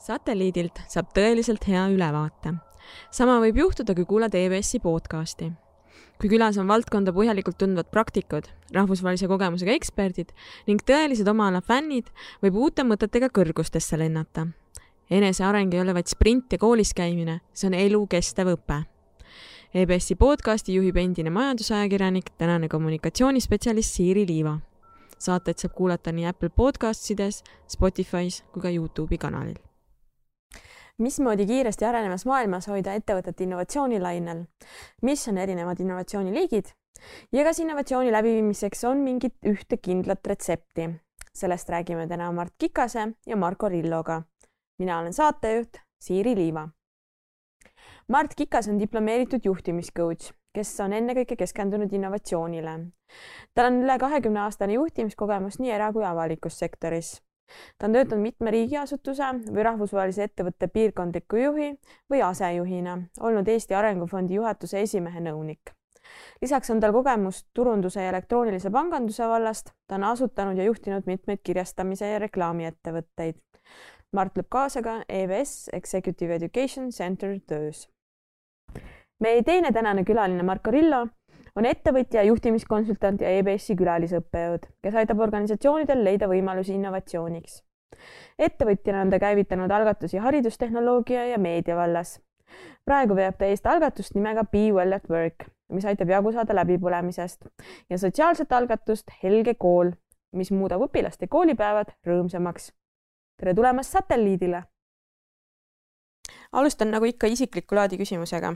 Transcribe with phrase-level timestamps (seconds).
[0.00, 2.54] satelliidilt saab tõeliselt hea ülevaate.
[3.10, 5.52] sama võib juhtuda, kui kuulad EBS-i podcasti.
[6.20, 10.32] kui külas on valdkonda põhjalikult tundvad praktikud, rahvusvahelise kogemusega eksperdid
[10.66, 12.08] ning tõelised oma ala fännid,
[12.42, 14.46] võib uute mõtetega kõrgustesse lennata.
[15.10, 18.84] eneseareng ei ole vaid sprint ja koolis käimine, see on elukestev õpe
[19.74, 24.58] EBS-i podcasti juhib endine majandusajakirjanik, tänane kommunikatsioonispetsialist Siiri Liiva.
[25.18, 29.69] saateid saab kuulata nii Apple Podcastides, Spotify's kui ka Youtube'i kanalil
[31.00, 34.44] mismoodi kiiresti arenevas maailmas hoida ettevõtet innovatsioonilainel,
[35.02, 36.72] mis on erinevad innovatsiooniliigid
[37.32, 40.90] ja kas innovatsiooni läbiviimiseks on mingit ühte kindlat retsepti.
[41.34, 44.22] sellest räägime täna Mart Kikase ja Marko Rilloga.
[44.78, 46.68] mina olen saatejuht Siiri Liiva.
[48.08, 52.78] Mart Kikas on diplomeeritud juhtimiscoach, kes on ennekõike keskendunud innovatsioonile.
[53.54, 57.22] tal on üle kahekümne aastane juhtimiskogemus nii era- kui avalikus sektoris
[57.78, 61.68] ta on töötanud mitme riigiasutuse või rahvusvahelise ettevõtte piirkondliku juhi
[62.10, 65.74] või asejuhina, olnud Eesti Arengufondi juhatuse esimehe nõunik.
[66.42, 71.40] lisaks on tal kogemust turunduse ja elektroonilise panganduse vallast, ta on asutanud ja juhtinud mitmeid
[71.44, 73.38] kirjastamise ja reklaamiettevõtteid.
[74.12, 77.88] Mart lööb kaasa ka EVS Executive Education Center töös.
[79.20, 81.06] meie teine tänane külaline Marko Rillo
[81.56, 87.62] on ettevõtja, juhtimiskonsultant ja EBS-i külalisõppejõud, kes aitab organisatsioonidel leida võimalusi innovatsiooniks.
[88.38, 92.20] ettevõtjana on ta käivitanud algatusi haridustehnoloogia ja meedia vallas.
[92.84, 97.46] praegu veab ta eest algatust nimega Be well at work, mis aitab jagu saada läbipõlemisest
[97.90, 99.92] ja sotsiaalset algatust Helge kool,
[100.32, 102.72] mis muudab õpilaste koolipäevad rõõmsamaks.
[103.36, 104.64] tere tulemast satelliidile
[106.52, 108.54] alustan nagu ikka isikliku laadi küsimusega.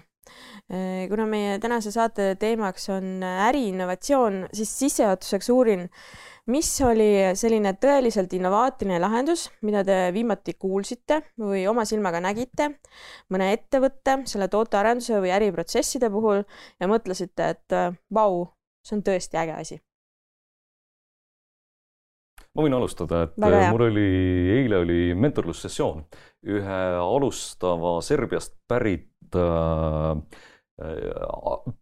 [0.73, 5.87] Äh, kuna meie tänase saate teemaks on äriinnovatsioon, siis sissejuhatuseks uurin,
[6.53, 12.75] mis oli selline tõeliselt innovaatiline lahendus, mida te viimati kuulsite või oma silmaga nägite
[13.33, 16.45] mõne ettevõtte, selle tootearenduse või äriprotsesside puhul
[16.81, 17.81] ja mõtlesite, et
[18.13, 18.47] vau,
[18.85, 19.81] see on tõesti äge asi
[22.55, 23.37] ma võin alustada, et
[23.73, 24.09] mul oli,
[24.61, 26.05] eile oli mentorlussessioon
[26.55, 30.43] ühe alustava Serbiast pärit äh,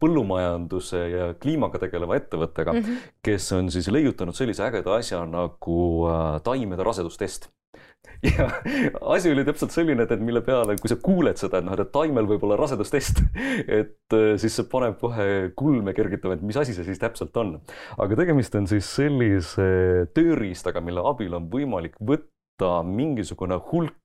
[0.02, 3.12] põllumajanduse ja kliimaga tegeleva ettevõttega mm, -hmm.
[3.24, 5.78] kes on siis leiutanud sellise ägeda asja nagu
[6.10, 7.48] äh, taimede rasedustest
[8.36, 8.48] ja
[9.14, 12.28] asi oli täpselt selline, et mille peale, kui sa kuuled seda, et noh, et taimel
[12.30, 13.22] võib olla rasedustest,
[13.80, 15.26] et äh, siis see paneb kohe
[15.58, 17.56] kulme kergitama, et mis asi see siis täpselt on.
[17.98, 19.66] aga tegemist on siis sellise
[20.14, 24.01] tööriistaga, mille abil on võimalik võtta mingisugune hulk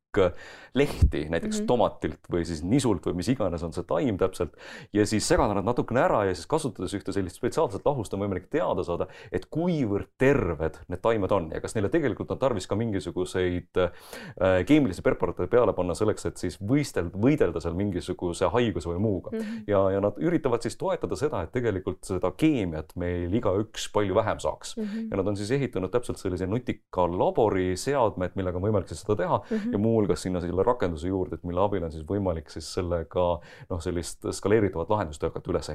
[0.78, 1.68] lehti, näiteks mm -hmm.
[1.68, 4.54] tomatilt või siis nisult või mis iganes on see taim täpselt.
[4.94, 8.48] ja siis segada nad natukene ära ja siis kasutades ühte sellist spetsiaalset lahust on võimalik
[8.50, 12.76] teada saada, et kuivõrd terved need taimed on ja kas neile tegelikult on tarvis ka
[12.76, 19.00] mingisuguseid äh, keemilisi preparaate peale panna selleks, et siis võistelda, võidelda seal mingisuguse haiguse või
[19.00, 19.40] muuga mm.
[19.40, 19.64] -hmm.
[19.68, 24.40] ja, ja nad üritavad siis toetada seda, et tegelikult seda keemiat meil igaüks palju vähem
[24.40, 24.84] saaks mm.
[24.84, 25.08] -hmm.
[25.12, 29.16] ja nad on siis ehitanud täpselt sellise nutika labori seadmed, millega on võimalik siis seda
[29.16, 29.72] teha mm -hmm.
[29.72, 33.28] ja muuhulgas muuhulgas sinna selle rakenduse juurde, et mille abil on siis võimalik siis sellega
[33.70, 35.72] noh, sellist skaleeritavat lahendust hakata üles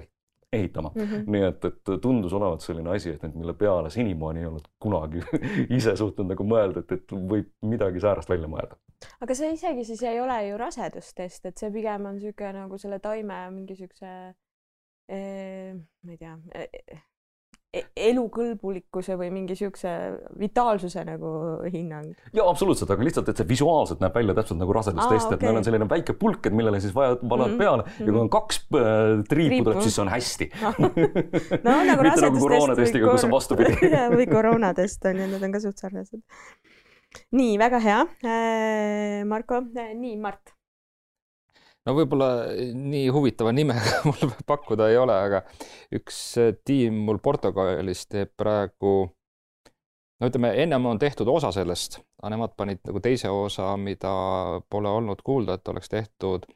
[0.53, 1.03] ehitama mm.
[1.03, 1.25] -hmm.
[1.33, 5.22] nii et, et tundus olevat selline asi, et nüüd, mille peale senimaani ei olnud kunagi
[5.78, 8.77] ise suutnud nagu mõelda, et, et võib midagi säärast välja mõelda.
[9.21, 12.99] aga see isegi siis ei ole ju rasedustest, et see pigem on niisugune nagu selle
[12.99, 14.12] taime mingi niisuguse
[15.09, 15.72] eh,
[16.04, 17.00] ma ei tea eh,
[17.72, 19.88] elukõlbulikkuse või mingi siukse
[20.37, 21.31] vitaalsuse nagu
[21.72, 22.10] hinnang.
[22.37, 25.60] ja absoluutselt, aga lihtsalt, et see visuaalselt näeb välja täpselt nagu rasedustest okay., et meil
[25.60, 27.59] on selline väike pulk, et millele siis vaja, valad mm -hmm.
[27.59, 30.50] peale ja kui on kaks äh, triipu tuleb, siis on hästi
[31.66, 35.56] no nagu mitte nagu koroonatestiga kor..., kus on vastupidi või koroonatest on ju, need on
[35.56, 36.21] ka suht sarnased.
[37.33, 39.25] nii, väga hea äh,.
[39.25, 40.53] Marko äh,, nii, Mart
[41.87, 45.43] no võib-olla eh, nii huvitava nimega mul pakkuda ei ole, aga
[45.98, 48.94] üks eh, tiim mul Portugalis teeb praegu,
[50.21, 54.12] no ütleme, ennem on tehtud osa sellest, aga nemad panid nagu teise osa, mida
[54.71, 56.47] pole olnud kuulda, et oleks tehtud,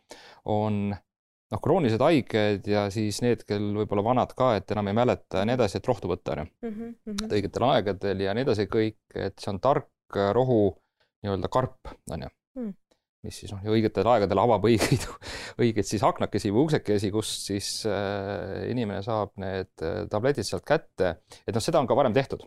[0.53, 5.43] on noh, kroonilised haiged ja siis need, kel võib-olla vanad ka, et enam ei mäleta
[5.43, 6.51] ja nii edasi, et rohtu võtta, on ju.
[6.71, 7.31] Mhm, mhm.
[7.35, 10.61] õigetel aegadel ja nii edasi kõik, et see on tark rohu
[11.25, 12.75] nii-öelda karp, on ju mm
[13.27, 15.07] mis siis noh, õigetel aegadel avab õigeid,
[15.63, 21.17] õigeid siis aknakesi või uksekesi, kust siis äh, inimene saab need äh, tabletid sealt kätte.
[21.45, 22.47] et noh, seda on ka varem tehtud,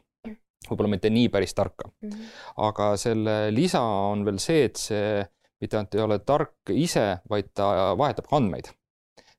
[0.69, 2.09] võib-olla mitte nii päris tarka mm.
[2.09, 2.33] -hmm.
[2.69, 5.19] aga selle lisa on veel see, et see
[5.59, 8.71] mitte ainult ei ole tark ise, vaid ta vahetab andmeid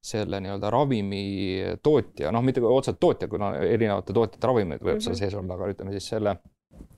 [0.01, 1.25] selle nii-öelda ravimi
[1.85, 5.05] tootja, noh, mitte otseselt tootja, kuna erinevate tootjate ravimeid võib mm -hmm.
[5.05, 6.37] seal sees olla, aga ütleme siis selle,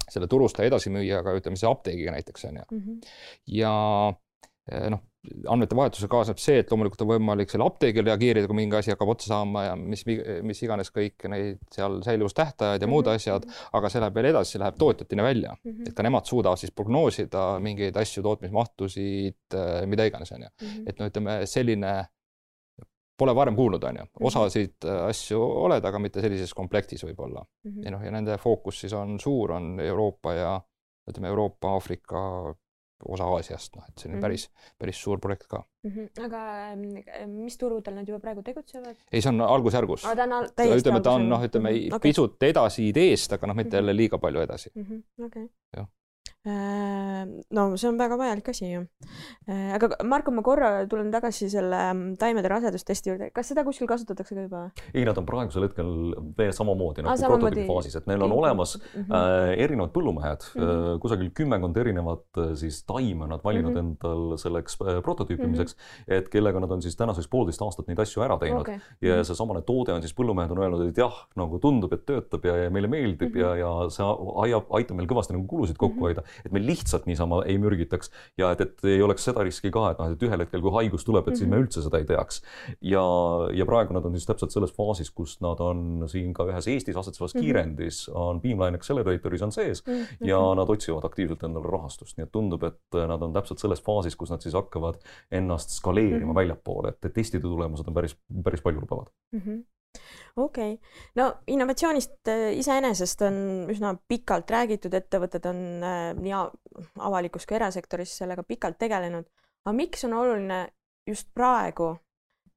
[0.08, 2.84] selle turustaja edasimüüjaga, ütleme siis apteegiga näiteks on ju mm.
[2.84, 3.00] -hmm.
[3.58, 3.74] ja
[4.70, 5.00] noh,
[5.50, 9.12] andmete vahetusega kaasneb see, et loomulikult on võimalik selle apteegil reageerida, kui mingi asi hakkab
[9.12, 10.02] otsa saama ja mis,
[10.46, 13.20] mis iganes kõik neid seal säilivustähtajaid ja muud -hmm.
[13.20, 13.46] asjad,
[13.78, 15.88] aga see läheb veel edasi, läheb tootjateni välja mm, -hmm.
[15.88, 20.48] et ka nemad suudavad siis prognoosida mingeid asju, tootmismahtusid, äh, mida iganes, on ju.
[20.62, 20.88] Mhm.
[20.88, 21.94] et no ütleme, selline
[23.18, 24.26] pole varem kuulnud, on ju, mhm.
[24.26, 27.70] osasid äh, asju oled, aga mitte sellises komplektis võib-olla mm.
[27.70, 27.84] -hmm.
[27.84, 30.60] ja noh, ja nende fookus siis on suur, on Euroopa ja
[31.10, 32.54] ütleme, Euroopa, Aafrika,
[33.08, 34.22] osa Aasiast, noh, et selline mm -hmm.
[34.22, 35.90] päris, päris suur projekt ka mm.
[35.90, 36.24] -hmm.
[36.24, 38.96] aga mis turgudel nad juba praegu tegutsevad?
[39.12, 39.40] ei, see on
[40.32, 42.00] on täiesti ütleme, ta on noh, ütleme okay.
[42.10, 43.96] pisut edasi ideest, aga noh, mitte jälle mm -hmm.
[43.96, 44.70] liiga palju edasi.
[44.76, 45.26] -hmm.
[45.26, 45.50] okei
[46.44, 48.80] no see on väga vajalik asi ju.
[49.46, 53.86] Äh, aga Marko, ma korra tulen tagasi selle mm, taimede rasedustesti juurde, kas seda kuskil
[53.90, 54.62] kasutatakse ka juba?
[54.90, 55.92] ei, nad on praegusel hetkel
[56.38, 59.14] veel samamoodi nagu prototüübi faasis, et neil on olemas mm -hmm.
[59.18, 60.98] äh, erinevad põllumehed mm, -hmm.
[61.04, 63.94] kusagil kümmekond erinevat siis taime nad valinud mm -hmm.
[63.94, 66.18] endal selleks prototüüpimiseks mm, -hmm.
[66.18, 68.78] et kellega nad on siis tänaseks poolteist aastat neid asju ära teinud okay.
[69.00, 69.22] ja mhm.
[69.22, 72.70] seesamane toode on siis põllumehed on öelnud, et jah, nagu tundub, et töötab ja, ja
[72.70, 73.46] meile meeldib mm -hmm.
[73.46, 74.06] ja, ja see
[74.42, 76.26] aitab, aitab meil kõvasti nagu kulusid kokku hoida mm.
[76.26, 79.90] -hmm et me lihtsalt niisama ei mürgitaks ja et, et ei oleks seda riski ka,
[79.92, 81.38] et noh, et ühel hetkel, kui haigus tuleb, et mm -hmm.
[81.38, 81.64] siis me mhm.
[81.64, 82.42] üldse seda ei teaks.
[82.80, 83.04] ja,
[83.54, 86.96] ja praegu nad on siis täpselt selles faasis, kus nad on siin ka ühes Eestis
[86.96, 87.44] asetsevas mm -hmm.
[87.44, 90.26] kiirendis on Beamline Acceleratoris on sees mm -hmm.
[90.26, 94.16] ja nad otsivad aktiivselt endale rahastust, nii et tundub, et nad on täpselt selles faasis,
[94.16, 94.94] kus nad siis hakkavad
[95.30, 96.34] ennast skaleerima mm -hmm.
[96.34, 99.40] väljapoole, et, et testide tulemused on päris, päris paljulubavad mm.
[99.40, 99.62] -hmm
[100.36, 100.78] okei okay.,
[101.14, 103.34] no innovatsioonist äh, iseenesest on
[103.72, 106.36] üsna pikalt räägitud, ettevõtted on äh, nii
[107.04, 109.28] avalikus kui erasektoris sellega pikalt tegelenud.
[109.64, 110.62] aga miks on oluline
[111.08, 111.92] just praegu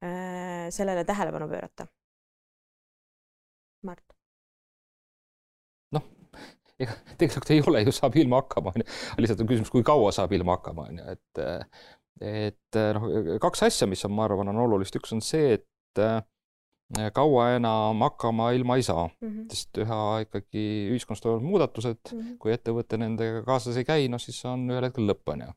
[0.03, 1.87] äh, sellele tähelepanu pöörata?
[3.85, 4.15] Mart?
[5.91, 6.07] noh,
[6.79, 8.87] ega tegelikult ei ole ju, saab ilma hakkama, onju.
[9.19, 11.43] lihtsalt on küsimus, kui kaua saab ilma hakkama, onju, et
[12.23, 13.09] et noh,
[13.43, 16.23] kaks asja, mis on, ma arvan, on olulist, üks on see, et
[17.13, 19.45] kaua enam hakkama ilma ei saa mm, -hmm.
[19.49, 22.37] sest üha ikkagi ühiskonnas toimuvad muudatused mm, -hmm.
[22.39, 25.55] kui ettevõte nendega kaasas ei käi, noh siis on ühel hetkel lõpp, on ju.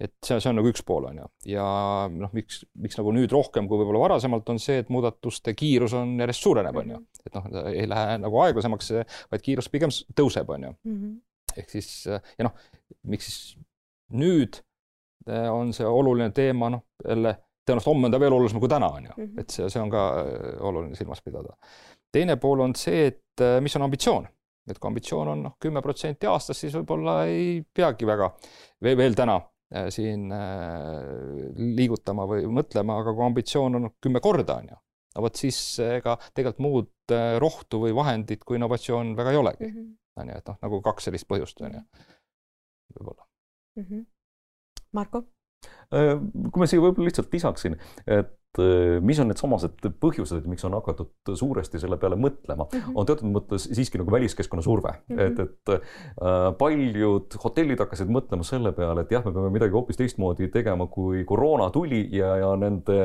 [0.00, 1.66] et see, see on nagu üks pool, on ju, ja
[2.08, 6.16] noh, miks, miks nagu nüüd rohkem kui võib-olla varasemalt on see, et muudatuste kiirus on
[6.22, 7.26] järjest suureneb, on ju, mhm.
[7.26, 8.92] et noh, ei lähe nagu aeglasemaks,
[9.32, 10.96] vaid kiirus pigem tõuseb, on ju mm.
[10.96, 11.60] -hmm.
[11.60, 12.56] ehk siis ja noh,
[13.04, 13.58] miks siis
[14.16, 14.62] nüüd
[15.28, 17.36] on see oluline teema, noh jälle
[17.68, 19.42] tõenäoliselt homme on ta veel olulisem kui täna, on ju, mhm.
[19.42, 21.54] et see, see on ka äh, oluline silmas pidada.
[22.14, 24.26] teine pool on see, et äh, mis on ambitsioon,
[24.68, 28.30] et kui ambitsioon on noh, kümme protsenti aastas, siis võib-olla ei peagi väga
[28.84, 30.28] veel, veel täna äh, siin
[31.78, 34.82] liigutama või mõtlema, aga kui ambitsioon on kümme korda, on ju,
[35.14, 39.72] no vot siis ega tegelikult muud rohtu või vahendit kui innovatsioon väga ei olegi.
[39.72, 39.88] Mhm.
[40.20, 41.82] on ju, et noh, nagu kaks sellist põhjust, on ju,
[42.96, 43.24] võib-olla
[43.78, 43.84] mm.
[43.84, 44.06] -hmm.
[44.96, 45.22] Marko
[45.88, 51.32] kui ma siia võib-olla lihtsalt lisaksin, et äh, mis on needsamased põhjused, miks on hakatud
[51.40, 52.98] suuresti selle peale mõtlema mm, -hmm.
[53.00, 55.24] on teatud mõttes siiski nagu väliskeskkonna surve mm, -hmm.
[55.26, 59.96] et, et äh, paljud hotellid hakkasid mõtlema selle peale, et jah, me peame midagi hoopis
[59.96, 62.98] teistmoodi tegema, kui koroona tuli ja, ja nende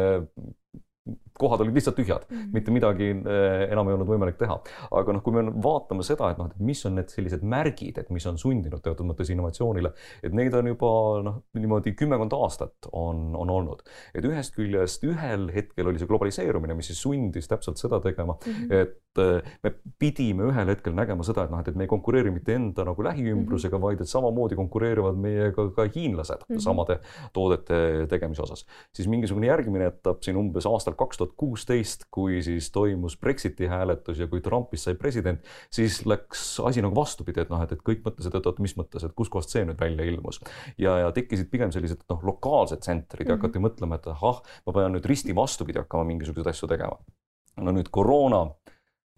[1.39, 2.53] kohad olid lihtsalt tühjad mm, -hmm.
[2.53, 4.59] mitte midagi eh, enam ei olnud võimalik teha.
[4.91, 8.09] aga noh, kui me vaatame seda, et noh, et mis on need sellised märgid, et
[8.13, 9.93] mis on sundinud teatud mõttes innovatsioonile,
[10.23, 10.91] et neid on juba
[11.25, 13.81] noh, niimoodi kümmekond aastat on, on olnud.
[14.13, 18.53] et ühest küljest ühel hetkel oli see globaliseerumine, mis siis sundis täpselt seda tegema mm,
[18.53, 18.73] -hmm.
[18.81, 22.53] et eh, me pidime ühel hetkel nägema seda, et noh, et me ei konkureeri mitte
[22.53, 23.85] enda nagu lähiümbrusega mm, -hmm.
[23.85, 26.59] vaid et samamoodi konkureerivad meiega ka hiinlased mm -hmm.
[26.59, 26.99] samade
[27.33, 28.65] toodete tegemise osas.
[28.93, 34.19] siis mingisugune järgmine etapp siin umbes aastal kaks tuhat kuusteist, kui siis toimus Brexiti hääletus
[34.19, 38.03] ja kui Trumpist sai president, siis läks asi nagu vastupidi, et noh, et, et kõik
[38.05, 40.41] mõtlesid, et oot, mis mõttes, et kuskohast see nüüd välja ilmus.
[40.77, 43.41] ja, ja tekkisid pigem sellised noh, lokaalsed tsentrid ja mm -hmm.
[43.41, 46.97] hakati mõtlema, et ahah, ma pean nüüd risti vastupidi hakkama mingisuguseid asju tegema.
[47.61, 48.47] no nüüd koroona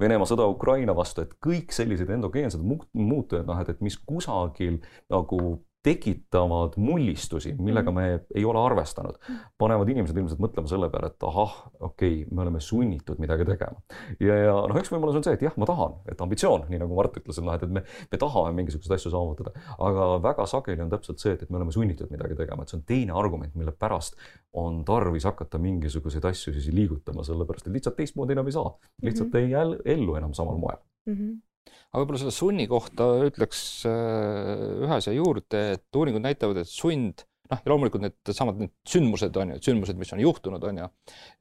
[0.02, 5.65] Venemaa sõda Ukraina vastu, et kõik sellised endogeensed muutujad, noh, et, et mis kusagil nagu
[5.86, 7.96] tekitavad mullistusi, millega mm.
[7.96, 9.20] me ei ole arvestanud,
[9.62, 13.84] panevad inimesed ilmselt mõtlema selle peale, et ahah, okei okay,, me oleme sunnitud midagi tegema.
[14.20, 16.98] ja, ja noh, üks võimalus on see, et jah, ma tahan, et ambitsioon, nii nagu
[16.98, 19.54] Mart ütles, et noh, et, et me, me tahame mingisuguseid asju saavutada,
[19.90, 22.80] aga väga sageli on täpselt see, et, et me oleme sunnitud midagi tegema, et see
[22.80, 24.18] on teine argument, mille pärast
[24.58, 28.72] on tarvis hakata mingisuguseid asju siis liigutama, sellepärast et lihtsalt teistmoodi enam ei saa,
[29.06, 29.84] lihtsalt mm -hmm.
[29.86, 31.14] ei ellu enam samal moel mm.
[31.14, 36.72] -hmm aga võib-olla selle sunni kohta ütleks äh, ühe asja juurde, et uuringud näitavad, et
[36.72, 40.84] sund noh, ja loomulikult needsamad need sündmused on ju, et sündmused, mis on juhtunud, on
[40.84, 40.92] ju,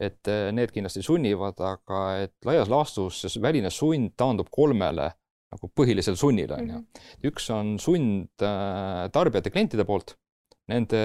[0.08, 5.10] et äh, need kindlasti sunnivad, aga et laias laastus see väline sund taandub kolmele
[5.54, 6.82] nagu põhilisele sunnile on ju.
[6.82, 7.08] Mhm.
[7.30, 10.16] üks on sund äh, tarbijate, klientide poolt
[10.68, 11.00] nende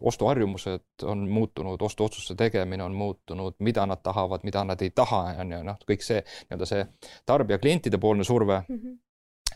[0.00, 5.54] ostuharjumused on muutunud, ostuotsuste tegemine on muutunud, mida nad tahavad, mida nad ei taha, on
[5.54, 6.86] ju, noh, kõik see nii-öelda see
[7.28, 8.80] tarbija klientide poolne surve mm.
[8.80, 8.98] -hmm.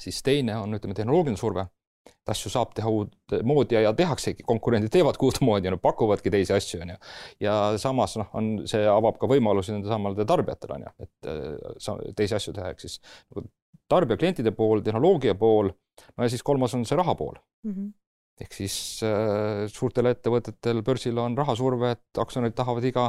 [0.01, 1.67] siis teine on, ütleme, tehnoloogiline surve
[2.07, 6.81] et asju saab teha uutmoodi ja, ja tehaksegi, konkurendid teevadki uutmoodi, no pakuvadki teisi asju,
[6.85, 6.97] on ju.
[7.41, 12.15] ja samas noh, on, see avab ka võimalusi nende samadele tarbijatele, on ju, et äh,
[12.17, 13.01] teisi asju teha, ehk siis
[13.31, 13.47] nagu
[13.91, 15.71] tarbija klientide pool, tehnoloogia pool,
[16.17, 17.35] no ja siis kolmas on see raha pool
[17.67, 17.73] mm.
[17.73, 17.95] -hmm
[18.41, 18.77] ehk siis
[19.07, 23.09] äh, suurtel ettevõtetel börsil on rahasurve, et aktsionärid tahavad iga,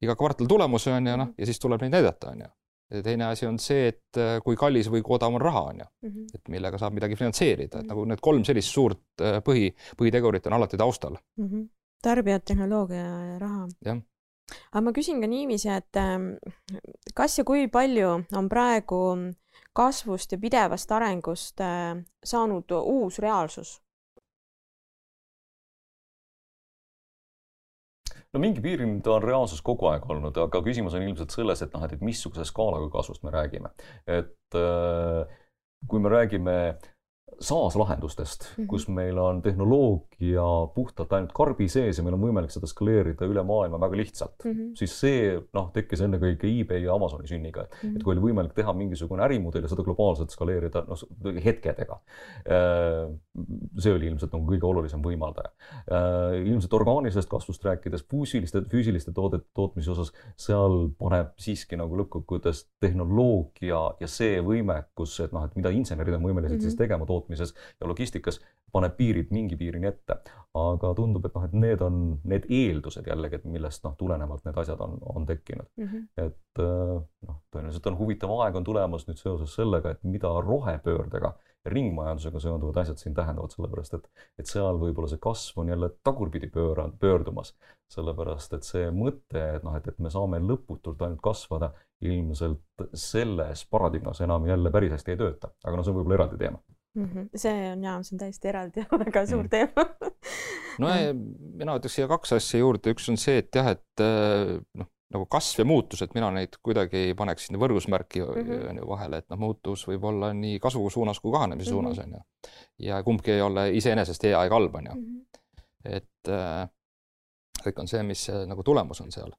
[0.00, 2.50] iga kvartal tulemusi, on ju, noh, ja siis tuleb neid näidata, on ju
[2.92, 5.82] ja teine asi on see, et äh, kui kallis või kui odav on raha, on
[5.82, 5.88] ju.
[6.08, 6.24] Mhm.
[6.34, 7.90] et millega saab midagi finantseerida, et mhm.
[7.92, 11.48] nagu need kolm sellist suurt äh, põhi, põhitegurit on alati taustal mm.
[11.48, 11.68] -hmm.
[12.02, 13.68] tarbijad, tehnoloogia ja raha.
[13.84, 14.02] jah.
[14.72, 16.34] aga ma küsin ka niiviisi, et ähm,
[17.14, 19.00] kas ja kui palju on praegu
[19.72, 21.60] kasvust ja pidevast arengust
[22.24, 23.80] saanud uus reaalsus?
[28.32, 31.74] No mingi piirini ta on reaalsus kogu aeg olnud, aga küsimus on ilmselt selles, et
[31.74, 33.72] noh, et, missuguse skaalaga kasvust me räägime.
[34.06, 35.38] et äh,
[35.88, 36.91] kui me räägime SaaS
[37.50, 38.66] lahendustest mm, -hmm.
[38.66, 40.42] kus meil on tehnoloogia
[40.74, 44.52] puhtalt ainult karbi sees ja meil on võimalik seda skaleerida üle maailma väga lihtsalt mm,
[44.52, 44.74] -hmm.
[44.78, 47.96] siis see noh, tekkis ennekõike eBay ja Amazoni sünniga, et mm, -hmm.
[47.96, 50.98] et kui oli võimalik teha mingisugune ärimudel ja seda globaalselt skaleerida noh,
[51.44, 51.98] hetkedega.
[52.46, 53.14] Äh,
[53.78, 55.50] see oli ilmselt nagu kõige olulisem võimaldaja.
[55.90, 62.66] Äh, ilmselt orgaanilisest kasvust rääkides füüsiliste, füüsiliste toodete tootmise osas, seal paneb siiski nagu lõppkokkuvõttes
[62.80, 66.62] tehnoloogia ja see võimekus, et noh, et mida insenerid on võimelised mm -hmm.
[66.62, 68.40] siis tegema tootmisel tootmises ja logistikas
[68.72, 70.18] paneb piirid mingi piirini ette.
[70.52, 71.94] aga tundub, et noh, et need on
[72.28, 75.86] need eeldused jällegi, et millest noh, tulenevalt need asjad on, on tekkinud mm.
[75.86, 76.26] -hmm.
[76.26, 81.32] et äh, noh, tõenäoliselt on huvitav aeg on tulemas nüüd seoses sellega, et mida rohepöördega
[81.64, 85.88] ja ringmajandusega seonduvad asjad siin tähendavad, sellepärast et, et seal võib-olla see kasv on jälle
[86.04, 87.54] tagurpidi pööra, pöördumas.
[87.92, 93.66] sellepärast et see mõte, et noh, et, et me saame lõputult ainult kasvada, ilmselt selles
[93.70, 96.60] paradigmas enam jälle päris hästi ei tööta, aga no see on võib-olla eraldi teema
[96.94, 97.04] mm.
[97.04, 97.28] -hmm.
[97.36, 99.52] see on jaa, see on täiesti eraldi ja väga suur mm.
[99.52, 99.86] teema
[100.82, 100.90] no
[101.60, 105.26] mina ütleks siia kaks asja juurde, üks on see, et jah, et äh, noh, nagu
[105.28, 108.68] kasv ja muutus, et mina neid kuidagi ei paneks sinna võrdusmärki mm -hmm.
[108.70, 111.94] on ju vahele, et noh, muutus võib olla nii kasvu suunas kui kahanemise mm -hmm.
[111.94, 112.20] suunas on ju.
[112.88, 115.04] ja kumbki ei ole iseenesest hea ega halb on ju mm.
[115.04, 115.96] -hmm.
[115.96, 116.68] et äh,
[117.64, 119.32] kõik on see, mis nagu tulemus on seal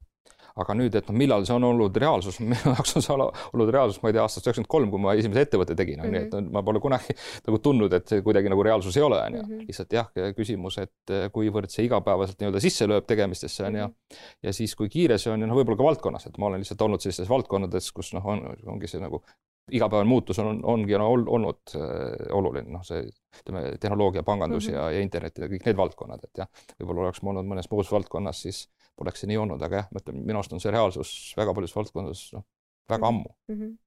[0.61, 4.01] aga nüüd, et noh, millal see on olnud reaalsus, minu jaoks on see olnud reaalsus,
[4.03, 6.51] ma ei tea, aastast üheksakümmend kolm, kui ma esimese ettevõtte tegin, on ju, et mhm.
[6.53, 7.15] ma pole kunagi
[7.47, 9.45] nagu tundnud, et see kuidagi nagu reaalsus ei ole, on ju.
[9.45, 9.63] Mhm.
[9.69, 13.87] lihtsalt jah, küsimus, et eh, kuivõrd see igapäevaselt nii-öelda sisse lööb tegemistesse, on ju.
[13.87, 14.27] Mhm.
[14.49, 16.85] ja siis, kui kiire see on ja noh, võib-olla ka valdkonnas, et ma olen lihtsalt
[16.85, 18.45] olnud sellistes valdkondades, kus noh, on,
[18.75, 19.23] ongi see nagu
[19.71, 23.05] igapäevane muutus on, ongi no, olnud äh, oluline, noh, see
[23.39, 24.77] ütleme, tehnoloogia, pangandus mm -hmm.
[24.77, 27.91] ja, ja internet ja kõik need valdkonnad, et jah, võib-olla oleks ma olnud mõnes muus
[27.91, 28.65] valdkonnas, siis
[28.99, 31.75] poleks see nii olnud, aga jah, ma ütlen, minu arust on see reaalsus väga paljudes
[31.77, 32.45] valdkondades noh,
[32.91, 33.33] väga ammu.
[33.49, 33.59] Mm.
[33.59, 33.79] -hmm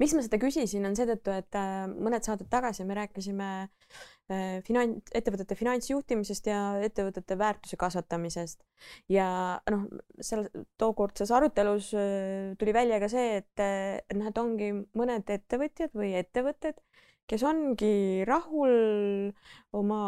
[0.00, 5.12] miks ma seda küsisin, on seetõttu, et äh, mõned saated tagasi me rääkisime äh, finants,
[5.16, 8.64] ettevõtete finantsjuhtimisest ja ettevõtete väärtuse kasvatamisest.
[9.12, 9.28] Ja
[9.72, 9.86] noh,
[10.20, 10.46] seal
[10.80, 16.14] tookordses arutelus äh, tuli välja ka see, et, et noh, et ongi mõned ettevõtjad või
[16.22, 16.80] ettevõtted,
[17.26, 19.32] kes ongi rahul
[19.76, 20.00] oma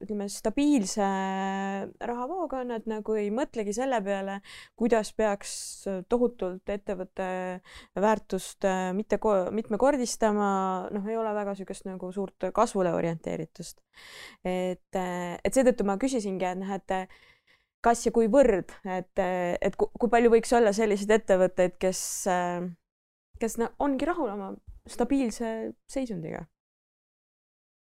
[0.00, 1.06] ütleme stabiilse
[2.06, 4.38] rahavooga, nad nagu ei mõtlegi selle peale,
[4.78, 5.52] kuidas peaks
[6.10, 7.26] tohutult ettevõtte
[7.98, 9.18] väärtust äh, mitte
[9.58, 10.52] mitmekordistama,
[10.94, 13.82] noh, ei ole väga niisugust nagu suurt kasvule orienteeritust.
[14.44, 17.18] et, äh, et seetõttu ma küsisingi, et noh, et
[17.82, 22.02] kas ja kuivõrd, et, et kui palju võiks olla selliseid ettevõtteid, kes,
[23.40, 24.50] kes no, ongi rahul oma
[24.86, 26.46] stabiilse seisundiga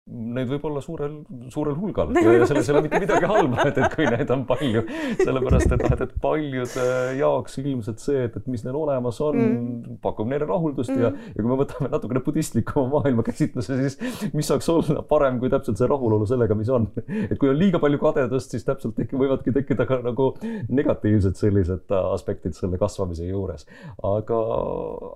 [0.10, 1.20] Neid võib olla suurel,
[1.54, 4.82] suurel hulgal ja selles ei ole mitte midagi halba, et, et kui neid on palju,
[5.20, 6.86] sellepärast et noh, et, et paljude
[7.20, 11.04] jaoks ilmselt see, et, et mis neil olemas on mm., pakub neile rahuldust mm.
[11.04, 15.80] ja, ja kui me võtame natukene budistlikuma maailmakäsitluse, siis mis saaks olla parem kui täpselt
[15.80, 16.90] see rahulolu sellega, mis on.
[17.30, 20.32] et kui on liiga palju kadedust, siis täpselt tek, võivadki tekkida ka nagu
[20.74, 23.68] negatiivsed sellised aspektid selle kasvamise juures.
[24.04, 24.40] aga,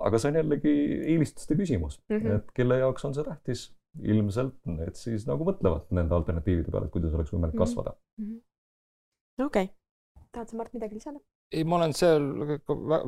[0.10, 0.76] aga see on jällegi
[1.16, 2.36] eelistuste küsimus mm, -hmm.
[2.36, 3.72] et kelle jaoks on see tähtis
[4.02, 7.64] ilmselt need siis nagu mõtlevad nende alternatiivide peale, et kuidas oleks võimalik mhm.
[7.64, 9.46] kasvada mm -hmm..
[9.46, 11.20] okei okay., tahad sa, Mart, midagi lisada?
[11.54, 12.24] ei, ma olen seal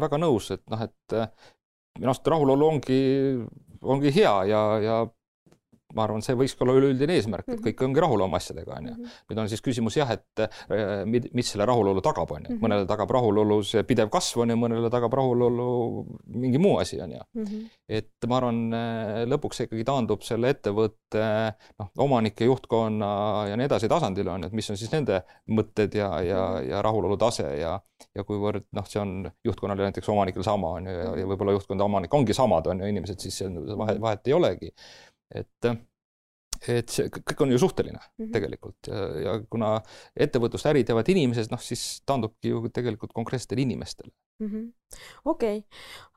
[0.05, 1.29] väga nõus, et noh, et äh,
[1.99, 3.01] minu arust rahulolu ongi,
[3.81, 4.97] ongi hea ja, ja
[5.95, 7.63] ma arvan, see võiks olla üleüldine eesmärk, et Mhm.
[7.69, 8.95] kõik ongi rahul oma asjadega, on ju.
[9.31, 12.61] nüüd on siis küsimus jah, et äh, mis selle rahulolu tagab, on ju, Mhm.
[12.65, 17.11] mõnele tagab rahulolu see pidev kasv on ju, mõnele tagab rahulolu mingi muu asi, on
[17.11, 17.21] ju.
[17.35, 17.65] Mhm.
[17.89, 18.59] et ma arvan,
[19.29, 24.47] lõpuks see ikkagi taandub selle ettevõtte noh, omanike, juhtkonna ja nii edasi tasandile on ju,
[24.47, 27.79] et mis on siis nende mõtted ja, ja, ja rahulolu tase ja
[28.15, 31.79] ja kuivõrd noh, see on juhtkonnal ja näiteks omanikel sama on ju ja, võib-olla juhtkond
[31.79, 33.39] ja omanik ongi samad, on ju, inimesed, siis
[33.77, 34.71] vahet, vahet ei olegi.
[35.31, 35.69] Et,
[36.67, 38.31] et see kõik on ju suhteline Mhm.
[38.31, 39.75] tegelikult ja, ja kuna
[40.15, 44.11] ettevõtlust, äri teevad inimesed, noh siis taandubki ju tegelikult konkreetsetele inimestele.
[44.43, 44.65] Mhm.
[45.25, 45.63] okei,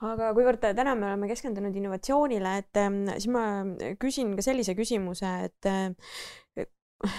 [0.02, 3.44] aga kuivõrd täna me oleme keskendunud innovatsioonile, et ähm, siis ma
[4.00, 5.94] küsin ka sellise küsimuse, et äh,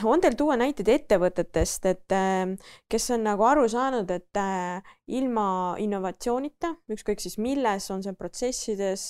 [0.04, 2.52] on teil tuua näiteid ettevõtetest, et äh,
[2.92, 9.06] kes on nagu aru saanud, et äh, ilma innovatsioonita, ükskõik siis milles, on see protsessides,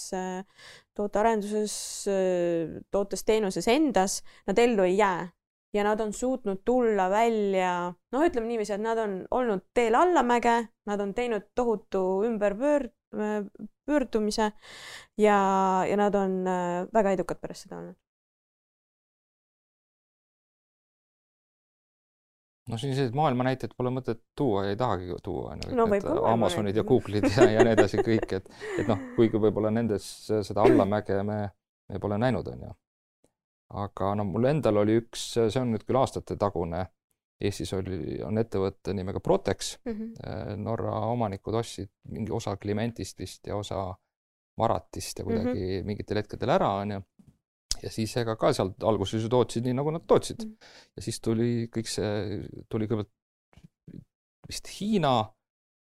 [1.00, 1.74] tootearenduses,
[2.92, 5.28] tootes-teenuses endas, nad ellu ei jää
[5.74, 10.56] ja nad on suutnud tulla välja, noh, ütleme niiviisi, et nad on olnud teel allamäge,
[10.90, 12.90] nad on teinud tohutu ümberpöör-,
[13.86, 14.52] pöördumise
[15.18, 15.40] ja,
[15.90, 16.44] ja nad on
[16.94, 17.98] väga edukad pärast seda olnud.
[22.70, 25.72] No selliseid maailma näiteid pole mõtet tuua ja ei tahagi tuua, on ju.
[25.72, 26.84] Ka maailma Amazonid ja.
[26.88, 31.42] Google'id ja, ja nii edasi kõik, et, et noh, kuigi võib-olla nendes seda allamäge me,
[31.90, 32.72] me pole näinud, on ju.
[33.84, 36.86] aga no mul endal oli üks, see on nüüd küll aastate tagune,
[37.40, 40.58] Eestis oli, on ettevõte nimega Protex, Mm -hmm.
[40.60, 43.96] Norra omanikud ostsid mingi osa Clementist vist ja osa
[44.58, 45.86] Maratist ja kuidagi mm -hmm.
[45.86, 47.02] mingitel hetkedel ära, on ju.
[47.84, 50.56] Ja siis ega ka sealt alguses ju tootsid nii, nagu nad tootsid Mhm.
[50.98, 53.10] ja siis tuli kõik see, tuli kõigepealt
[54.50, 55.14] vist Hiina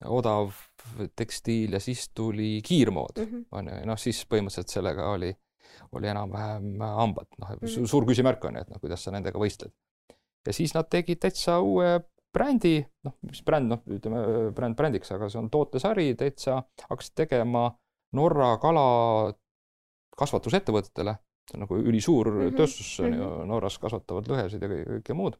[0.04, 0.52] odav
[1.16, 3.44] tekstiil ja siis tuli kiirmood, Mhm.
[3.52, 5.32] on ju, ja noh, siis põhimõtteliselt sellega oli,
[5.92, 7.86] oli enam-vähem hambad, noh Mhm.
[7.86, 9.72] suur küsimärk on ju, et noh, kuidas sa nendega võistled.
[10.46, 12.00] ja siis nad tegid täitsa uue
[12.34, 17.76] brändi, noh, mis bränd, noh, ütleme bränd brändiks, aga see on tootesari, täitsa hakkasid tegema
[18.12, 19.32] Norra kala
[20.18, 21.18] kasvatusettevõtetele,
[21.58, 22.56] nagu ülisuur mm -hmm.
[22.56, 23.46] tööstus mm -hmm.
[23.46, 25.36] Norras kasvatavad lõhesid ja kõike, muud.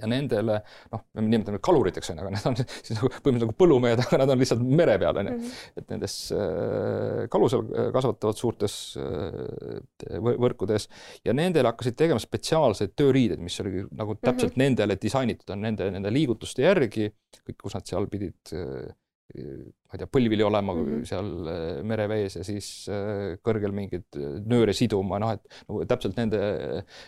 [0.00, 0.62] ja nendele,
[0.92, 2.54] noh, me nimetame kaluriteks on ju, aga need on
[2.86, 5.50] siis nagu põhimõtteliselt nagu põllumehed, aga nad on lihtsalt mere peal on ju Mhm.
[5.76, 10.88] et nendes äh, kalu seal kasvatavad suurtes äh, võ- võrkudes
[11.24, 14.58] ja nendele hakkasid tegema spetsiaalseid tööriideid, mis oli nagu täpselt Mhm.
[14.64, 17.12] nendele disainitud on nende, nende liigutuste järgi,
[17.46, 18.88] kõik, kus nad seal pidid äh,
[19.34, 20.86] ma ei tea, põlvili olema mm.
[20.86, 21.04] -hmm.
[21.08, 26.16] seal äh, merevees ja siis äh, kõrgel mingeid äh, nööre siduma, noh et nagu täpselt
[26.16, 26.40] nende,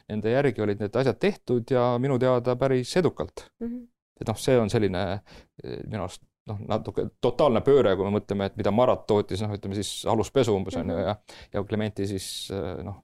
[0.09, 3.83] nende järgi olid need asjad tehtud ja minu teada päris edukalt Mhm.
[4.21, 5.21] et noh, see on selline
[5.65, 9.75] minu arust noh, natuke totaalne pööre, kui me mõtleme, et mida Marat tootis, noh, ütleme
[9.75, 11.07] siis aluspesu umbes on ju Mhm.
[11.07, 11.17] ja
[11.55, 12.51] ja Clementi siis
[12.85, 13.03] noh,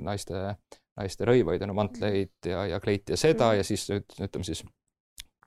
[0.00, 0.56] naiste,
[0.98, 3.56] naiste rõivaid on ju, mantleid ja, ja kleiti ja seda Mhm.
[3.56, 4.64] ja siis üt- ütleme siis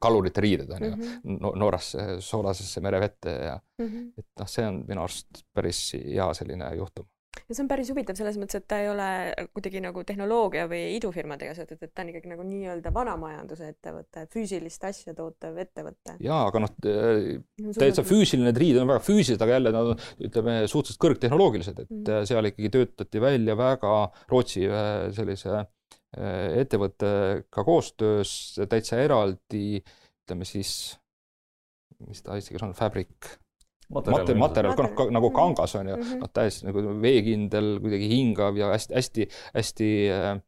[0.04, 1.39] kalurite riided on ju Mhm.
[1.39, 4.13] no, Norrasse soolasesse merevette ja Mhm.
[4.18, 7.08] et noh, see on minu arust päris hea selline juhtum.
[7.50, 9.08] ja see on päris huvitav selles mõttes, et ta ei ole
[9.56, 14.86] kuidagi nagu tehnoloogia või idufirmadega seotud, et ta on ikkagi nagu nii-öelda vanamajanduse ettevõte, füüsilist
[14.88, 16.16] asja tootev ettevõte.
[16.24, 16.72] jaa, aga noh,
[17.80, 21.89] täitsa füüsiline, need riided on väga füüsilised, aga jälle nad on, ütleme, suhteliselt kõrgtehnoloogilised, et
[21.89, 22.26] mm.
[22.30, 23.96] seal ikkagi töötati välja väga
[24.32, 24.86] Rootsi ühe
[25.18, 25.66] sellise äh,
[26.17, 28.34] ettevõttega koostöös
[28.69, 29.82] täitsa eraldi,
[30.23, 30.97] ütleme siis,
[32.08, 33.34] mis ta eesti keeles on, fabric,
[33.93, 35.36] materjal, materjal, noh, nagu Mhm.
[35.36, 36.19] kangas on ju, Mhm.
[36.23, 40.41] noh, täiesti nagu veekindel, kuidagi hingav ja hästi-hästi, hästi äh,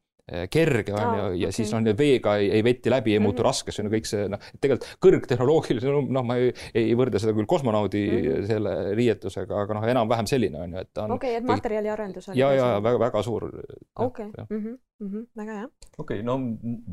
[0.50, 1.52] kerge on ju, ja okei.
[1.52, 3.46] siis noh, veega ei, ei vetti läbi, ei muutu Mhm.
[3.46, 7.46] raskeks, on ju kõik see noh, tegelikult kõrgtehnoloogiline, noh, ma ei, ei võrdle seda küll
[7.46, 8.46] kosmonaudi Mhm.
[8.46, 12.28] selle riietusega, aga noh, enam-vähem selline on ju, et ta on okei, et või- materjaliarendus
[12.30, 13.52] oli ja, ja väga-väga suur.
[13.96, 14.32] okei,
[15.36, 15.66] väga hea.
[15.98, 16.36] okei okay,, no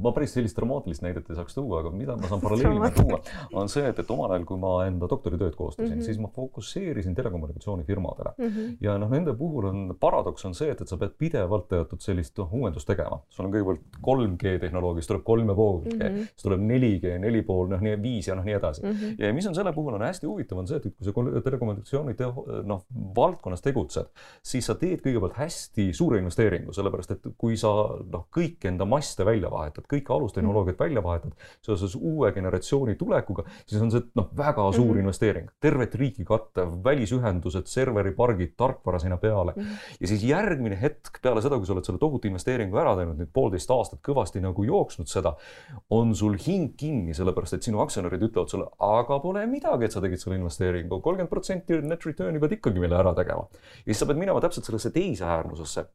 [0.03, 3.19] ma päris sellist dramaatilist näidet ei saaks tuua, aga mida ma saan paralleelina tuua,
[3.59, 5.99] on see, et, et omal ajal, kui ma enda doktoritööd koostasin mm.
[5.99, 6.05] -hmm.
[6.05, 8.75] siis ma fokusseerisin telekommunikatsioonifirmadele Mhm.
[8.81, 12.37] ja noh, nende puhul on paradoks on see, et, et sa pead pidevalt teatud sellist
[12.37, 13.21] noh, uuendust tegema.
[13.29, 15.99] sul on kõigepealt 3G tehnoloogia, siis tuleb kolm ja pool G mm.
[16.01, 16.27] -hmm.
[16.35, 18.91] siis tuleb 4G, neli pool, noh, nii viis ja noh, nii edasi mm.
[18.91, 19.15] -hmm.
[19.23, 22.63] ja mis on selle puhul on hästi huvitav, on see, et kui sa telekommunikatsiooni te-
[22.63, 22.85] noh,
[23.15, 24.11] valdkonnas tegutsed,
[24.43, 29.25] siis sa teed kõigepealt hästi suure investeeringu, sellepärast et kui sa noh, kõik enda maste
[29.25, 34.69] välja vahetad, kõik alustehnoloogiat välja vahetad seoses uue generatsiooni tulekuga, siis on see noh, väga
[34.71, 34.93] suur mm.
[34.93, 35.03] -hmm.
[35.03, 39.77] investeering, tervet riiki kattev, välisühendused, serveripargid, tarkvara sinna peale Mhm.
[39.99, 43.31] ja siis järgmine hetk peale seda, kui sa oled selle tohutu investeeringu ära teinud, nüüd
[43.35, 45.35] poolteist aastat kõvasti nagu jooksnud seda,
[45.93, 50.03] on sul hing kinni, sellepärast et sinu aktsionärid ütlevad sulle, aga pole midagi, et sa
[50.03, 53.47] tegid selle investeeringu, kolmkümmend protsenti net return'i pead ikkagi meile ära tegema.
[53.83, 55.87] ja siis sa pead minema täpselt sellesse teise äärmusesse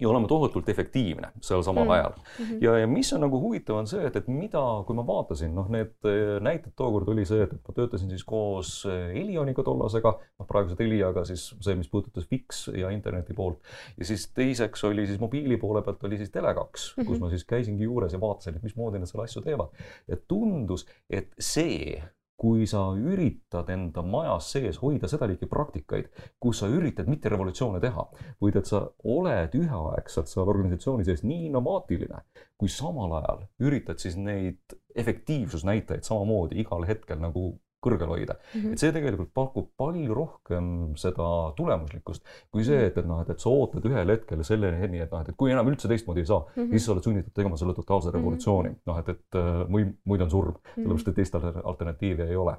[0.00, 1.90] ja olema tohutult efektiivne seal samal mm.
[1.90, 2.44] ajal mm.
[2.44, 2.58] -hmm.
[2.60, 5.68] ja, ja mis on nagu huvitav, on see, et, et mida, kui ma vaatasin, noh,
[5.70, 10.48] need eh, näited tookord oli see, et, ma töötasin siis koos eh, Elioniga tollasega, noh,
[10.50, 13.62] praeguse Teliaga siis see, mis puudutas Fix ja interneti poolt.
[13.98, 17.06] ja siis teiseks oli siis mobiili poole pealt oli siis Tele2 mm, -hmm.
[17.06, 19.70] kus ma siis käisingi juures ja vaatasin, et mismoodi nad selle asju teevad.
[20.08, 22.02] ja tundus, et see
[22.36, 26.08] kui sa üritad enda majas sees hoida seda liiki praktikaid,
[26.42, 28.06] kus sa üritad mitte revolutsioone teha,
[28.42, 28.82] vaid et sa
[29.16, 32.24] oled üheaegselt seal organisatsiooni sees nii innovaatiline,
[32.58, 37.52] kui samal ajal üritad siis neid efektiivsusnäitajaid samamoodi igal hetkel nagu
[37.84, 38.60] kõrgel hoida mm.
[38.60, 38.72] -hmm.
[38.72, 40.70] et see tegelikult pakub palju rohkem
[41.00, 45.10] seda tulemuslikkust kui see, et, et noh, et, et sa ootad ühel hetkel selleni, et
[45.10, 46.70] noh, et, kui enam üldse teistmoodi ei saa mm, -hmm.
[46.70, 48.16] siis sa oled sunnitud tegema selle totaalse mhm.
[48.18, 48.74] revolutsiooni mm.
[48.74, 48.86] -hmm.
[48.92, 50.82] noh, et, et äh, või muid on surm mm, -hmm.
[50.82, 52.56] sellepärast et teist alternatiivi ei ole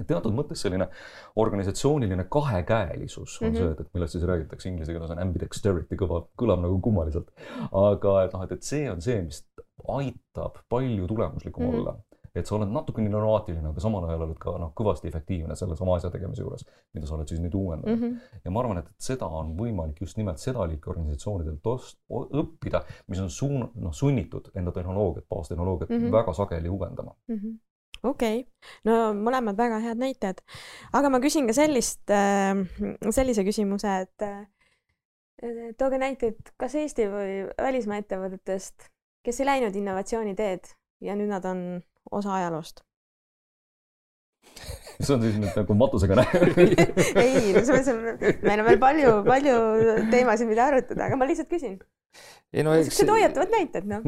[0.00, 0.86] et teatud mõttes selline
[1.42, 3.58] organisatsiooniline kahekäelisus on mm -hmm.
[3.58, 7.28] see, et, et millest siis räägitakse inglise keeles on ambidexterity, kõlab, kõlab nagu kummaliselt.
[7.72, 9.44] aga et noh, et, et see on see, mis
[9.98, 11.80] aitab palju tulemuslikum mm -hmm.
[11.80, 11.96] olla
[12.34, 15.96] et sa oled natukene innovaatiline, aga samal ajal oled ka noh, kõvasti efektiivne selle sama
[15.98, 16.64] asja tegemise juures,
[16.96, 18.04] mida sa oled siis nüüd uuendanud mm.
[18.04, 18.38] -hmm.
[18.44, 21.68] ja ma arvan, et, et seda on võimalik just nimelt seda liiki organisatsioonidelt
[22.42, 26.12] õppida, mis on suun-, noh, sunnitud enda tehnoloogiat, baastehnoloogiat mm -hmm.
[26.12, 27.36] väga sageli uuendama mm.
[27.36, 27.60] -hmm
[28.02, 28.50] okei okay.,
[28.84, 30.40] no mõlemad väga head näited,
[30.92, 32.56] aga ma küsin ka sellist äh,,
[33.10, 34.46] sellise küsimuse, et äh,
[35.78, 38.88] tooge näiteid kas Eesti või välismaa ettevõtetest,
[39.22, 42.82] kes ei läinud innovatsiooni teed ja nüüd nad on osa ajaloost
[45.04, 46.42] see on siis nüüd nagu matusega näha
[47.22, 49.56] ei, selles mõttes, meil on veel palju, palju
[50.12, 51.78] teemasid, mida arutada, aga ma lihtsalt küsin.
[52.52, 52.92] ei no eks.
[52.92, 54.04] siuksed hoiatavad näited, noh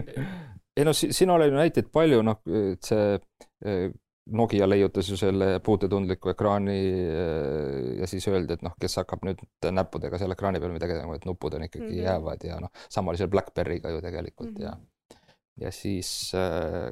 [0.76, 3.14] ei no siin oli näiteid palju, noh, et see
[3.66, 3.86] eh,
[4.26, 9.44] Nokia leiutas ju selle puutetundliku ekraani eh, ja siis öeldi, et noh, kes hakkab nüüd
[9.70, 12.08] näppudega selle ekraani peal midagi tegema, et nupud on ikkagi mm -hmm.
[12.08, 14.66] jäävad ja noh, sama oli seal BlackBerry'ga ju tegelikult mm -hmm.
[14.66, 14.76] ja
[15.60, 16.90] ja siis äh,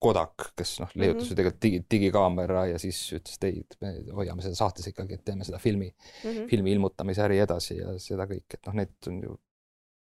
[0.00, 1.30] Kodak, kes noh, leiutas mm -hmm.
[1.30, 5.24] ju tegelikult digi, digikaamera ja siis ütles, et ei, me hoiame seda saates ikkagi, et
[5.24, 6.48] teeme seda filmi mm, -hmm.
[6.50, 9.36] filmi ilmutamise äri edasi ja seda kõike, et noh, neid on ju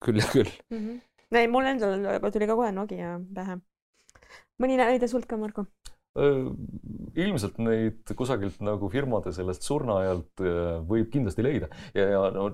[0.05, 0.77] küll ja küll mm.
[0.77, 1.37] -hmm.
[1.39, 3.59] ei, mul endal tuli ka kohe Nokia pähe.
[4.59, 5.65] mõni näide sult ka, Margo?
[6.11, 10.41] Ilmselt neid kusagilt nagu firmade sellest surnuaialt
[10.89, 12.49] võib kindlasti leida ja, ja no,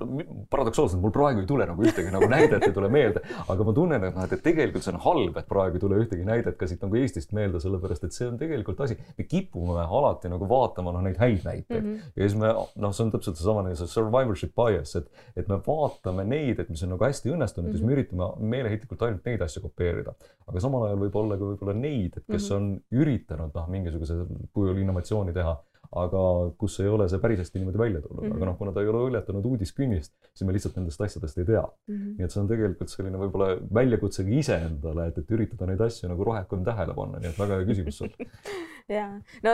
[0.51, 4.05] paradoksaalselt mul praegu ei tule nagu ühtegi nagu näidet ei tule meelde, aga ma tunnen,
[4.05, 6.85] et noh, et tegelikult see on halb, et praegu ei tule ühtegi näidet ka siit
[6.85, 11.05] nagu Eestist meelde, sellepärast et see on tegelikult asi, me kipume alati nagu vaatama noh,
[11.07, 12.13] neid häid näiteid mm -hmm.
[12.15, 15.57] ja siis me noh, see on täpselt seesama nagu see survivorship bias, et, et me
[15.65, 17.77] vaatame neid, et mis on nagu hästi õnnestunud mm -hmm.
[17.77, 17.97] siis me mhm.
[17.97, 20.13] üritame meeleheitlikult ainult neid asju kopeerida,
[20.47, 22.77] aga samal ajal võib olla ka võib-olla neid, et kes mm -hmm.
[22.77, 24.19] on üritanud noh, mingisuguse
[24.53, 25.55] kujul innovatsiooni teha,
[25.95, 26.21] aga
[26.60, 28.36] kus ei ole see päris hästi niimoodi välja tulnud mm, -hmm.
[28.36, 28.49] aga mhm.
[28.49, 31.95] noh, kuna ta ei ole ületanud uudiskünnist, siis me lihtsalt nendest asjadest ei tea mm.
[31.95, 32.15] -hmm.
[32.17, 36.10] nii et see on tegelikult selline võib-olla väljakutse ka iseendale, et, et üritada neid asju
[36.12, 38.12] nagu rohkem tähele panna, nii et väga hea küsimus sul
[38.97, 39.07] ja
[39.47, 39.53] no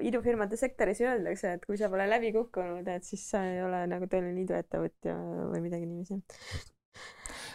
[0.00, 4.06] idufirmade sektoris öeldakse, et kui sa pole läbi kukkunud, et siis sa ei ole nagu
[4.06, 5.18] tõeline iduettevõtja
[5.50, 6.22] või midagi niiviisi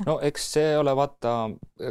[0.07, 1.33] no eks see ole vaata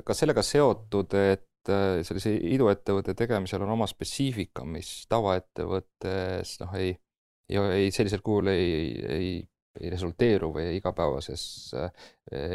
[0.05, 6.77] ka sellega seotud, et et äh, sellise iduettevõtte tegemisel on oma spetsiifika, mis tavaettevõttes noh,
[6.79, 6.95] ei,
[7.51, 8.71] ei, ei sellisel kujul ei,
[9.19, 9.35] ei,
[9.81, 11.43] ei resulteeru või igapäevases
[11.79, 12.09] äh,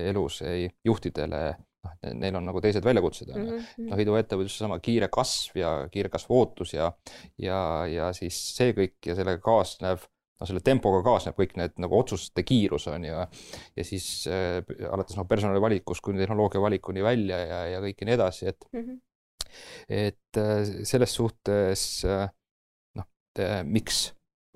[0.10, 3.46] elus ei juhtidele noh, neil on nagu teised väljakutsed on ju.
[3.46, 3.92] Mm -hmm..
[3.92, 6.92] noh, iduettevõtlus seesama kiire kasv ja kiire kasvu ootus ja,
[7.38, 10.08] ja, ja siis see kõik ja sellega kaasnev
[10.40, 13.26] noh, selle tempoga kaasneb kõik need nagu otsuste kiirus on ju.
[13.78, 18.10] ja siis äh, alates noh, personali valikust kuni tehnoloogia valikuni välja ja, ja kõik ja
[18.10, 19.00] nii edasi, et mm, -hmm.
[19.90, 22.28] et äh, selles suhtes äh,
[23.00, 23.10] noh,
[23.64, 24.10] miks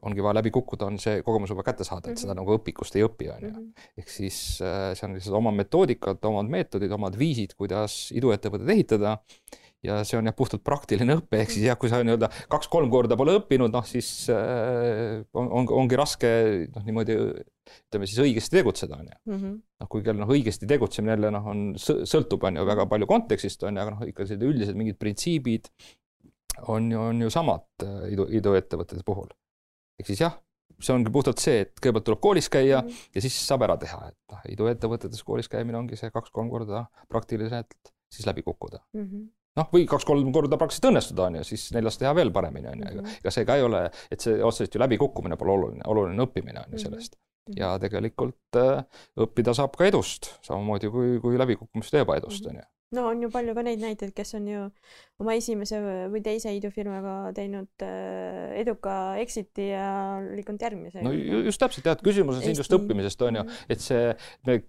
[0.06, 2.22] ongi vaja läbi kukkuda, on see kogemus juba kätte saada, et mm -hmm.
[2.22, 2.42] seda mhm.
[2.42, 3.50] nagu õpikust ei õpi, on ju.
[3.50, 3.70] Mhm.
[3.98, 9.18] ehk siis äh, see on lihtsalt oma metoodikad, omad meetodid, omad viisid, kuidas iduettevõtet ehitada
[9.86, 13.18] ja see on jah, puhtalt praktiline õpe, ehk siis jah, kui sa nii-öelda kaks-kolm korda
[13.20, 16.32] pole õppinud, noh siis äh, on, on, ongi raske
[16.74, 19.20] noh, niimoodi ütleme siis õigesti tegutseda, on ju.
[19.36, 19.54] Mhm.
[19.84, 23.78] noh, kuigi noh, õigesti tegutsemine jälle noh, on, sõltub, on ju, väga palju kontekstist, on
[23.78, 25.70] ju, aga noh, ikka sellised üldised mingid printsiibid
[26.74, 29.30] on ju, on ju samad äh, idu, iduettevõtete puhul.
[30.02, 30.40] ehk siis jah,
[30.82, 33.14] see ongi puhtalt see, et kõigepealt tuleb koolis käia mm -hmm.
[33.16, 37.94] ja siis saab ära teha, et noh, iduettevõtetes koolis käimine ongi see kaks-kolm korda praktiliselt
[38.10, 39.04] siis läbi kukkuda mm.
[39.04, 39.26] -hmm
[39.58, 43.06] noh, või kaks-kolm korda praktiliselt õnnestuda, on ju, siis neljas teha veel paremini, on ju,
[43.20, 46.78] ega see ka ei ole, et see otseselt ju läbikukkumine pole oluline, oluline õppimine on
[46.78, 47.18] ju sellest.
[47.48, 47.60] Mhm.
[47.62, 48.82] ja tegelikult äh,
[49.24, 52.58] õppida saab ka edust, samamoodi kui, kui läbikukkumist ja ebaedust, mhm.
[52.58, 54.66] on ju no on ju palju ka neid näiteid, kes on ju
[55.22, 55.80] oma esimese
[56.12, 59.88] või teise idufirmaga teinud äh, eduka exit'i ja
[60.28, 61.04] liikunud järgmise.
[61.04, 63.66] no just täpselt jah, et küsimus on siin just õppimisest on ju, mhm.
[63.76, 64.14] et see,
[64.48, 64.60] me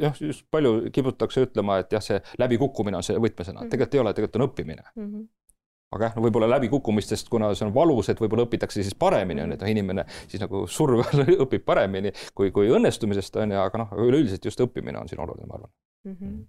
[0.00, 3.70] jah, just palju kiputakse ütlema, et jah, see läbikukkumine on see võtmesõna mm, -hmm.
[3.74, 5.06] tegelikult ei ole, tegelikult on õppimine mm.
[5.06, 5.30] -hmm
[5.92, 9.52] aga jah, no võib-olla läbikukkumistest, kuna see on valus, et võib-olla õpitakse siis paremini, on
[9.52, 13.60] ju, et noh, inimene siis nagu surve all õpib paremini kui, kui õnnestumisest, on ju,
[13.60, 15.70] aga noh, üleüldiselt just õppimine on siin oluline, ma arvan
[16.08, 16.16] mm.
[16.16, 16.42] -hmm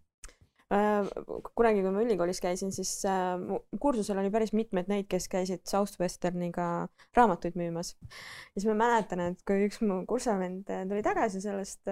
[0.71, 3.41] kunagi, kui ma ülikoolis käisin, siis äh,
[3.81, 7.93] kursusel oli päris mitmeid neid, kes käisid Southwesterniga raamatuid müümas.
[8.01, 11.83] ja siis ma mäletan, et kui üks mu kursavend äh, tuli tagasi sellest,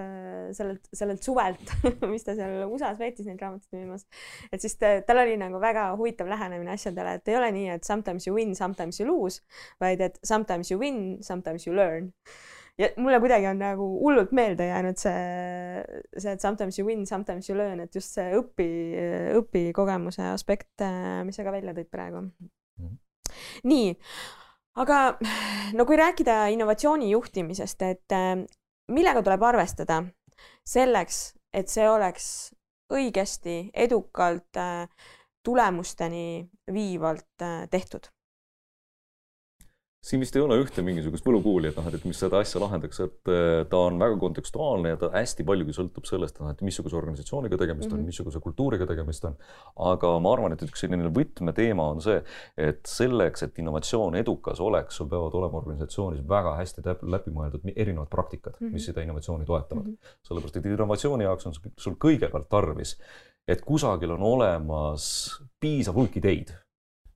[0.57, 1.75] sellelt, sellelt suvelt
[2.13, 4.07] mis ta seal USA-s veetis neid raamatuid müümas,
[4.51, 7.86] et siis ta, tal oli nagu väga huvitav lähenemine asjadele, et ei ole nii, et
[7.88, 9.43] sometimes you win, sometimes you lose,
[9.84, 12.12] vaid et sometimes you win, sometimes you learn
[12.79, 15.84] ja mulle kuidagi on nagu hullult meelde jäänud see,
[16.17, 18.69] see, et sometimes you win, sometimes you learn, et just see õpi,
[19.39, 20.84] õpikogemuse aspekt,
[21.25, 22.39] mis sa ka välja tõid praegu mm.
[22.79, 22.95] -hmm.
[23.71, 23.91] nii,
[24.84, 25.01] aga
[25.77, 28.17] no kui rääkida innovatsiooni juhtimisest, et
[28.91, 30.03] millega tuleb arvestada
[30.67, 32.25] selleks, et see oleks
[32.91, 34.57] õigesti, edukalt,
[35.43, 38.12] tulemusteni viivalt tehtud
[40.01, 43.29] siin vist ei ole ühte mingisugust võlukuuli, et noh, et mis seda asja lahendaks, et
[43.29, 47.91] äh, ta on väga kontekstuaalne ja ta hästi paljugi sõltub sellest, et missuguse organisatsiooniga tegemist
[47.91, 48.09] on mm, -hmm.
[48.09, 49.35] missuguse kultuuriga tegemist on.
[49.91, 52.17] aga ma arvan, et üks selline võtmeteema on see,
[52.57, 58.09] et selleks, et innovatsioon edukas oleks, sul peavad olema organisatsioonis väga hästi läbi mõeldud erinevad
[58.09, 58.73] praktikad mm, -hmm.
[58.73, 59.93] mis seda innovatsiooni toetavad mm.
[59.93, 60.17] -hmm.
[60.27, 62.97] sellepärast, et innovatsiooni jaoks on sul kõigepealt tarvis,
[63.47, 65.05] et kusagil on olemas
[65.59, 66.57] piisav hulk ideid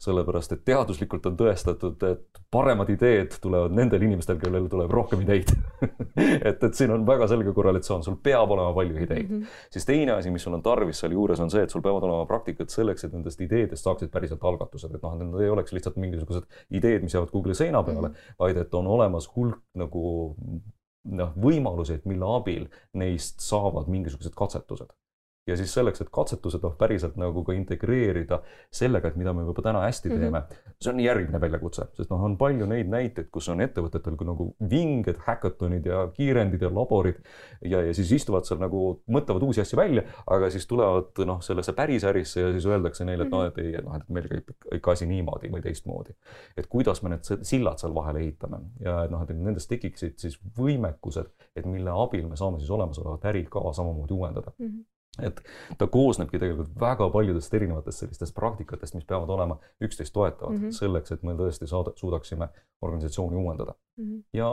[0.06, 5.52] sellepärast et teaduslikult on tõestatud, et paremad ideed tulevad nendel inimestel, kellel tuleb rohkem ideid
[6.50, 9.42] et, et siin on väga selge korrelatsioon, sul peab olema palju ideid mm.
[9.42, 9.60] -hmm.
[9.74, 12.72] siis teine asi, mis sul on tarvis sealjuures, on see, et sul peavad olema praktikad
[12.74, 17.04] selleks, et nendest ideedest saaksid päriselt algatused, et noh, need ei oleks lihtsalt mingisugused ideed,
[17.04, 18.40] mis jäävad Google'i seina peale mm, -hmm.
[18.40, 20.06] vaid et on olemas hulk nagu
[21.06, 24.94] noh, võimalusi, mille abil neist saavad mingisugused katsetused
[25.48, 28.40] ja siis selleks, et katsetused noh, päriselt nagu ka integreerida
[28.74, 30.20] sellega, et mida me juba täna hästi mhm.
[30.20, 30.76] teeme mm, -hmm.
[30.82, 35.22] see on järgmine väljakutse, sest noh, on palju neid näiteid, kus on ettevõtetel nagu vinged
[35.28, 37.22] häkatonid ja kiirendid ja laborid
[37.62, 41.74] ja, ja siis istuvad seal nagu, mõtlevad uusi asju välja, aga siis tulevad noh, sellesse
[41.74, 44.98] päris ärisse ja siis öeldakse neile, et noh, et ei, noh, et meil käib ikka
[44.98, 46.16] asi niimoodi või teistmoodi.
[46.58, 50.40] et kuidas me need sillad seal vahele ehitame ja et noh, et nendest tekiksid siis
[50.58, 54.66] võimekused, et mille abil me saame siis olemasolevat äri ka samamoodi uuendada mm.
[54.66, 55.42] -hmm et
[55.78, 60.78] ta koosnebki tegelikult väga paljudest erinevatest sellistest praktikatest, mis peavad olema üksteist toetavad mm -hmm.
[60.80, 62.50] selleks, et me tõesti saada, suudaksime
[62.82, 64.06] organisatsiooni uuendada mm.
[64.06, 64.24] -hmm.
[64.34, 64.50] ja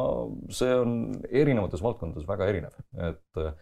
[0.50, 2.76] see on erinevates valdkondades väga erinev,
[3.10, 3.54] et äh,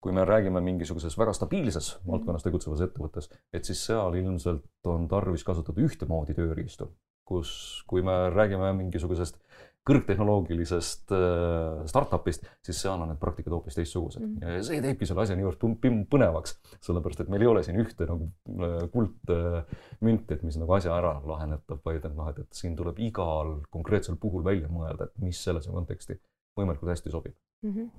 [0.00, 2.12] kui me räägime mingisuguses väga stabiilses mm -hmm.
[2.12, 6.92] valdkonnas tegutsevas ettevõttes, et siis seal ilmselt on tarvis kasutada ühtemoodi tööriistu,
[7.24, 9.38] kus, kui me räägime mingisugusest
[9.86, 14.32] kõrgtehnoloogilisest äh, startup'ist, siis seal on need praktikad hoopis teistsugused mm.
[14.34, 14.56] -hmm.
[14.56, 15.62] ja see teebki selle asja niivõrd
[16.10, 20.96] põnevaks, sellepärast et meil ei ole siin ühte nagu äh, kuldmünti, et mis nagu asja
[20.96, 25.22] ära lahenetab, vaid et noh, et, et siin tuleb igal konkreetsel puhul välja mõelda, et
[25.22, 26.18] mis sellesse konteksti
[26.58, 27.72] võimalikult hästi sobib mm.
[27.72, 27.90] -hmm.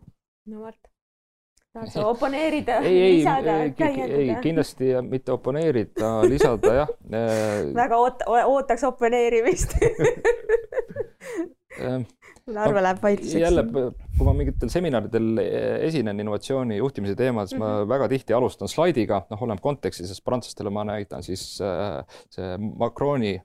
[0.52, 0.92] no vot
[1.74, 4.22] tahad sa oponeerida, lisada, täiendada?
[4.24, 6.90] ei, kindlasti mitte oponeerida, lisada jah
[7.82, 9.78] väga oot-, ootaks oponeerimist
[12.56, 13.42] Arve läheb vaidluseks.
[13.42, 13.64] jälle,
[14.18, 15.42] kui ma mingitel seminaridel
[15.84, 17.84] esinen innovatsiooni juhtimise teemal, siis mm -hmm.
[17.84, 22.58] ma väga tihti alustan slaidiga, noh, oleneb kontekstis, sest prantslastele ma näitan siis äh, see
[22.58, 23.36] Macroni,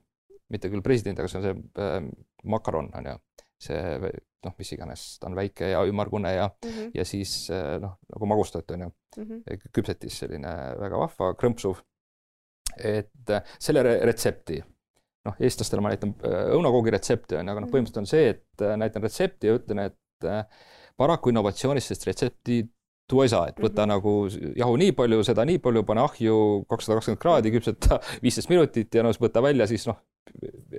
[0.49, 2.09] mitte küll president, aga see on see äh,
[2.43, 3.17] makaron on ju,
[3.59, 3.99] see
[4.43, 6.91] noh, mis iganes, ta on väike ja ümmargune ja mm, -hmm.
[6.93, 9.69] ja siis äh, noh, nagu magustat on ju mm, -hmm.
[9.73, 11.83] küpsetis selline väga vahva, krõmpsuv.
[12.83, 14.63] et selle retsepti
[15.27, 17.73] noh, eestlastele ma näitan äh, õunakoogi retsepti on ju, aga noh, mhm.
[17.73, 22.63] põhimõtteliselt on see, et äh, näitan retsepti ja ütlen, et äh, paraku innovatsioonis sellist retsepti
[23.09, 23.93] tuua ei saa, et võta mm -hmm.
[23.93, 28.95] nagu jahu nii palju, seda nii palju, pane ahju kakssada kakskümmend kraadi, küpseta viisteist minutit
[28.95, 29.99] ja no siis võta välja, siis noh,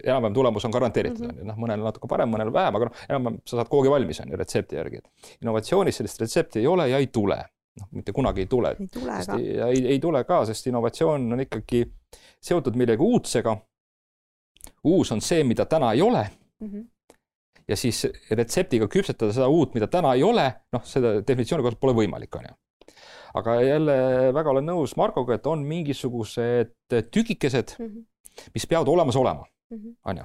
[0.02, 1.34] enam-vähem tulemus on garanteeritud mm, -hmm.
[1.34, 4.20] on ju, noh, mõnel natuke parem, mõnel vähem, aga noh, enam-vähem sa saad koogi valmis,
[4.20, 5.02] on ju, retsepti järgi.
[5.42, 7.44] innovatsioonis sellist retsepti ei ole ja ei tule.
[7.80, 8.76] noh, mitte kunagi ei tule.
[8.80, 9.36] ei tule ka.
[9.68, 11.84] ei, ei tule ka, sest innovatsioon on ikkagi
[12.40, 13.56] seotud millegi uudsega
[14.84, 16.24] uus on see, mida täna ei ole
[16.60, 16.68] mm.
[16.68, 16.84] -hmm.
[17.68, 21.96] ja siis retseptiga küpsetada seda uut, mida täna ei ole, noh, seda definitsiooni kohaselt pole
[22.02, 22.54] võimalik, on ju.
[23.34, 23.96] aga jälle
[24.34, 26.74] väga olen nõus Markoga, et on mingisugused
[27.10, 28.04] tükikesed mm, -hmm.
[28.54, 29.96] mis peavad olemas olema, mhm.
[30.04, 30.24] on ju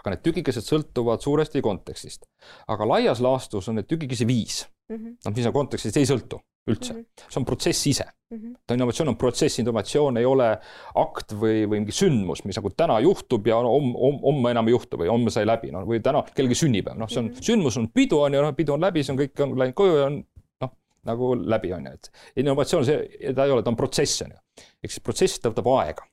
[0.00, 2.24] aga need tükikesed sõltuvad suuresti kontekstist.
[2.68, 4.96] aga laias laastus on neid tükikesi viis mm.
[4.96, 5.16] -hmm.
[5.24, 7.28] noh, mis on kontekstist, ei sõltu üldse mm, -hmm.
[7.30, 8.38] see on protsess ise mm.
[8.38, 8.56] -hmm.
[8.66, 10.48] ta innovatsioon on protsess, innovatsioon ei ole
[10.94, 14.76] akt või, või mingi sündmus, mis nagu täna juhtub ja homme om, homme enam ei
[14.76, 17.48] juhtu või homme sai läbi, noh, või täna kellegi sünnipäev, noh, see on mm -hmm.
[17.48, 19.96] sündmus on pidu on ju, noh, pidu on läbi, see on kõik on läinud koju
[19.96, 20.20] ja on
[20.60, 20.76] noh,
[21.12, 24.38] nagu läbi, on ju, et innovatsioon, see, ta ei ole, ta on protsess, on ju.
[24.84, 26.06] ehk siis protsess võtab aega.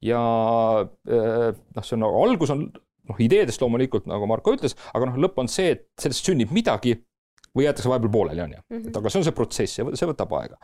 [0.00, 0.20] ja
[1.06, 2.70] noh, see on nagu algus on
[3.08, 6.98] noh, ideedest loomulikult, nagu Marko ütles, aga noh, lõpp on see, et sellest sünnib midagi
[7.56, 8.64] või jäetakse vahepeal pooleli, on ju.
[8.78, 10.58] et aga see on see protsess ja see võtab aega.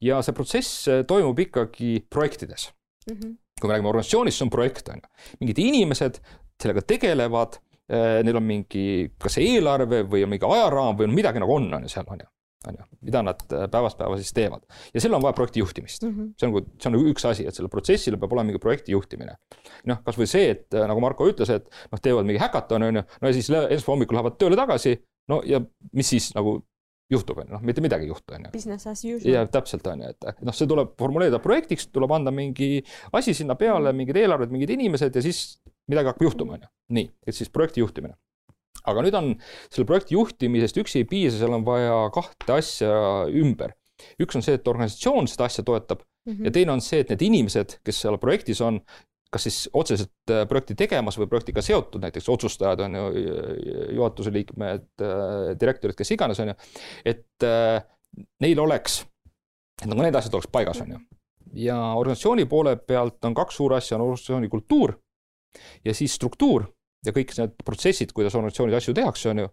[0.00, 2.70] ja see protsess toimub ikkagi projektides
[3.08, 3.16] mm.
[3.16, 3.36] -hmm.
[3.60, 5.36] kui me räägime organisatsioonist, see on projekt, on ju.
[5.40, 6.20] mingid inimesed
[6.62, 8.84] sellega tegelevad, neil on mingi,
[9.18, 12.22] kas eelarve või on mingi ajaraam või on midagi nagu on, on ju, seal on
[12.22, 12.30] ju
[12.68, 13.40] on ju, mida nad
[13.70, 14.62] päevast päeva siis teevad.
[14.94, 16.10] ja sellel on vaja projekti juhtimist mm.
[16.10, 16.32] -hmm.
[16.38, 18.92] see on nagu, see on nagu üks asi, et sellel protsessil peab olema mingi projekti
[18.92, 19.36] juhtimine.
[19.90, 23.28] noh, kasvõi see, et nagu Marko ütles, et noh, teevad mingi häkatoni, on ju, no
[23.28, 24.94] ja siis esmaspäeva hommikul lähevad tööle tagasi,
[25.30, 25.60] no ja
[25.92, 26.60] mis siis nagu
[27.12, 28.52] juhtub, on ju, noh, mitte midagi ei juhtu, on ju.
[28.54, 29.28] Business as usual.
[29.34, 32.82] ja täpselt, on ju, et noh, see tuleb formuleerida projektiks, tuleb anda mingi
[33.18, 35.42] asi sinna peale, mingid eelarved, mingid inimesed ja siis
[35.90, 36.72] midagi hakkab juhtuma, on ju.
[36.98, 38.16] nii, et siis projekti juhtimine.
[38.88, 39.28] aga nüüd on
[39.70, 42.94] selle projekti juhtimisest üksi ei piisa, seal on vaja kahte asja
[43.28, 43.76] ümber.
[44.22, 46.44] üks on see, et organisatsioon seda asja toetab mm -hmm.
[46.44, 48.80] ja teine on see, et need inimesed, kes seal projektis on,
[49.32, 53.06] kas siis otseselt äh, projekti tegemas või projektiga seotud, näiteks otsustajad on ju,
[53.96, 56.56] juhatuse liikmed, äh, direktorid, kes iganes, on ju,
[57.14, 57.80] et äh,
[58.44, 59.00] neil oleks,
[59.80, 61.00] et nagu need asjad oleks paigas, on ju.
[61.64, 64.96] ja organisatsiooni poole pealt on kaks suurt asja, on organisatsiooni kultuur
[65.84, 66.66] ja siis struktuur
[67.06, 69.52] ja kõik need protsessid, kuidas organisatsioonis asju tehakse, on ju,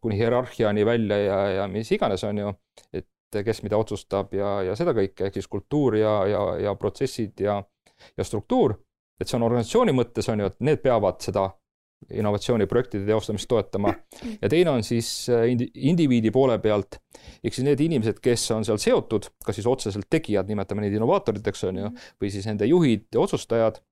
[0.00, 2.52] kuni hierarhiani välja ja, ja mis iganes, on ju,
[2.92, 7.40] et kes mida otsustab ja, ja seda kõike, ehk siis kultuur ja, ja, ja protsessid
[7.44, 7.58] ja,
[8.16, 8.76] ja struktuur
[9.20, 11.48] et see on organisatsiooni mõttes on ju, et need peavad seda
[12.14, 13.92] innovatsiooniprojektide teostamist toetama.
[14.42, 17.00] Ja teine on siis äh, indi-, indiviidi poole pealt,
[17.42, 21.64] ehk siis need inimesed, kes on seal seotud, kas siis otseselt tegijad, nimetame neid innovaatoriteks,
[21.70, 21.90] on ju,
[22.22, 23.82] või siis nende juhid ja otsustajad,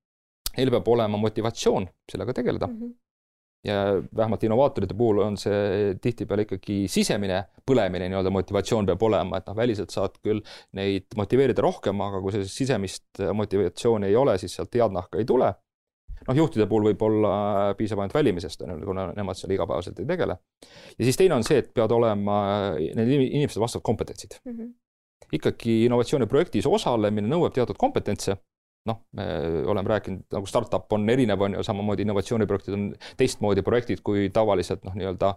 [0.57, 2.71] neil peab olema motivatsioon sellega tegeleda.
[2.71, 2.79] Mm.
[2.83, 2.95] -hmm
[3.65, 9.49] ja vähemalt innovaatorite puhul on see tihtipeale ikkagi sisemine põlemine, nii-öelda motivatsioon peab olema, et
[9.51, 10.43] noh, väliselt saad küll
[10.79, 15.29] neid motiveerida rohkem, aga kui sellist sisemist motivatsiooni ei ole, siis sealt head nahka ei
[15.29, 15.53] tule.
[16.27, 20.39] noh, juhtide puhul võib-olla piisab ainult välimisest, on ju, kuna nemad seal igapäevaselt ei tegele.
[20.99, 22.41] ja siis teine on see, et peavad olema
[22.79, 24.59] need inimesed vastavad kompetentsid mm.
[24.59, 24.75] -hmm
[25.33, 28.37] ikkagi innovatsiooniprojektis osalemine nõuab teatud kompetentse
[28.87, 29.27] noh, me
[29.67, 34.85] oleme rääkinud, nagu startup on erinev, on ju, samamoodi innovatsiooniprojektid on teistmoodi projektid kui tavaliselt
[34.87, 35.35] noh, nii-öelda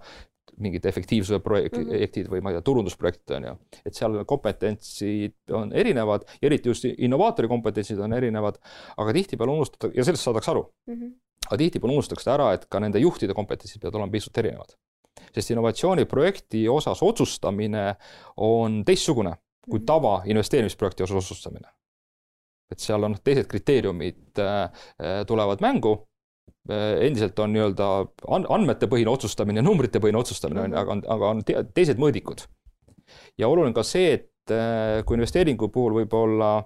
[0.59, 2.31] mingid efektiivsuse projektid mm -hmm.
[2.31, 3.55] või ma ei tea, turundusprojektid on ju.
[3.85, 8.59] et seal kompetentsid on erinevad ja eriti just innovaatori kompetentsid on erinevad,
[8.97, 10.93] aga tihtipeale unustatakse ja sellest saadakse aru mm.
[10.93, 11.13] -hmm.
[11.47, 14.75] aga tihtipeale unustatakse ära, et ka nende juhtide kompetentsid peavad olema pisut erinevad.
[15.35, 17.95] sest innovatsiooniprojekti osas otsustamine
[18.37, 19.33] on teistsugune
[19.69, 19.85] kui mhm.
[19.85, 21.67] tava investeerimisprojekti osas otsustamine
[22.73, 24.63] et seal on teised kriteeriumid äh,
[25.01, 25.95] äh, tulevad mängu
[26.69, 27.89] äh, endiselt on nii-öelda
[28.29, 32.45] andmetepõhine otsustamine, numbritepõhine otsustamine on ju, aga on, aga on teised mõõdikud.
[33.41, 34.27] ja oluline ka see, et
[35.05, 36.63] kui investeeringu puhul võib-olla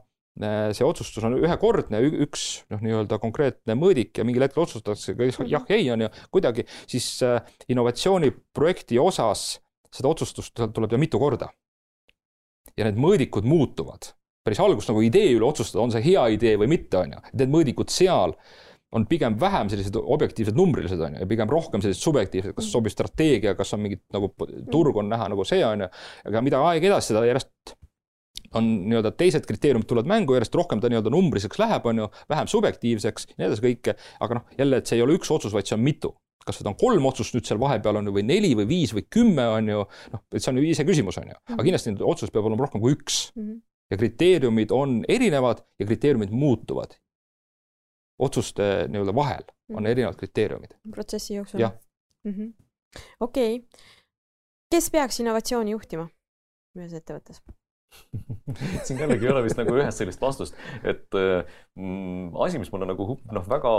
[0.73, 5.49] see otsustus on ühekordne, üks noh, nii-öelda konkreetne mõõdik ja mingil hetkel otsustatakse mhm.
[5.51, 7.19] jah, ei on ju kuidagi, siis
[7.69, 9.59] innovatsiooniprojekti osas
[9.93, 11.51] seda otsustust tuleb teha mitu korda.
[12.77, 14.13] ja need mõõdikud muutuvad
[14.43, 17.21] päris algust nagu idee üle otsustada, on see hea idee või mitte, on ju.
[17.39, 18.35] Need mõõdikud seal
[18.93, 22.93] on pigem vähem sellised objektiivsed numbrilised, on ju, ja pigem rohkem sellised subjektiivsed, kas sobib
[22.93, 24.29] strateegia, kas on mingit nagu
[24.71, 25.89] turg on näha nagu see, on ju.
[26.29, 27.77] aga mida aeg edasi, seda järjest
[28.53, 32.51] on nii-öelda teised kriteeriumid tulevad mängu, järjest rohkem ta nii-öelda numbriliseks läheb, on ju, vähem
[32.51, 33.95] subjektiivseks ja nii edasi kõike.
[34.27, 36.73] aga noh, jälle, et see ei ole üks otsus, vaid see on mitu kas seda
[36.73, 39.69] on kolm otsust nüüd seal vahepeal on ju või neli või viis või kümme on
[39.71, 42.83] ju, noh, et see on ju iseküsimus on ju, aga kindlasti otsuseid peab olema rohkem
[42.83, 43.45] kui üks mm.
[43.45, 46.95] -hmm ja kriteeriumid on erinevad ja kriteeriumid muutuvad.
[48.19, 49.85] otsuste nii-öelda vahel on mhm.
[49.85, 50.75] erinevad kriteeriumid.
[50.91, 51.59] protsessi jooksul?
[51.59, 51.73] jah
[52.23, 52.53] mm -hmm..
[53.19, 53.67] okei okay.,
[54.71, 56.07] kes peaks innovatsiooni juhtima
[56.77, 57.41] ühes ettevõttes?
[58.85, 63.17] siin jällegi ei ole vist nagu ühest sellist vastust, et mm, asi, mis mulle nagu
[63.31, 63.73] noh, väga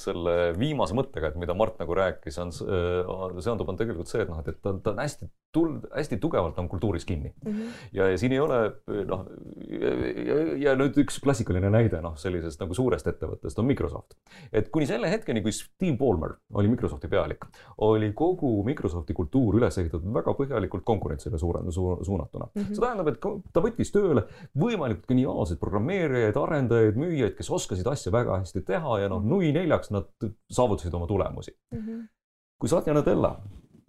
[0.00, 4.32] selle viimase mõttega, et mida Mart nagu rääkis, on äh, seondub, on tegelikult see, et
[4.32, 7.52] noh, et ta, ta on hästi tul-, hästi tugevalt on kultuuris kinni mm.
[7.52, 7.68] -hmm.
[7.92, 8.58] ja, ja siin ei ole
[9.06, 9.26] noh,
[10.26, 14.16] ja, ja nüüd üks klassikaline näide noh, sellisest nagu suurest ettevõttest on Microsoft.
[14.52, 17.46] et kuni selle hetkeni, kui Steve Ballmer oli Microsofti pealik,
[17.86, 22.62] oli kogu Microsofti kultuur üles ehitatud väga põhjalikult konkurentsile suure su,, suunatuna mm.
[22.62, 22.74] -hmm.
[22.74, 24.26] see tähendab, et ta võttis tööle
[24.58, 29.90] võimalikult geniaalseid programmeerijaid, arendajaid, müüjaid, kes oskasid asja väga hästi teha ja noh, nui neljaks
[29.94, 30.10] nad
[30.50, 31.80] saavutasid oma tulemusi mm.
[31.80, 32.06] -hmm.
[32.58, 33.36] kui Satya Nadella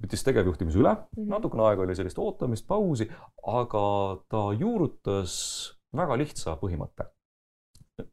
[0.02, 1.30] võttis tegevjuhtimise üle mm, -hmm.
[1.36, 3.10] natukene aega oli sellist ootamist, pausi,
[3.48, 3.86] aga
[4.30, 5.36] ta juurutas
[5.96, 7.08] väga lihtsa põhimõtte.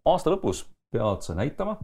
[0.07, 1.78] aasta lõpus pead sa näitama,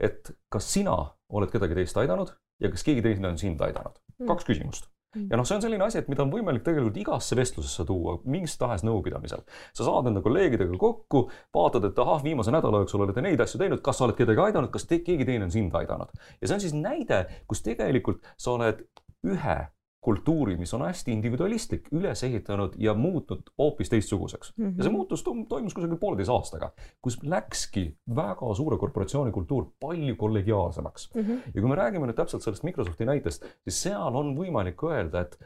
[0.00, 0.96] et kas sina
[1.28, 4.26] oled kedagi teist aidanud ja kas keegi teine on sind aidanud mm.
[4.26, 7.86] kaks küsimust ja noh, see on selline asi, et mida on võimalik tegelikult igasse vestlusesse
[7.88, 9.44] tuua, mis tahes nõupidamisel.
[9.72, 13.82] sa saad enda kolleegidega kokku, vaatad, et ahah, viimase nädala jooksul olete neid asju teinud,
[13.84, 16.12] kas sa oled kedagi aidanud, kas te, keegi teine on sind aidanud.
[16.40, 18.84] ja see on siis näide, kus tegelikult sa oled
[19.24, 19.58] ühe
[20.04, 24.64] kultuuri, mis on hästi individualistlik, üles ehitanud ja muutnud hoopis teistsuguseks mm.
[24.64, 24.76] -hmm.
[24.76, 24.98] ja see mhm.
[24.98, 26.70] muutus toimus kusagil pooleteise aastaga,
[27.02, 27.86] kus läkski
[28.16, 31.22] väga suure korporatsiooni kultuur palju kollegiaalsemaks mm.
[31.22, 31.50] -hmm.
[31.54, 35.38] ja kui me räägime nüüd täpselt sellest Microsofti näitest, siis seal on võimalik öelda, et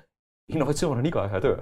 [0.48, 1.56] innovatsioon on igaühe töö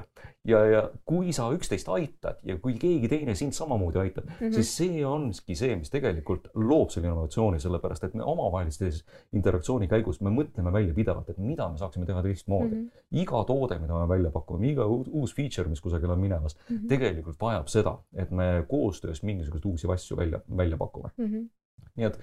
[0.46, 4.54] ja, ja kui sa üksteist aitad ja kui keegi teine sind samamoodi aitab mm, -hmm.
[4.54, 10.20] siis see ongi see, mis tegelikult loob selle innovatsiooni, sellepärast et me omavahelises interaktsiooni käigus
[10.20, 12.86] me mõtleme välja pidevalt, et mida me saaksime teha teistmoodi mm.
[12.86, 13.20] -hmm.
[13.22, 16.88] iga toode, mida me välja pakume, iga uus feature, mis kusagil on minemas mm, -hmm.
[16.88, 21.26] tegelikult vajab seda, et me koostöös mingisuguseid uusi asju välja, välja pakume mm.
[21.26, 21.48] -hmm
[21.96, 22.18] nii et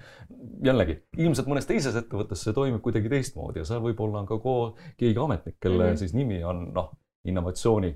[0.64, 4.38] jällegi, ilmselt mõnes teises ettevõttes see toimib kuidagi teistmoodi ja seal võib-olla on ka
[5.00, 6.02] keegi ametnik, kelle mm -hmm.
[6.02, 6.92] siis nimi on noh,
[7.24, 7.90] innovatsiooni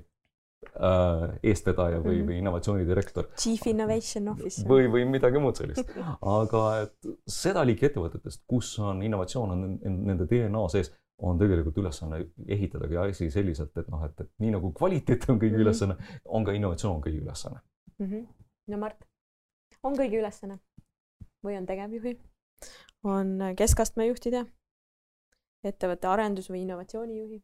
[0.75, 2.27] äh, eestvedaja või mm, -hmm.
[2.27, 3.29] või innovatsioonidirektor.
[3.37, 4.67] Chief Innovation Officer.
[4.67, 5.91] või, või midagi muud sellist.
[6.21, 12.25] aga et seda liiki ettevõtetest, kus on innovatsioon on nende DNA sees, on tegelikult ülesanne
[12.47, 15.61] ehitadagi asi selliselt, et noh, et, et nii nagu kvaliteet on kõigi mm -hmm.
[15.61, 17.59] ülesanne, on ka innovatsioon kõigi ülesanne
[17.97, 18.05] mm.
[18.05, 18.27] -hmm.
[18.67, 19.05] no Mart,
[19.83, 20.59] on kõigi ülesanne?
[21.45, 22.15] Või on tegevjuhi,
[23.07, 24.45] on keskastme juhtide,
[25.63, 27.41] ettevõtte arendus- või innovatsioonijuhi.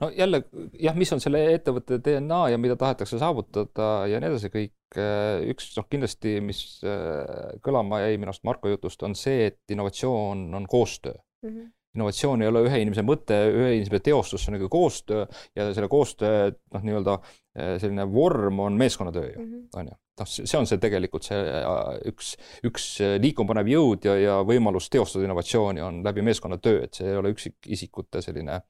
[0.00, 0.42] no jälle
[0.80, 5.44] jah, mis on selle ettevõtte DNA ja mida tahetakse saavutada ja nii edasi, kõik äh,
[5.52, 10.48] üks noh, kindlasti, mis äh, kõlama jäi minu arust Marko jutust, on see, et innovatsioon
[10.54, 11.50] on koostöö mm.
[11.50, 15.24] -hmm innovatsioon ei ole ühe inimese mõte, ühe inimese teostus, see on nagu koostöö
[15.56, 19.64] ja selle koostöö noh, nii-öelda äh, selline vorm on meeskonnatöö ju, mhm.
[19.80, 19.98] on ju.
[20.16, 21.74] Noh, see on see tegelikult see äh,
[22.12, 26.96] üks, üks äh, liikuma panev jõud ja, ja võimalus teostada innovatsiooni on läbi meeskonnatöö, et
[27.00, 28.62] see ei ole üksikisikute selline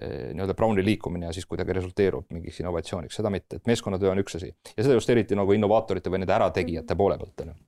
[0.00, 4.38] nii-öelda Browni liikumine ja siis kuidagi resulteerub mingiks innovatsiooniks, seda mitte, et meeskonnatöö on üks
[4.38, 4.48] asi.
[4.72, 7.58] Ja seda just eriti nagu innovaatorite või nende ärategijate poole pealt on ju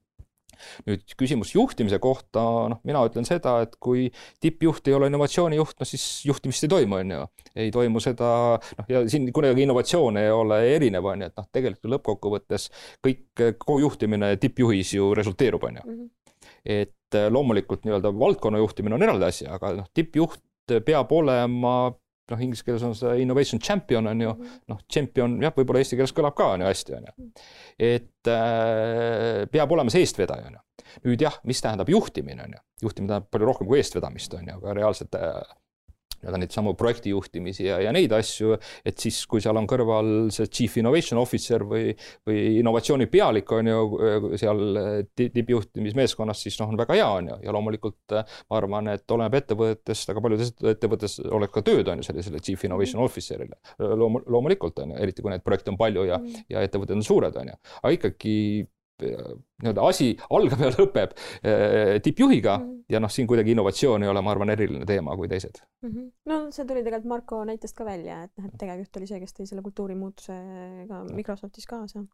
[0.87, 4.09] nüüd küsimus juhtimise kohta, noh, mina ütlen seda, et kui
[4.43, 7.27] tippjuht ei ole innovatsioonijuht, no siis juhtimist ei toimu, on ju.
[7.65, 8.33] ei toimu seda,
[8.79, 12.69] noh, ja siin kunagi innovatsioon ei ole erinev, on ju, et noh, tegelikult lõppkokkuvõttes
[13.05, 13.27] kõik,
[13.59, 15.87] kogu juhtimine tippjuhis ju resulteerub, on ju.
[15.87, 16.11] Mhm.
[16.65, 20.41] et loomulikult nii-öelda valdkonna juhtimine on eraldi asi, aga noh, tippjuht
[20.87, 21.93] peab olema
[22.31, 25.83] noh, inglise keeles on see innovation champion on ju mm -hmm., noh, champion jah, võib-olla
[25.83, 27.31] eesti keeles kõlab ka on ju hästi, on ju.
[27.79, 30.63] Et äh, peab olema see eestvedaja, on ju.
[31.05, 34.57] nüüd jah, mis tähendab juhtimine, on ju, juhtimine tähendab palju rohkem kui eestvedamist, on ju,
[34.61, 35.43] aga reaalselt äh,
[36.23, 38.57] nii-öelda neid samu projektijuhtimisi ja, ja neid asju,
[38.87, 41.93] et siis, kui seal on kõrval see chief innovation officer või,
[42.29, 43.81] või innovatsiooni pealik on ju
[44.41, 44.63] seal
[45.19, 50.13] tippjuhtimismeeskonnas, siis noh, on väga hea, on ju, ja loomulikult ma arvan, et oleneb ettevõttest,
[50.13, 54.21] aga paljudes ettevõttes oleks ka tööd, on ju, sellisele chief innovation officer'ile Loom,.
[54.31, 56.47] loomulikult on ju, eriti kui neid projekte on palju ja, mm.
[56.53, 58.37] ja ettevõtted on suured, on ju, aga ikkagi
[59.03, 62.85] nii-öelda asi algab ja lõpeb äh, tippjuhiga mm -hmm.
[62.95, 65.91] ja noh, siin kuidagi innovatsioon ei ole, ma arvan, eriline teema kui teised mm.
[65.91, 66.11] -hmm.
[66.27, 69.35] no see tuli tegelikult Marko näitest ka välja, et noh, et tegevjuht oli see, kes
[69.39, 72.05] tõi selle kultuurimuutusega Microsoftis kaasa.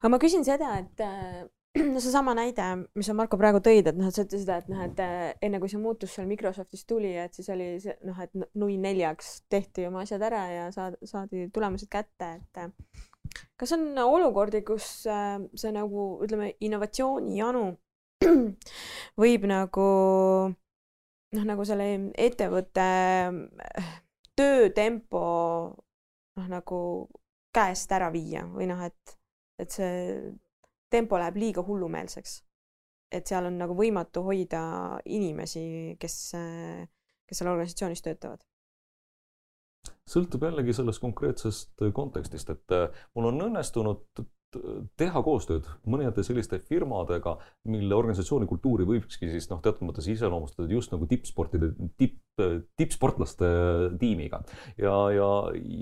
[0.00, 1.46] aga ma küsin seda, et äh,
[1.94, 2.64] no seesama näide,
[2.96, 5.60] mis sa Marko praegu tõid, et noh, et sa ütlesid, et noh, et äh, enne
[5.60, 9.86] kui see muutus seal Microsoftis tuli, et siis oli see noh, et nui neljaks tehti
[9.88, 12.62] oma asjad ära ja saad, saadi tulemused kätte, et
[13.58, 17.64] kas on olukordi, kus äh, see nagu ütleme, innovatsioonijanu
[19.22, 19.88] võib nagu
[21.36, 22.88] noh, nagu selle ettevõtte
[23.28, 23.94] äh,
[24.38, 25.22] töötempo
[26.38, 26.80] noh, nagu
[27.54, 29.16] käest ära viia või noh, et,
[29.58, 29.94] et see
[30.92, 32.42] tempo läheb liiga hullumeelseks.
[33.12, 34.60] et seal on nagu võimatu hoida
[35.08, 36.84] inimesi, kes, äh,
[37.26, 38.44] kes seal organisatsioonis töötavad
[40.08, 44.26] sõltub jällegi sellest konkreetsest kontekstist, et äh, mul on õnnestunud
[44.98, 47.34] teha koostööd mõnede selliste firmadega,
[47.68, 52.16] mille organisatsiooni kultuuri võikski siis noh, teatud mõttes iseloomustada just nagu tippsportide, tipp,
[52.80, 53.50] tippsportlaste
[54.00, 54.40] tiimiga.
[54.80, 55.30] ja, ja,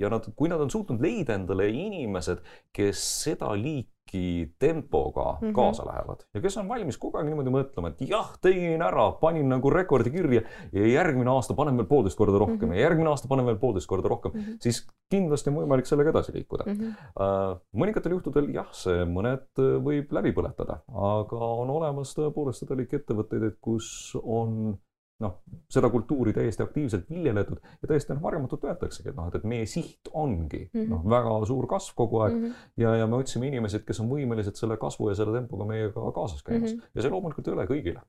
[0.03, 2.43] ja nad, kui nad on suutnud leida endale inimesed,
[2.75, 5.53] kes seda liiki mingi tempoga mm -hmm.
[5.53, 9.49] kaasa lähevad ja kes on valmis kogu aeg niimoodi mõtlema, et jah, tegin ära, panin
[9.49, 10.43] nagu rekordi kirja
[10.73, 12.75] ja järgmine aasta panen veel poolteist korda rohkem mm -hmm.
[12.75, 14.57] ja järgmine aasta panen veel poolteist korda rohkem mm, -hmm.
[14.61, 16.73] siis kindlasti on võimalik sellega edasi liikuda mm.
[16.73, 17.59] -hmm.
[17.75, 22.97] mõningatel juhtudel jah, see mõned äh, võib läbi põletada, aga on olemas tõepoolest seda liiki
[22.97, 24.79] ettevõtteid, et kus on
[25.21, 25.39] noh,
[25.73, 29.67] seda kultuuri täiesti aktiivselt viljeletud ja täiesti noh, varjamatult öeldaksegi, et noh, et, et meie
[29.71, 30.91] siht ongi mm -hmm.
[30.93, 32.65] noh, väga suur kasv kogu aeg mm -hmm.
[32.83, 36.43] ja, ja me otsime inimesi, kes on võimelised selle kasvu ja selle tempoga meiega kaasas
[36.43, 36.91] käimas mm -hmm.
[36.95, 38.03] ja see loomulikult ei ole kõigile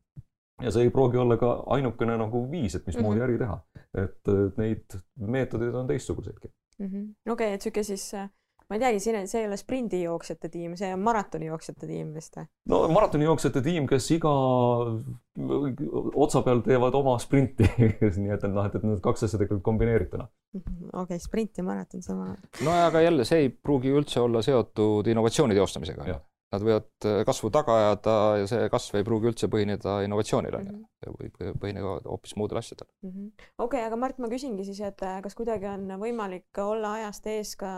[0.61, 3.29] ja see ei pruugi olla ka ainukene nagu viis, et mismoodi mm -hmm.
[3.29, 3.59] äri teha.
[3.93, 6.47] et neid meetodeid on teistsuguseidki
[6.79, 7.31] mm -hmm..
[7.31, 8.29] okei okay,, et sihuke siis äh,
[8.67, 12.47] ma ei teagi, siin, see ei ole sprindijooksjate tiim, see on maratonijooksjate tiim vist või?
[12.73, 14.31] no maratonijooksjate tiim, kes iga
[16.27, 19.65] otsa peal teevad oma sprinti nii et, et noh, et, et need kaks asja tegelikult
[19.69, 20.27] kombineerituna.
[20.57, 22.33] Mhm, okei okay,, sprint ja maraton sama.
[22.65, 26.17] no aga jälle, see ei pruugi üldse olla seotud innovatsiooni teostamisega.
[26.47, 30.69] Nad võivad äh, kasvu taga ajada ja see kasv ei pruugi üldse põhineda innovatsioonil on
[30.69, 31.15] ju, mhm.
[31.19, 32.87] võib põhineda hoopis muudel asjadel.
[33.03, 33.31] Mhm.
[33.63, 37.55] okei, aga Mart, ma küsingi siis, et äh, kas kuidagi on võimalik olla ajast ees
[37.59, 37.73] ka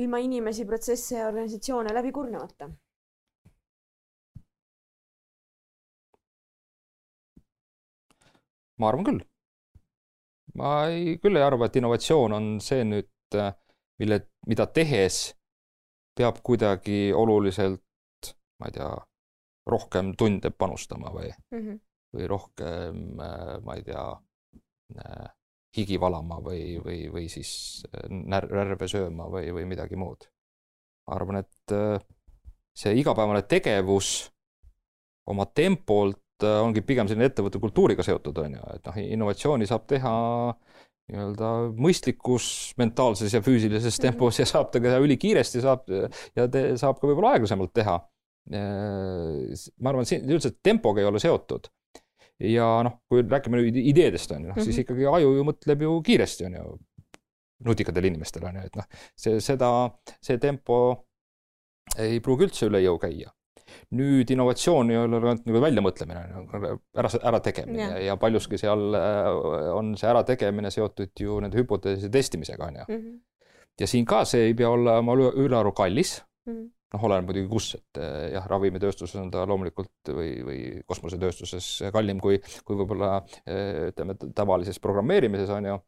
[0.00, 2.70] ilma inimesi, protsesse ja organisatsioone läbi kurnamata?
[8.82, 9.20] ma arvan küll.
[10.58, 13.52] ma ei, küll ei arva, et innovatsioon on see nüüd, äh,
[14.02, 14.18] mille,
[14.50, 15.22] mida tehes
[16.18, 18.90] peab kuidagi oluliselt, ma ei tea,
[19.72, 21.78] rohkem tunde panustama või mm, -hmm.
[22.16, 24.04] või rohkem, äh, ma ei tea,
[24.98, 25.30] äh,
[25.76, 30.28] higi valama või, või, või siis äh, närve sööma või, või midagi muud.
[31.08, 31.74] ma arvan, et
[32.78, 34.30] see igapäevane tegevus
[35.26, 40.12] oma tempolt ongi pigem selline ettevõtte kultuuriga seotud, on ju, et noh, innovatsiooni saab teha
[41.10, 41.50] nii-öelda
[41.82, 42.46] mõistlikus
[42.80, 44.06] mentaalses ja füüsilises mhm.
[44.06, 47.98] tempos ja saab ta ka ülikiiresti saab ja te, saab ka võib-olla aeglasemalt teha.
[48.52, 51.68] ma arvan, siin üldiselt tempoga ei ole seotud.
[52.42, 54.86] Ja noh, kui räägime ideedest on ju, noh siis mhm.
[54.86, 56.72] ikkagi aju ju mõtleb ju kiiresti on ju,
[57.68, 58.88] nutikatel inimestel on ju, et noh,
[59.18, 59.70] see, seda,
[60.24, 60.80] see tempo
[62.00, 63.32] ei pruugi üldse üle jõu käia
[63.96, 66.22] nüüd innovatsioon ei ole ainult nagu väljamõtlemine,
[66.98, 68.00] ära, ärategemine ja.
[68.10, 69.28] ja paljuski seal äh,
[69.72, 73.00] on see ärategemine seotud ju nende hüpoteeside testimisega, on ju mm.
[73.00, 73.48] -hmm.
[73.80, 76.54] ja siin ka see ei pea olema ülearu kallis mm.
[76.54, 81.68] -hmm noh, oleneb muidugi kus, et äh, jah, ravimitööstuses on ta loomulikult või, või kosmosetööstuses
[81.94, 85.78] kallim kui, kui võib-olla äh, ütleme, tavalises programmeerimises on ju.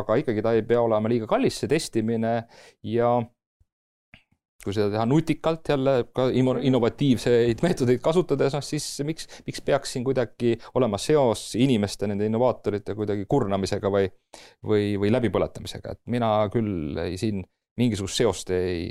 [0.00, 2.34] aga ikkagi ta ei pea olema liiga kallis, see testimine
[2.86, 3.18] ja
[4.60, 10.04] kui seda teha nutikalt jälle ka innovatiivseid meetodeid kasutades, noh siis miks, miks peaks siin
[10.04, 14.10] kuidagi olema seos inimeste, nende innovaatorite kuidagi kurnamisega või,
[14.66, 17.40] või, või läbipõletamisega, et mina küll ei, siin
[17.80, 18.90] mingisugust seost ei,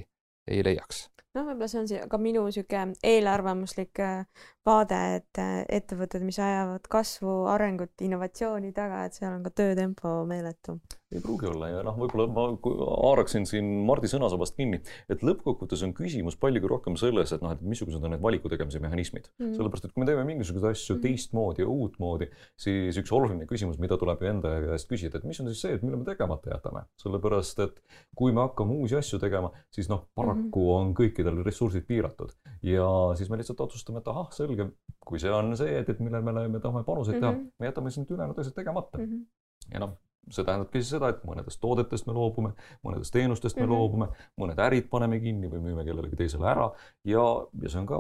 [0.50, 1.06] ei leiaks
[1.40, 6.40] noh, võib-olla see on see ka minu sihuke eelarvamuslik äh, vaade, et äh, ettevõtted, mis
[6.42, 10.80] ajavad kasvu, arengut, innovatsiooni taga, et seal on ka töötempo meeletu.
[11.10, 14.78] ei pruugi olla ja noh, võib-olla ma haaraksin siin Mardi sõnasabast kinni,
[15.10, 18.78] et lõppkokkuvõttes on küsimus paljugi rohkem selles, et noh, et missugused on need valiku tegemise
[18.84, 19.46] mehhanismid mm.
[19.46, 19.56] -hmm.
[19.58, 21.08] sellepärast, et kui me teeme mingisuguseid asju mm -hmm.
[21.08, 25.40] teistmoodi ja uutmoodi, siis üks oluline küsimus, mida tuleb ju enda käest küsida, et mis
[25.42, 27.82] on siis see, et mille me tegemata jätame, sellepärast et
[28.16, 30.78] kui me hakkame uusi asju tegema, siis noh, paraku mm -hmm.
[30.78, 35.32] on kõikidel ressursid piiratud ja siis me lihtsalt otsustame, et ahah, selge selge, kui see
[35.34, 37.42] on see, et, et millele me, me tahame panuseid mm -hmm.
[37.42, 39.06] teha, me jätame siis need ülejäänud asjad tegemata mm.
[39.06, 39.74] -hmm.
[39.74, 39.96] ja noh,
[40.30, 42.52] see tähendabki siis seda, et mõnedest toodetest me loobume,
[42.86, 43.76] mõnedest teenustest me mm -hmm.
[43.76, 44.08] loobume,
[44.42, 46.70] mõned ärid paneme kinni või müüme kellelegi teisele ära
[47.06, 47.26] ja,
[47.62, 48.00] ja see on ka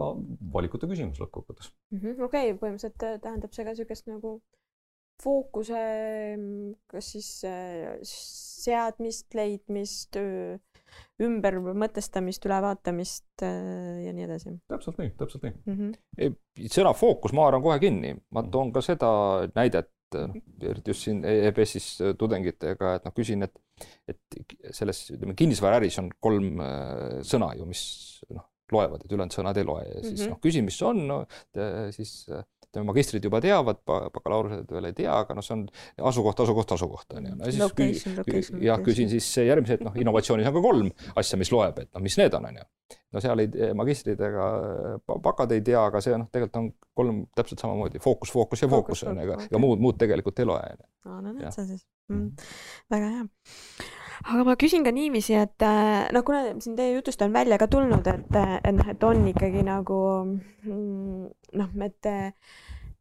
[0.53, 2.23] valikute küsimus lõppkokkuvõttes mm -hmm..
[2.23, 4.41] okei okay,, põhimõtteliselt äh, tähendab see ka niisugust nagu
[5.23, 5.79] fookuse,
[6.87, 10.15] kas siis äh, seadmist, leidmist,
[11.23, 14.55] ümbermõtestamist, ülevaatamist äh, ja nii edasi.
[14.71, 15.79] täpselt nii, täpselt nii mm.
[15.79, 16.67] -hmm.
[16.73, 19.09] sõna fookus ma haaran kohe kinni, ma toon ka seda
[19.55, 20.37] näidet, noh,
[20.71, 26.63] eriti just siin EBS-is tudengitega, et noh, küsin, et, et selles, ütleme, kinnisvaraäris on kolm
[26.65, 27.83] äh, sõna ju, mis
[28.33, 30.33] noh, loevad, et ülejäänud sõnad ei loe ja siis mm -hmm.
[30.33, 31.23] noh, küsin, mis on, no
[31.95, 32.13] siis
[32.69, 35.63] ütleme, magistrid juba teavad, bakalaureused veel ei tea, aga noh, see on
[36.09, 37.37] asukoht, asukoht, asukoht on ju.
[37.39, 41.51] no siis küsin, jah, küsin siis järgmise, et noh, innovatsioonis on ka kolm asja, mis
[41.53, 42.67] loeb, et noh, mis need on, on ju.
[43.15, 44.49] no seal ei, magistrid ega
[45.25, 49.05] bakad ei tea, aga see noh, tegelikult on kolm täpselt samamoodi fookus, fookus ja fookus
[49.09, 50.75] on ju, ega, muud, muud tegelikult ei loe.
[51.07, 52.21] aa, no näed sa siis mm..
[52.21, 52.51] mm.
[52.93, 57.35] väga hea aga ma küsin ka niiviisi, et äh, noh, kuna siin teie jutust on
[57.35, 61.29] välja ka tulnud, et, et noh, et on ikkagi nagu mm,
[61.61, 62.11] noh, et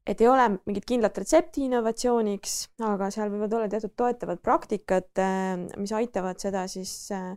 [0.09, 2.53] et ei ole mingit kindlat retsepti innovatsiooniks,
[2.87, 7.35] aga seal võivad olla teatud toetavad praktikad, äh, mis aitavad seda siis äh,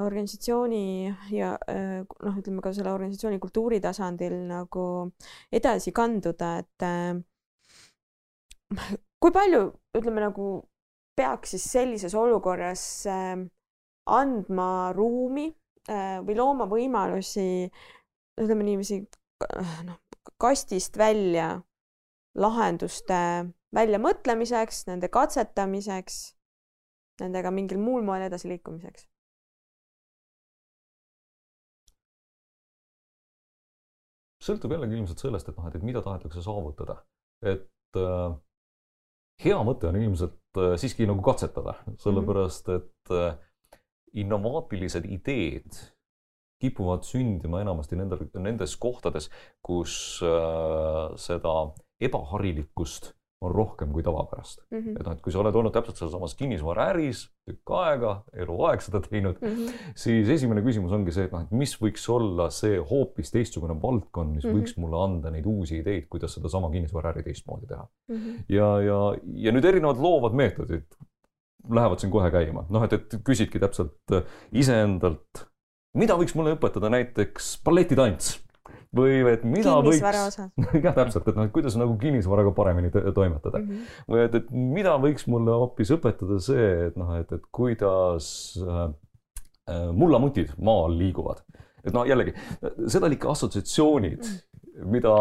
[0.00, 4.84] organisatsiooni ja noh, ütleme ka selle organisatsiooni kultuuri tasandil nagu
[5.54, 6.88] edasi kanduda, et
[9.20, 9.62] kui palju,
[9.98, 10.50] ütleme nagu
[11.20, 13.46] peaks siis sellises olukorras ähm,
[14.10, 15.48] andma ruumi
[15.90, 17.68] äh, või looma võimalusi,
[18.40, 19.02] ütleme niiviisi,
[19.86, 20.00] noh,
[20.40, 21.52] kastist välja
[22.40, 23.20] lahenduste
[23.74, 26.18] väljamõtlemiseks, nende katsetamiseks,
[27.22, 29.06] nendega mingil muul moel edasiliikumiseks.
[34.40, 37.02] Sõltub jällegi ilmselt sellest, et noh, et, mida tahetakse saavutada.
[37.44, 38.30] Et äh,
[39.44, 43.34] hea mõte on ilmselt äh, siiski nagu katsetada, sellepärast et äh,
[44.18, 45.78] innovaatilised ideed
[46.60, 49.30] kipuvad sündima enamasti nendel, nendes kohtades,
[49.64, 51.54] kus äh, seda
[52.00, 54.78] ebaharilikkust on rohkem kui tavapärast mm.
[54.78, 55.00] -hmm.
[55.00, 59.38] et noh, et kui sa oled olnud täpselt sealsamas kinnisvaraäris tükk aega, eluaeg seda teinud
[59.40, 59.92] mm, -hmm.
[59.96, 64.34] siis esimene küsimus ongi see, et noh, et mis võiks olla see hoopis teistsugune valdkond,
[64.34, 64.60] mis mm -hmm.
[64.60, 68.16] võiks mulle anda neid uusi ideid, kuidas sedasama kinnisvaraäri teistmoodi teha mm.
[68.16, 68.42] -hmm.
[68.48, 68.98] ja, ja,
[69.46, 71.00] ja nüüd erinevad loovad meetodid
[71.70, 74.20] lähevad siin kohe käima, noh, et, et küsidki täpselt
[74.52, 75.46] iseendalt,
[75.94, 78.38] mida võiks mulle õpetada näiteks balletitants
[78.96, 80.02] või et mida võiks.
[80.84, 83.68] jah, täpselt, et noh, et kuidas nagu kinnisvaraga paremini toimetada mm.
[83.68, 84.02] -hmm.
[84.10, 88.28] või et, et mida võiks mulle hoopis õpetada see, et noh, et, et kuidas
[88.64, 88.84] äh,
[89.70, 91.44] äh mullamutid maal liiguvad.
[91.84, 92.34] et noh, jällegi
[92.86, 94.90] seda oli ikka assotsiatsioonid mm, -hmm.
[94.96, 95.14] mida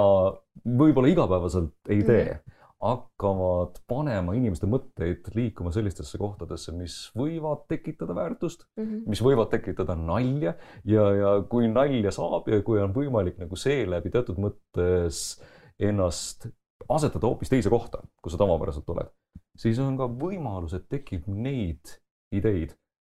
[0.65, 2.37] võib-olla igapäevaselt ei tee mm.
[2.37, 9.01] -hmm hakkavad panema inimeste mõtteid liikuma sellistesse kohtadesse, mis võivad tekitada väärtust mm, -hmm.
[9.11, 10.55] mis võivad tekitada nalja
[10.87, 15.41] ja, ja kui nalja saab ja kui on võimalik nagu seeläbi teatud mõttes
[15.79, 16.47] ennast
[16.89, 19.11] asetada hoopis teise kohta, kus sa tavapäraselt oled,
[19.59, 21.99] siis on ka võimalus, et tekib neid
[22.31, 22.77] ideid,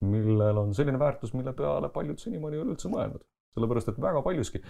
[0.08, 4.22] millel on selline väärtus, mille peale paljud senimaani ei ole üldse mõelnud sellepärast et väga
[4.22, 4.62] paljuski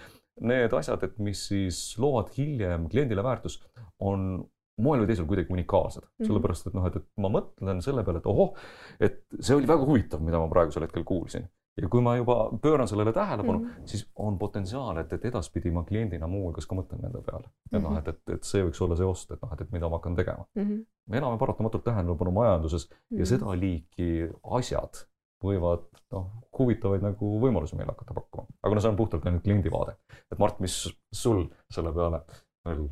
[0.48, 3.66] need asjad, et mis siis loovad hiljem kliendile väärtust,
[4.00, 4.48] on
[4.82, 6.28] moel või teisel kuidagi unikaalsed mm, -hmm.
[6.28, 8.52] sellepärast et noh, et, et ma mõtlen selle peale, et ohoh,
[9.00, 11.48] et see oli väga huvitav, mida ma praegusel hetkel kuulsin.
[11.80, 13.86] ja kui ma juba pööran sellele tähelepanu mm, -hmm.
[13.86, 17.46] siis on potentsiaal, et, et edaspidi ma kliendina muuhulgas ka mõtlen nende peale.
[17.46, 17.90] et mm -hmm.
[17.90, 19.96] noh, et, et, et see võiks olla see ost, et noh, et, et mida ma
[19.96, 20.62] hakkan tegema mm.
[20.62, 20.84] -hmm.
[21.06, 23.18] me elame paratamatult tähelepanu majanduses mm -hmm.
[23.18, 23.28] ja mhm.
[23.28, 24.28] seda liiki
[24.58, 25.06] asjad
[25.44, 26.26] võivad noh,
[26.58, 28.46] huvitavaid nagu võimalusi meile hakata pakkuma.
[28.62, 29.96] aga no see on puhtalt ainult kliendi vaade.
[30.32, 30.76] et Mart, mis
[31.22, 32.22] sul selle peale
[32.66, 32.88] veel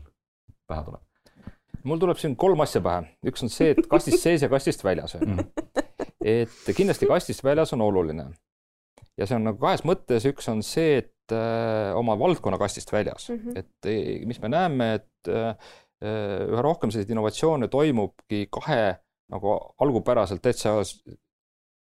[0.68, 1.07] pähe tuleb?
[1.84, 5.16] Mul tuleb siin kolm asja pähe, üks on see, et kastist sees ja kastist väljas
[5.18, 5.34] on ju.
[5.36, 6.04] Mm.
[6.34, 8.30] et kindlasti kastist väljas on oluline.
[9.18, 13.28] ja see on nagu kahes mõttes, üks on see, et äh, oma valdkonna kastist väljas
[13.30, 13.58] mm, -hmm.
[13.58, 15.54] et e, mis me näeme, et äh,
[16.02, 18.98] üha rohkem selliseid innovatsioone toimubki kahe
[19.32, 20.78] nagu algupäraselt täitsa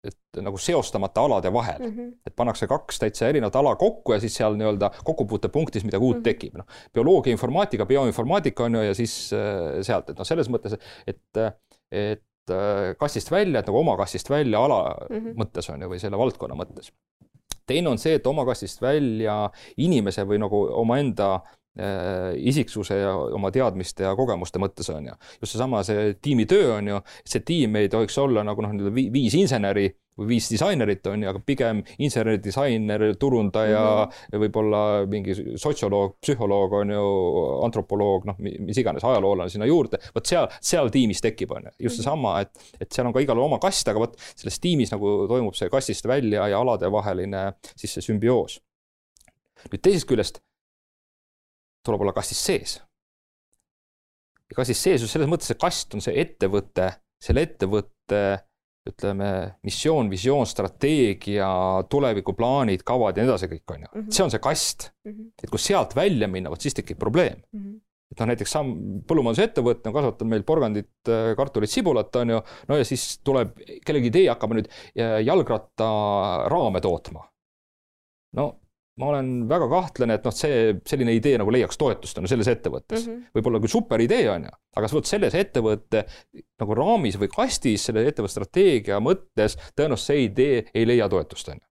[0.03, 2.11] et nagu seostamata alade vahel mm, -hmm.
[2.27, 6.19] et pannakse kaks täitsa erinevat ala kokku ja siis seal nii-öelda kokkupuutepunktis midagi uut mm
[6.19, 6.23] -hmm.
[6.23, 6.65] tekib, noh.
[6.93, 10.75] bioloogia, informaatika, bioinformaatika on ju ja siis äh, sealt, et noh, selles mõttes,
[11.07, 11.21] et,
[11.91, 15.39] et äh, kastist välja, et nagu oma kastist välja ala mm -hmm.
[15.39, 16.91] mõttes on ju, või selle valdkonna mõttes.
[17.65, 21.39] teine on see, et oma kastist välja inimese või nagu omaenda
[21.73, 25.15] isiksuse ja oma teadmiste ja kogemuste mõttes on ju.
[25.41, 29.33] just seesama, see tiimitöö on ju, see tiim ei tohiks olla nagu noh, nii-öelda viis
[29.39, 34.43] inseneri või viis disainerit on ju, aga pigem insener, disainer, turundaja mm -hmm.
[34.43, 37.07] võib-olla mingi sotsioloog, psühholoog on ju,
[37.65, 39.97] antropoloog, noh, mis iganes, ajaloolane sinna juurde.
[40.15, 42.03] vot seal, seal tiimis tekib, on ju, just mhm.
[42.03, 45.55] seesama, et, et seal on ka igal oma kast, aga vot selles tiimis nagu toimub
[45.55, 48.61] see kastist välja ja alade vaheline siis see sümbioos.
[49.71, 50.41] nüüd teisest küljest
[51.85, 52.79] tuleb olla kastis sees.
[54.49, 56.89] ja kastis sees just selles mõttes, et kast on see ettevõte,
[57.23, 58.23] selle ettevõtte
[58.89, 59.29] ütleme,
[59.63, 61.47] missioon, visioon, strateegia,
[61.89, 64.11] tulevikuplaanid, kavad ja nii edasi kõik on ju mm, -hmm.
[64.11, 65.11] see on see kast mm.
[65.11, 65.31] -hmm.
[65.43, 67.59] et kui sealt välja minna, vot siis tekib probleem mm.
[67.59, 67.81] -hmm
[68.13, 68.73] et noh, näiteks samm,
[69.09, 73.55] põllumajandusettevõte on kasvatanud meil porgandit, äh, kartulit, sibulat, on ju, no ja siis tuleb
[73.85, 77.25] kellegi idee, hakkame nüüd äh, jalgrattaraame tootma.
[78.37, 78.45] no
[79.01, 83.07] ma olen väga kahtlane, et noh, see selline idee nagu leiaks toetust on selles ettevõttes
[83.07, 83.33] mm -hmm..
[83.37, 86.03] võib-olla küll super idee on ju, aga vot selles ettevõtte
[86.61, 91.57] nagu raamis või kastis selle ettevõtte strateegia mõttes tõenäoliselt see idee ei leia toetust on
[91.57, 91.65] ju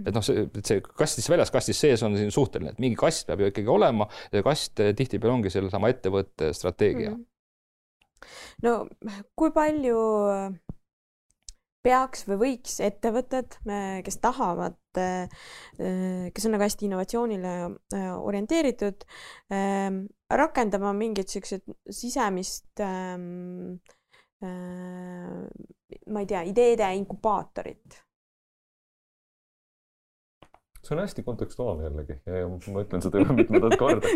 [0.00, 0.08] mhm.
[0.08, 3.44] et noh, see, see kastis väljas, kastis sees on siin suhteline, et mingi kast peab
[3.44, 7.22] ju ikkagi olema ja kast tihtipeale ongi sellesama ettevõtte strateegia mm.
[7.22, 8.66] -hmm.
[8.66, 10.02] no kui palju
[11.86, 13.60] peaks või võiks ettevõtted,
[14.04, 17.54] kes tahavad, kes on nagu hästi innovatsioonile
[17.94, 19.06] äh, orienteeritud,
[19.54, 23.78] ähm, rakendama mingit siukseid sisemist ähm,
[24.42, 25.46] äh,
[26.08, 28.02] ma ei tea, ideede inkubaatorit
[30.88, 34.08] see on hästi kontekstuaalne jällegi ja ma ütlen seda juba mitmendat korda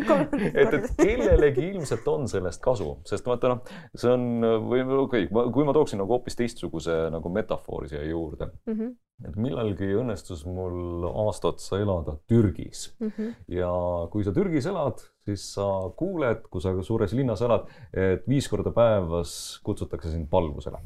[0.48, 5.52] et, et kellelegi ilmselt on sellest kasu, sest vaata noh, see on või okei okay,,
[5.54, 8.72] kui ma tooksin nagu hoopis teistsuguse nagu metafoori siia juurde mm.
[8.78, 8.94] -hmm.
[9.28, 13.34] et millalgi õnnestus mul aasta otsa elada Türgis mm -hmm.
[13.58, 13.72] ja
[14.10, 18.70] kui sa Türgis elad, siis sa kuuled, kui sa suures linnas elad, et viis korda
[18.70, 20.78] päevas kutsutakse sind palvusele.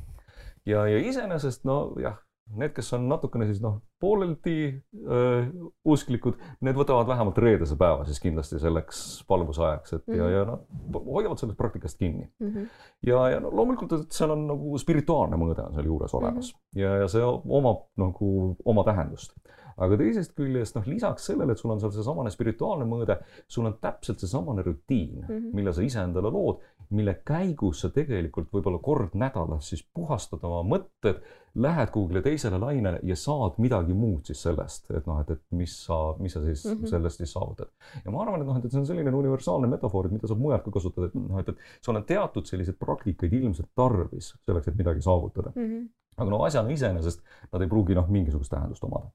[0.66, 5.48] ja, ja iseenesest nojah Need, kes on natukene siis noh, pooleldi äh,
[5.88, 10.18] usklikud, need võtavad vähemalt reedese päeva siis kindlasti selleks palvusajaks, et mm -hmm.
[10.18, 10.34] ja, mhm.
[10.36, 12.52] ja nad hoiavad sellest praktikast kinni mm.
[12.52, 12.68] -hmm.
[13.06, 16.58] ja, ja no loomulikult, et seal on nagu spirituaalne mõõde on seal juures olemas mm
[16.58, 16.80] -hmm.
[16.82, 19.34] ja, ja see omab nagu oma tähendust
[19.76, 23.18] aga teisest küljest noh, lisaks sellele, et sul on seal seesamane spirituaalne mõõde,
[23.48, 25.52] sul on täpselt seesamane rutiin mm, -hmm.
[25.58, 26.62] mille sa ise endale lood,
[26.96, 31.20] mille käigus sa tegelikult võib-olla kord nädalas siis puhastad oma mõtted,
[31.56, 35.76] lähed kuhugile teisele lainele ja saad midagi muud siis sellest, et noh, et, et mis
[35.86, 36.90] sa, mis sa siis mm -hmm.
[36.90, 37.68] sellest siis saavutad.
[38.04, 40.64] ja ma arvan, et noh, et see on selline universaalne metafoor, et mida saab mujalt
[40.64, 44.76] ka kasutada, et noh, et, et sul on teatud selliseid praktikaid ilmselt tarvis selleks, et
[44.76, 45.62] midagi saavutada mm.
[45.62, 45.88] -hmm.
[46.16, 49.10] aga no asjana iseenesest nad ei pruugi noh, mingisugust tähendust omada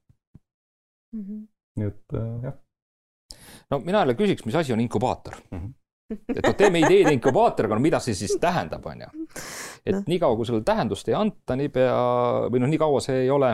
[1.12, 1.22] mm.
[1.22, 1.46] -hmm.
[1.76, 2.58] nii et äh, jah.
[3.70, 5.58] no mina jälle küsiks, mis asi on inkubaator mm?
[5.58, 5.72] -hmm
[6.36, 9.10] et noh, teeme ideede inkubaatoriga, no mida see siis tähendab, on ju.
[9.86, 10.02] et no.
[10.06, 11.98] niikaua, kui sellele tähendust ei anta, niipea
[12.52, 13.52] või noh, nii kaua see ei ole,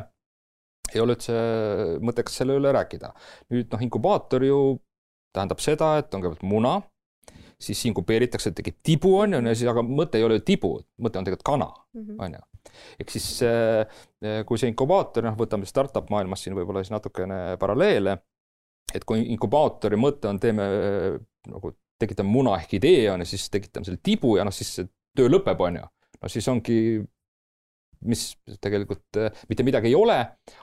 [0.94, 1.38] ei ole üldse
[2.04, 3.12] mõttekas selle üle rääkida.
[3.54, 4.60] nüüd noh, inkubaator ju
[5.34, 6.78] tähendab seda, et on kõigepealt muna,
[7.62, 11.26] siis inkubeeritakse, tekib tibu, on ju, siis, aga mõte ei ole ju tibu, mõte on
[11.26, 12.20] tegelikult kana, mhm.
[12.22, 12.44] on ju
[13.00, 14.00] ehk siis äh,
[14.46, 18.16] kui see inkubaator, noh, võtame startup maailmas siin võib-olla siis natukene paralleele,
[18.94, 21.12] et kui inkubaatori mõte on, teeme äh,
[21.48, 24.90] nagu tekitame muna ehk idee on ju, siis tekitame selle tibu ja noh, siis see
[25.18, 25.86] töö lõpeb, on ju.
[26.22, 26.78] no siis ongi,
[28.08, 28.24] mis
[28.62, 30.18] tegelikult äh, mitte midagi ei ole,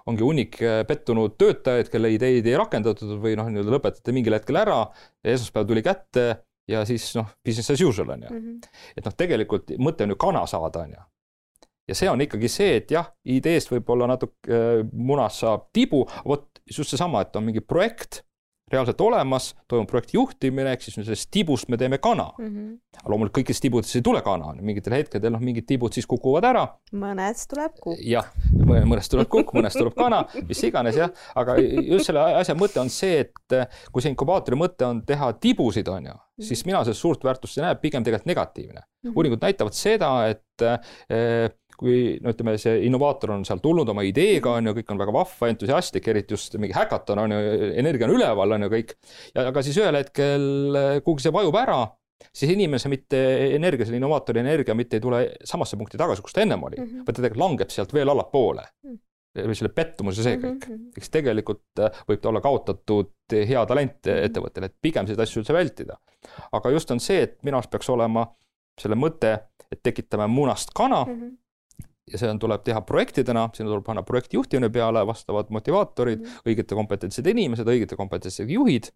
[0.08, 4.84] ongi hunnik pettunud töötajaid, kelle ideid ei rakendatud või noh, nii-öelda lõpetati mingil hetkel ära.
[5.24, 6.30] esmaspäev tuli kätte
[6.68, 8.46] ja siis noh, business as usual on ju mm.
[8.46, 8.80] -hmm.
[8.98, 11.04] et noh, tegelikult mõte on ju kana saada, on ju
[11.88, 16.48] ja see on ikkagi see, et jah, ideest võib-olla natuke äh, munast saab tibu, vot
[16.66, 18.24] just seesama, et on mingi projekt
[18.76, 22.50] reaalselt olemas, toimub projekti juhtimine, ehk siis sellest tibust me teeme kana mm.
[22.50, 23.00] -hmm.
[23.00, 26.66] aga loomulikult kõikidest tibudest ei tule kana, mingitel hetkedel noh, mingid tibud siis kukuvad ära.
[26.94, 28.04] mõnest tuleb kukk.
[28.04, 28.30] jah,
[28.66, 32.90] mõnest tuleb kukk, mõnest tuleb kana, mis iganes jah, aga just selle asja mõte on
[32.94, 36.48] see, et äh, kui see inkubaatori mõte on teha tibusid, on ju, mhm.
[36.50, 39.10] siis mina sellest suurt väärtust ei näe, pigem tegelikult negatiivne mm.
[39.10, 39.16] -hmm.
[39.16, 41.50] uuringud näitavad seda, et äh,
[41.80, 45.16] kui no ütleme, see innovaator on seal tulnud oma ideega, on ju, kõik on väga
[45.16, 47.44] vahva, entusiastlik, eriti just mingi häkaton on ju,
[47.82, 48.96] energia on üleval, on ju kõik.
[49.36, 50.50] ja aga siis ühel hetkel
[51.06, 51.80] kuhugi see vajub ära,
[52.32, 53.20] siis inimese mitte
[53.56, 56.88] energia, selle innovaatori energia mitte ei tule samasse punkti tagasi, kus ta ennem oli mm,
[56.88, 57.06] -hmm.
[57.08, 58.92] vaid ta langeb sealt veel allapoole mm.
[58.92, 59.04] -hmm
[59.36, 60.76] või selle pettumuse, see kõik mm.
[60.76, 60.92] -hmm.
[60.96, 64.30] eks tegelikult äh, võib ta olla kaotatud hea talent -hmm.
[64.30, 65.98] ettevõttele, et pigem selliseid asju üldse vältida.
[66.52, 68.28] aga just on see, et minu arust peaks olema
[68.80, 69.34] selle mõte,
[69.72, 71.38] et tekitame munast kana mm, -hmm
[72.12, 76.52] ja see on, tuleb teha projektidena, sinna tuleb panna projektijuhtimine peale, vastavad motivaatorid mm, -hmm.
[76.52, 78.92] õigete kompetentsed inimesed, õigete kompetentsed juhid.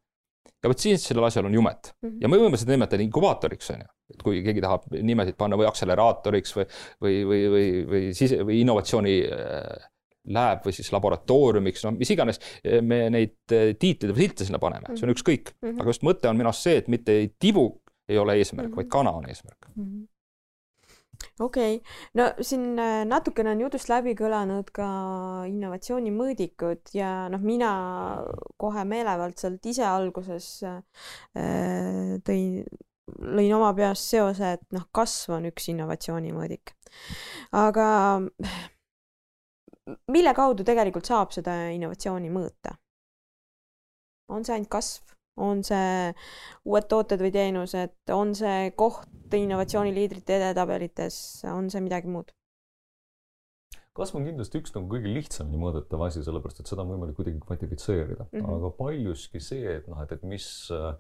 [0.63, 2.17] ja vot siis sellel asjal on jumet mm -hmm.
[2.21, 5.67] ja me võime seda nimetada inkubaatoriks, on ju, et kui keegi tahab nimesid panna või
[5.67, 6.65] akseleraatoriks või,
[7.01, 9.89] või, või, või, või sise või innovatsiooni äh,
[10.29, 12.39] lab või siis laboratooriumiks, no mis iganes
[12.81, 15.17] me neid äh, tiitleid või silte sinna paneme, see on mhm.
[15.17, 15.81] ükskõik mm, -hmm.
[15.81, 18.77] aga just mõte on minu arust see, et mitte tibu ei ole eesmärk mm, -hmm.
[18.77, 19.83] vaid kana on eesmärk mm.
[19.83, 20.07] -hmm
[21.39, 21.79] okei okay.,
[22.19, 24.89] no siin äh, natukene on jutust läbi kõlanud ka
[25.49, 27.71] innovatsiooni mõõdikud ja noh, mina
[28.61, 32.63] kohe meelevaldselt ise alguses äh, tõin,
[33.19, 36.75] lõin oma peas seose, et noh, kasv on üks innovatsiooni mõõdik.
[37.55, 37.87] aga
[40.13, 42.75] mille kaudu tegelikult saab seda innovatsiooni mõõta?
[44.29, 45.18] on see ainult kasv?
[45.39, 46.11] On see
[46.65, 51.19] uued tooted või teenused, on see koht innovatsiooniliidrite edetabelites,
[51.53, 52.33] on see midagi muud?
[53.99, 57.41] kasv on kindlasti üks nagu kõige lihtsamini mõõdetav asi, sellepärast et seda on võimalik kuidagi
[57.43, 58.53] kvantifitseerida mm, -hmm.
[58.55, 60.93] aga paljuski see, et noh, et, et mis äh,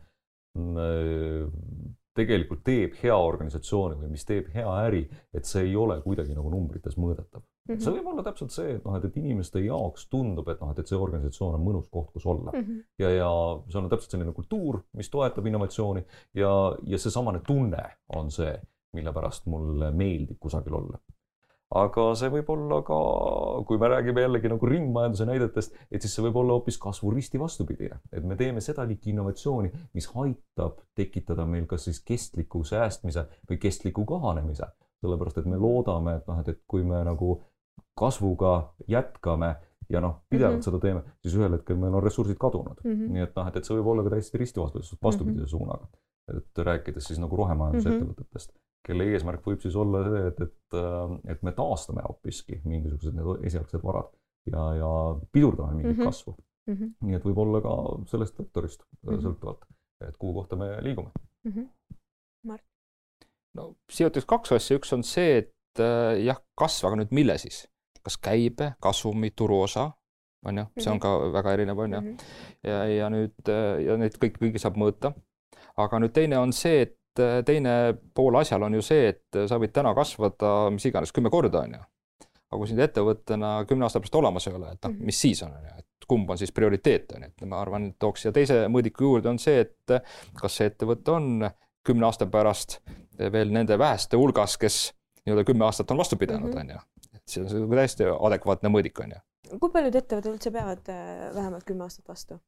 [2.19, 6.51] tegelikult teeb hea organisatsiooni või mis teeb hea äri, et see ei ole kuidagi nagu
[6.51, 7.73] numbrites mõõdetav mm.
[7.73, 7.83] -hmm.
[7.83, 10.79] see võib olla täpselt see, et noh, et, et inimeste jaoks tundub, et noh, et,
[10.79, 12.65] et see organisatsioon on mõnus koht, kus olla mm.
[12.65, 12.81] -hmm.
[13.03, 13.29] ja, ja
[13.69, 16.51] seal on täpselt selline kultuur, mis toetab innovatsiooni ja,
[16.83, 17.85] ja seesamane tunne
[18.15, 18.53] on see,
[18.93, 20.99] mille pärast mulle meeldib kusagil olla
[21.77, 22.97] aga see võib olla ka,
[23.69, 27.41] kui me räägime jällegi nagu ringmajanduse näidetest, et siis see võib olla hoopis kasvu risti
[27.41, 33.27] vastupidine, et me teeme seda liiki innovatsiooni, mis aitab tekitada meil kas siis kestliku säästmise
[33.49, 37.39] või kestliku kahanemise, sellepärast et me loodame, et noh, et, et kui me nagu
[37.99, 38.53] kasvuga
[38.87, 39.55] jätkame
[39.89, 40.65] ja noh, pidevalt mm -hmm.
[40.65, 42.91] seda teeme, siis ühel hetkel meil on ressursid kadunud mm.
[42.91, 43.11] -hmm.
[43.15, 45.49] nii et noh, et, et see võib olla ka täiesti risti vastupidise, vastupidise mm -hmm.
[45.49, 45.87] suunaga.
[46.37, 48.87] et rääkides siis nagu rohemajandusettevõtetest mm, -hmm.
[48.87, 50.77] kelle eesmärk võib siis olla see, et, et,
[51.33, 54.13] et me taastame hoopiski mingisugused need esialgsed varad
[54.51, 54.91] ja, ja
[55.31, 56.05] pidurdame mingit mm -hmm.
[56.05, 56.35] kasvu
[56.67, 56.73] mm.
[56.73, 56.93] -hmm.
[57.01, 57.75] nii et võib-olla ka
[58.11, 59.21] sellest vektorist mm -hmm.
[59.25, 59.65] sõltuvalt,
[60.07, 61.09] et kuhu kohta me liigume
[61.43, 61.51] mm.
[61.51, 61.67] -hmm.
[62.43, 62.68] Mart?
[63.59, 67.65] No ütleks kaks asja, üks on see, et äh, jah, kasv, aga nüüd mille siis?
[67.99, 69.89] kas käibe, kasumi, turuosa,
[70.47, 71.99] on ju, see on ka väga erinev, on ju.
[71.99, 72.29] Mhm.
[72.63, 73.51] ja, ja nüüd
[73.85, 75.13] ja neid kõik, kõiki saab mõõta.
[75.79, 76.95] aga nüüd teine on see, et
[77.45, 77.73] teine
[78.15, 81.75] pool asjal on ju see, et sa võid täna kasvada mis iganes kümme korda, on
[81.75, 81.83] ju.
[82.49, 85.53] aga kui sind ettevõttena kümne aasta pärast olemas ei ole, et noh, mis siis on,
[85.53, 88.63] on ju, et kumb on siis prioriteet, on ju, et ma arvan, tooks siia teise
[88.71, 89.99] mõõdiku juurde, on see, et
[90.39, 91.49] kas see ettevõte on
[91.87, 92.79] kümne aasta pärast
[93.19, 94.79] veel nende väheste hulgas, kes
[95.25, 96.79] nii-öelda kümme aastat on vastu pidanud, on ju.
[97.15, 99.57] et see on täiesti adekvaatne mõõdik, on ju.
[99.59, 102.39] kui paljud ettevõtted üldse peavad äh, vähemalt kümme aastat vastu?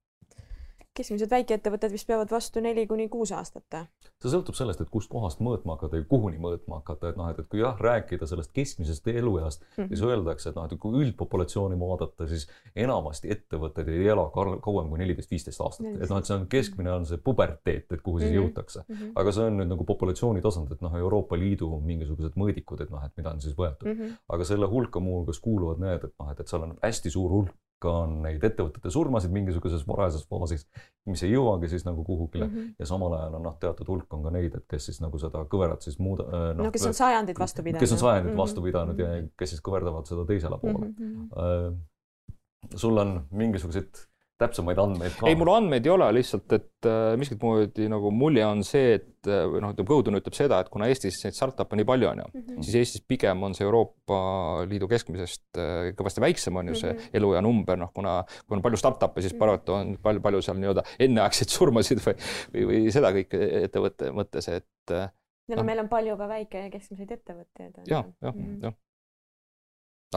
[0.97, 3.87] Keskmised väikeettevõtted vist peavad vastu neli kuni kuus aastat.
[4.21, 7.39] see sõltub sellest, et kust kohast mõõtma hakata ja kuhuni mõõtma hakata, et noh, et,
[7.39, 9.87] et kui jah, rääkida sellest keskmisest elueast mm, -hmm.
[9.93, 14.99] siis öeldakse, et noh, et kui üldpopulatsiooni vaadata, siis enamasti ettevõtted ei ela kauem kui
[14.99, 18.31] neliteist, viisteist aastat, et noh, et see on keskmine on see puberteet, et kuhu siis
[18.31, 18.43] mm -hmm.
[18.43, 18.95] jõutakse mm.
[18.95, 19.11] -hmm.
[19.15, 23.05] aga see on nüüd nagu populatsiooni tasand, et noh, Euroopa Liidu mingisugused mõõdikud, et noh,
[23.05, 23.99] et mida on siis võetud mm.
[23.99, 24.17] -hmm.
[24.29, 27.55] aga selle hulka muuhulgas kuuluvad need, et noh, et, et seal on hästi suur hulk
[27.81, 30.67] ka on neid ettevõtete surmasid mingisuguses varajases faasis,
[31.09, 32.75] mis ei jõuagi siis nagu kuhugile mm -hmm.
[32.79, 35.43] ja samal ajal on noh, teatud hulk on ka neid, et kes siis nagu seda
[35.53, 36.67] kõverat siis muuda no,.
[36.67, 37.81] no kes on sajandid vastu pidanud.
[37.85, 38.43] kes on sajandid mm -hmm.
[38.43, 41.27] vastu pidanud ja kes siis kõverdavad seda teisele poole mm.
[41.35, 42.75] -hmm.
[42.75, 44.05] sul on mingisuguseid
[44.41, 45.29] täpsemaid andmeid ka?
[45.29, 49.29] ei, mul andmeid ei ole, lihtsalt et äh, miskit moodi nagu mulje on see, et
[49.29, 52.23] äh, või noh, ütleme Kõudun ütleb seda, et kuna Eestis neid startup'e nii palju on
[52.23, 52.65] ju mm, -hmm.
[52.67, 54.19] siis Eestis pigem on see Euroopa
[54.69, 57.15] Liidu keskmisest äh, kõvasti väiksem on ju see mm -hmm.
[57.21, 58.17] elu ja number, noh kuna,
[58.47, 59.39] kui on palju startup'e, siis mhm.
[59.39, 62.15] paraku on palju, palju seal nii-öelda enneaegseid surmasid või,
[62.53, 66.65] või, või seda kõike ettevõtte mõttes, et ja no, no meil on palju ka väike
[66.65, 67.83] ja keskmiseid ettevõtteid.
[67.87, 68.63] jah, jah, mhm.
[68.63, 68.79] jah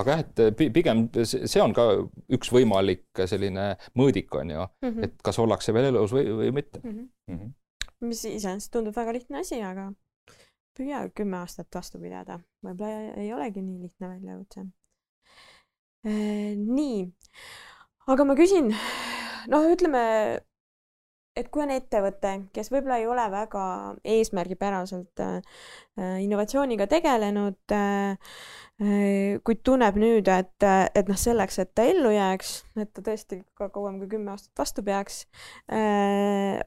[0.01, 1.87] aga jah, et eh, pigem see on ka
[2.35, 5.05] üks võimalik selline mõõdik, on ju mm, -hmm.
[5.09, 6.91] et kas ollakse veel elus või, või mitte mm.
[6.91, 7.11] -hmm.
[7.31, 8.09] Mm -hmm.
[8.09, 9.93] mis iseenesest tundub väga lihtne asi, aga
[10.75, 14.67] püüa kümme aastat vastu pidada, võib-olla ei olegi nii lihtne väljakutse
[16.05, 16.11] e,.
[16.57, 17.07] nii,
[18.07, 18.75] aga ma küsin,
[19.53, 20.03] noh, ütleme
[21.37, 23.63] et kui on ettevõte, kes võib-olla ei ole väga
[24.17, 25.61] eesmärgipäraselt äh,
[25.99, 28.37] äh innovatsiooniga tegelenud äh,,
[29.47, 33.69] kuid tunneb nüüd, et, et noh, selleks, et ta ellu jääks, et ta tõesti ka
[33.75, 35.25] kauem kui kümme aastat vastu peaks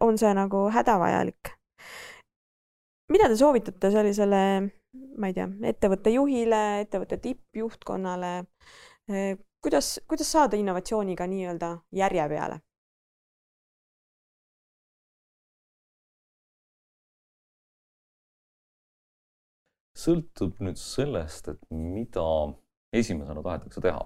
[0.03, 1.51] on see nagu hädavajalik.
[3.11, 4.41] mida te soovitate sellisele,
[5.19, 8.31] ma ei tea, ettevõtte juhile, ettevõtte tippjuhtkonnale
[9.61, 12.61] kuidas, kuidas saada innovatsiooniga nii-öelda järje peale?
[19.97, 22.27] Sõltub nüüd sellest, et mida
[22.95, 24.05] esimesena tahetakse teha.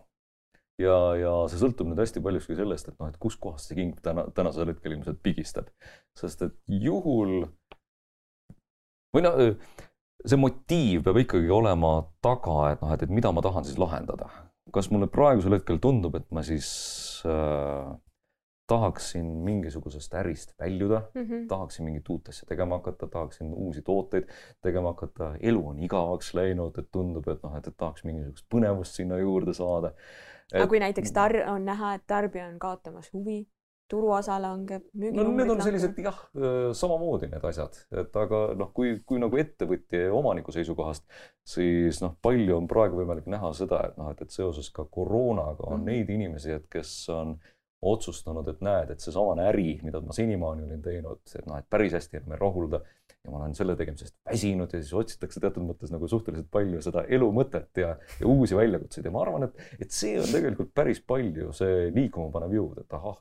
[0.82, 4.26] ja, ja see sõltub nüüd hästi paljuski sellest, et noh, et kuskohast see king täna,
[4.36, 5.70] tänasel hetkel ilmselt pigistab.
[6.18, 7.46] sest et juhul
[9.16, 9.42] või noh,
[10.26, 14.30] see motiiv peab ikkagi olema taga, et noh, et, et mida ma tahan siis lahendada.
[14.72, 16.68] kas mulle praegusel hetkel tundub, et ma siis
[17.28, 17.92] äh,
[18.72, 21.48] tahaksin mingisugusest ärist väljuda mm, -hmm.
[21.48, 24.30] tahaksin mingit uut asja tegema hakata, tahaksin uusi tooteid
[24.62, 29.02] tegema hakata, elu on igavaks läinud, et tundub, et noh, et, et tahaks mingisugust põnevust
[29.02, 29.92] sinna juurde saada.
[30.54, 33.44] aga kui näiteks tar-, on näha, et tarbija on kaotamas huvi,
[33.92, 36.20] turuosa langeb, müüginumbrid no, need on sellised jah,
[36.80, 41.04] samamoodi need asjad, et aga noh, kui, kui nagu ettevõtja ja omaniku seisukohast,
[41.56, 45.68] siis noh, palju on praegu võimalik näha seda, et noh, et, et seoses ka koroonaga
[45.68, 45.90] on mm -hmm.
[45.92, 50.68] neid inimesi, et kes on äh, otsustanud, et näed, et seesamane äri, mida ma senimaani
[50.68, 52.82] olin teinud, et noh, et päris hästi enam ei rahulda
[53.22, 57.04] ja ma olen selle tegemisest väsinud ja siis otsitakse teatud mõttes nagu suhteliselt palju seda
[57.10, 59.06] elu mõtet ja, ja uusi väljakutseid.
[59.06, 62.98] Ja ma arvan, et, et see on tegelikult päris palju see liikuma panev jõud, et
[62.98, 63.20] ahah,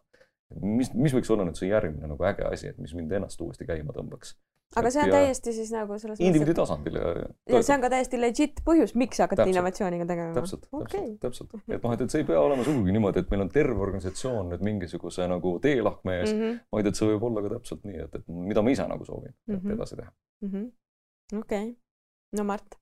[0.58, 3.68] mis, mis võiks olla nüüd see järgmine nagu äge asi, et mis mind ennast uuesti
[3.68, 4.36] käima tõmbaks
[4.78, 7.12] aga see on täiesti siis nagu selles indiviidi tasandil ja,
[7.50, 10.34] ja see on ka täiesti legit põhjus, miks hakata täpselt, innovatsiooniga tegelema.
[10.36, 13.32] täpselt okay., täpselt, täpselt, et noh, et, et see ei pea olema sugugi niimoodi, et
[13.34, 16.60] meil on terve organisatsioon nüüd mingisuguse nagu teelahkme ees mm, -hmm.
[16.76, 19.34] vaid et see võib olla ka täpselt nii, et, et mida ma ise nagu soovin
[19.34, 19.74] mm -hmm.
[19.74, 21.40] edasi teha mm -hmm..
[21.40, 21.74] okei okay.,
[22.38, 22.78] no Mart?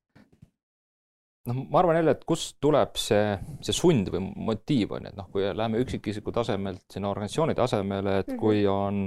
[1.48, 3.34] Noh, ma arvan jälle, et kust tuleb see,
[3.64, 8.18] see sund või motiiv on ju, et noh, kui läheme üksikisiku tasemelt sinna organisatsiooni tasemele,
[8.20, 8.40] et mm -hmm.
[8.40, 9.06] kui on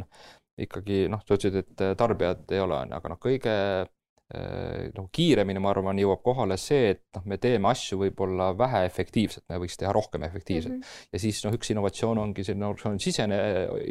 [0.62, 3.56] ikkagi noh, sa ütlesid, et tarbijat ei ole, on ju, aga noh, kõige
[4.96, 9.46] noh, kiiremini, ma arvan, jõuab kohale see, et noh, me teeme asju võib-olla vähe efektiivselt,
[9.50, 10.82] me võiks teha rohkem efektiivselt mm.
[10.82, 11.12] -hmm.
[11.14, 13.40] ja siis noh, üks innovatsioon ongi selline organisatsiooni sisene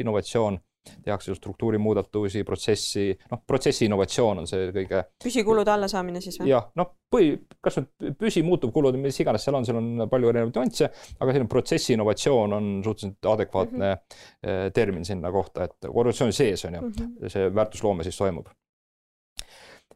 [0.01, 0.59] innovatsioon
[1.03, 5.03] tehakse ju struktuurimuudatusi, protsessi, noh, protsessi innovatsioon on see kõige.
[5.23, 6.49] püsikulude allasaamine siis või?
[6.49, 10.89] jah, noh, põhi, kas nüüd püsimuutuvkulud, mis iganes seal on, seal on palju erinevaid nüansse,
[11.19, 14.73] aga selline protsessi innovatsioon on suhteliselt adekvaatne mm -hmm.
[14.73, 17.29] termin sinna kohta, et organisatsiooni sees on ju mm, -hmm.
[17.29, 18.47] see väärtusloome siis toimub.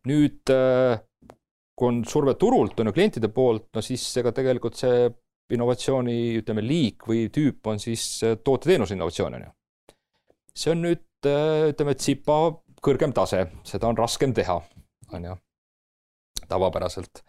[0.10, 0.98] Nüüd äh,
[1.76, 5.10] kui on surve turult, on ju klientide poolt, no siis ega tegelikult see
[5.56, 9.52] innovatsiooni, ütleme, liik või tüüp on siis toote-teenuse innovatsioon, on ju.
[10.56, 12.38] see on nüüd, ütleme, tsipa
[12.86, 14.56] kõrgem tase, seda on raskem teha,
[15.14, 15.36] on ju,
[16.48, 17.22] tavapäraselt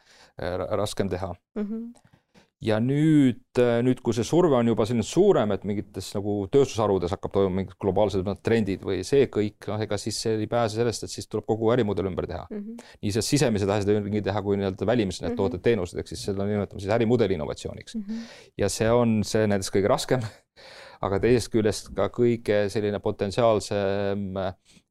[0.78, 1.66] raskem teha mm.
[1.66, 2.15] -hmm
[2.64, 7.12] ja nüüd, äh, nüüd, kui see surve on juba selline suurem, et mingites nagu tööstusharudes
[7.12, 11.04] hakkab toimuma mingid globaalsed trendid või see kõik, noh, ega siis see ei pääse sellest,
[11.04, 12.62] et siis tuleb kogu ärimudel ümber teha mm.
[12.62, 12.94] -hmm.
[13.04, 15.42] nii see sisemised asjad ringi teha kui nii-öelda välimised need mm -hmm.
[15.42, 18.02] tooted-teenused, ehk siis seda nimetame siis ärimudeli innovatsiooniks mm.
[18.08, 18.22] -hmm.
[18.58, 20.24] ja see on see nendest kõige raskem
[21.06, 24.32] aga teisest küljest ka kõige selline potentsiaalsem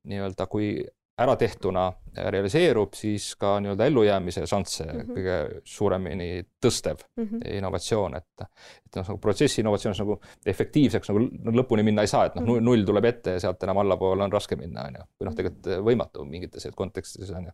[0.06, 0.86] nii-öelda, kui
[1.20, 1.94] äratehtuna
[2.30, 5.14] realiseerub, siis ka nii-öelda ellujäämise šansse mm -hmm.
[5.16, 7.56] kõige suuremini tõstev mm -hmm.
[7.58, 11.30] innovatsioon, et et noh, nagu protsessi innovatsioonis nagu efektiivseks nagu
[11.62, 14.24] lõpuni minna ei saa, et noh mm -hmm., null tuleb ette ja sealt enam allapoole
[14.24, 15.36] on raske minna, on ju, või noh, mhm.
[15.36, 17.52] tegelikult võimatu mingites kontekstides on ju.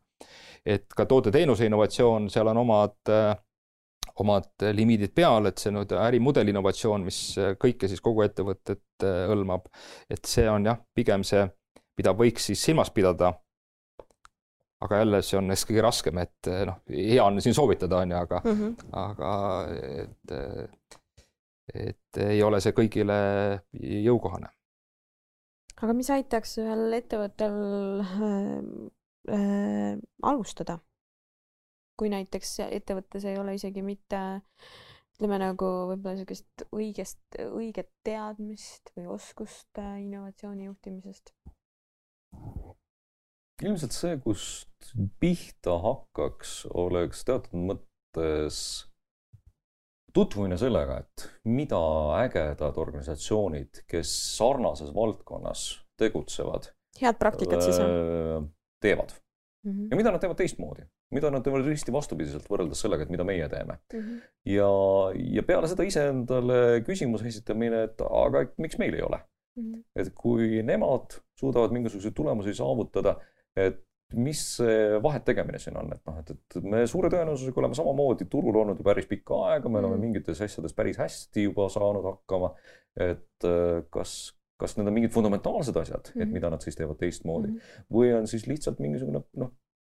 [0.66, 2.96] et ka toote-teenuse innovatsioon, seal on omad
[4.20, 9.70] omad limiidid peal, et see nüüd ärimudeli innovatsioon, mis kõike siis kogu ettevõtet hõlmab,
[10.10, 11.48] et see on jah, pigem see,
[11.98, 13.34] mida võiks siis silmas pidada
[14.82, 18.14] aga jälle see on neist kõige raskem, et eh, noh, hea on siin soovitada, on
[18.14, 18.72] ju, aga mm, -hmm.
[19.02, 19.32] aga
[20.02, 20.28] et,
[21.86, 23.18] et ei ole see kõigile
[24.08, 24.50] jõukohane.
[25.82, 27.60] aga mis aitaks ühel ettevõttel
[28.06, 30.80] äh, alustada?
[32.02, 34.42] kui näiteks ettevõttes ei ole isegi mitte
[35.14, 41.36] ütleme nagu võib-olla niisugust õigest, õiget teadmist või oskust innovatsiooni juhtimisest
[43.64, 48.62] ilmselt see, kust pihta hakkaks, oleks teatud mõttes
[50.14, 51.80] tutvumine sellega, et mida
[52.20, 55.66] ägedad organisatsioonid, kes sarnases valdkonnas
[56.00, 56.72] tegutsevad.
[57.02, 58.50] head praktikat siis on?
[58.82, 59.14] teevad
[59.64, 59.72] mm.
[59.72, 59.88] -hmm.
[59.92, 63.50] ja mida nad teevad teistmoodi, mida nad teevad risti vastupidiselt võrreldes sellega, et mida meie
[63.50, 64.00] teeme mm.
[64.00, 64.22] -hmm.
[64.46, 64.70] ja,
[65.38, 69.22] ja peale seda iseendale küsimuse esitamine, et aga miks meil ei ole
[69.56, 69.74] mm.
[69.74, 69.84] -hmm.
[69.96, 73.16] et kui nemad suudavad mingisuguseid tulemusi saavutada
[73.60, 73.82] et
[74.14, 78.28] mis see vahet tegemine siin on, et noh, et, et me suure tõenäosusega oleme samamoodi
[78.32, 80.06] turul olnud ju päris pikka aega, me oleme mm.
[80.08, 82.54] mingites asjades päris hästi juba saanud hakkama.
[83.00, 86.24] et äh, kas, kas need on mingid fundamentaalsed asjad mm, -hmm.
[86.28, 87.86] et mida nad siis teevad teistmoodi mm -hmm.
[87.98, 89.54] või on siis lihtsalt mingisugune noh,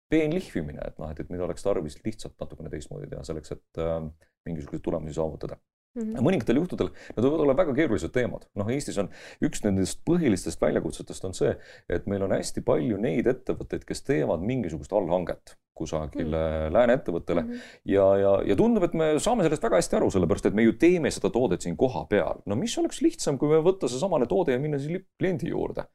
[0.09, 3.83] peen lihvimine, et noh, et, et mida oleks tarvis lihtsalt natukene teistmoodi teha selleks, et
[3.83, 3.99] äh,
[4.45, 5.57] mingisuguseid tulemusi saavutada
[5.95, 6.23] Mm -hmm.
[6.27, 9.09] mõningatel juhtudel nad võivad olla väga keerulised teemad, noh, Eestis on
[9.41, 11.53] üks nendest põhilistest väljakutsetest on see,
[11.89, 17.41] et meil on hästi palju neid ettevõtteid, kes teevad mingisugust allhanget kusagile mm lääne ettevõttele
[17.41, 17.59] mm -hmm.
[17.85, 20.73] ja, ja, ja tundub, et me saame sellest väga hästi aru, sellepärast et me ju
[20.73, 22.41] teeme seda toodet siin kohapeal.
[22.45, 25.85] no mis oleks lihtsam, kui me võtta seesamane toode ja minna siis kliendi juurde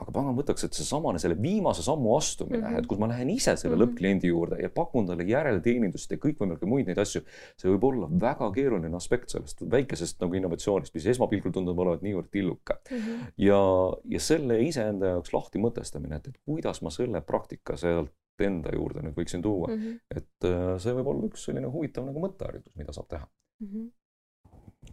[0.00, 2.78] aga pagan võtaks, et seesamane selle viimase sammu astumine mm, -hmm.
[2.80, 3.84] et kus ma lähen ise selle mm -hmm.
[3.84, 7.22] lõppkliendi juurde ja pakun talle järelteenindust ja kõikvõimalikke muid neid asju.
[7.56, 12.30] see võib olla väga keeruline aspekt sellest väikesest nagu innovatsioonist, mis esmapilgul tundub olevat niivõrd
[12.30, 12.96] tilluke mm.
[12.96, 13.32] -hmm.
[13.36, 13.60] ja,
[14.04, 19.02] ja selle iseenda jaoks lahti mõtestamine, et, et kuidas ma selle praktika sealt enda juurde
[19.04, 19.82] nüüd võiksin tuua mm.
[19.82, 20.00] -hmm.
[20.16, 23.26] et äh, see võib olla üks selline huvitav nagu mõtteharjutus, mida saab teha
[23.60, 23.68] mm.
[23.68, 23.90] -hmm.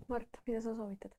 [0.07, 1.15] Mart, mida sa soovitad?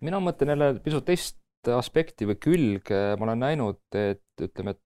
[0.00, 1.38] mina mõtlen jälle pisut teist
[1.74, 4.76] aspekti või külge ma olen näinud, et ütleme,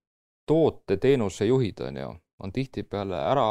[0.49, 3.51] toote-teenuse juhid on ju, on tihtipeale ära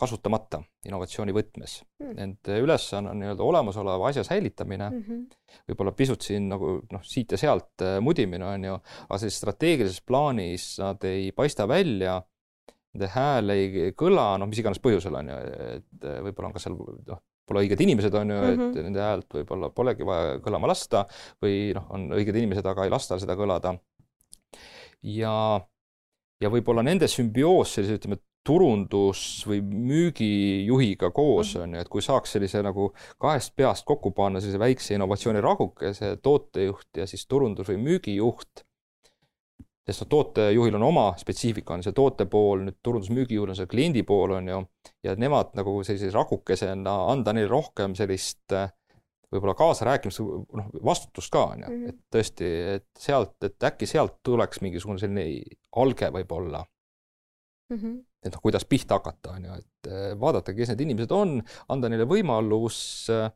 [0.00, 1.78] kasutamata innovatsiooni võtmes.
[2.02, 2.14] Mm..
[2.18, 4.88] Nende ülesanne on nii-öelda olemasoleva asja säilitamine.
[4.90, 5.58] Mm, -hmm.
[5.70, 8.78] võib-olla pisut siin nagu noh, siit ja sealt äh, mudimine on ju,
[9.08, 12.18] aga sellises strateegilises plaanis nad ei paista välja,
[12.94, 15.38] nende hääl ei kõla, noh, mis iganes põhjusel on ju,
[15.78, 18.52] et äh, võib-olla on ka seal noh, pole õiged inimesed, on ju mm, -hmm.
[18.52, 18.84] et mhm.
[18.88, 21.04] nende häält võib-olla polegi vaja kõlama lasta
[21.42, 23.76] või noh, on õiged inimesed, aga ei lasta seda kõlada.
[25.02, 25.60] ja,
[26.40, 31.62] ja võib-olla nende sümbioos sellise, ütleme, turundus või müügijuhiga koos mm -hmm.
[31.62, 36.96] on ju, et kui saaks sellise nagu kahest peast kokku panna sellise väikse innovatsioonirakukese tootejuht
[36.96, 38.64] ja siis turundus või müügijuht
[39.84, 44.04] sest noh, tootejuhil on oma spetsiifika, on see toote pool, nüüd turundusmüügijuhil on see kliendi
[44.08, 44.62] pool, on ju,
[45.04, 48.54] ja nemad nagu sellise rakukesena anda neile rohkem sellist
[49.34, 50.22] võib-olla kaasarääkimist,
[50.60, 51.92] noh, vastutust ka, on ju, mhm.
[51.92, 55.26] et tõesti, et sealt, et äkki sealt tuleks mingisugune selline
[55.80, 57.76] alge võib-olla mm.
[57.76, 57.96] -hmm.
[58.24, 62.06] et noh, kuidas pihta hakata, on ju, et vaadata, kes need inimesed on, anda neile
[62.08, 62.78] võimalus
[63.12, 63.28] äh,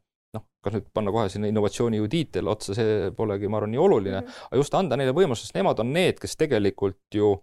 [0.69, 4.21] kas nüüd panna kohe sinna innovatsiooni ju tiitel otsa, see polegi, ma arvan, nii oluline
[4.21, 4.49] mm, -hmm.
[4.51, 7.35] aga just anda neile võimalus, sest nemad on need, kes tegelikult ju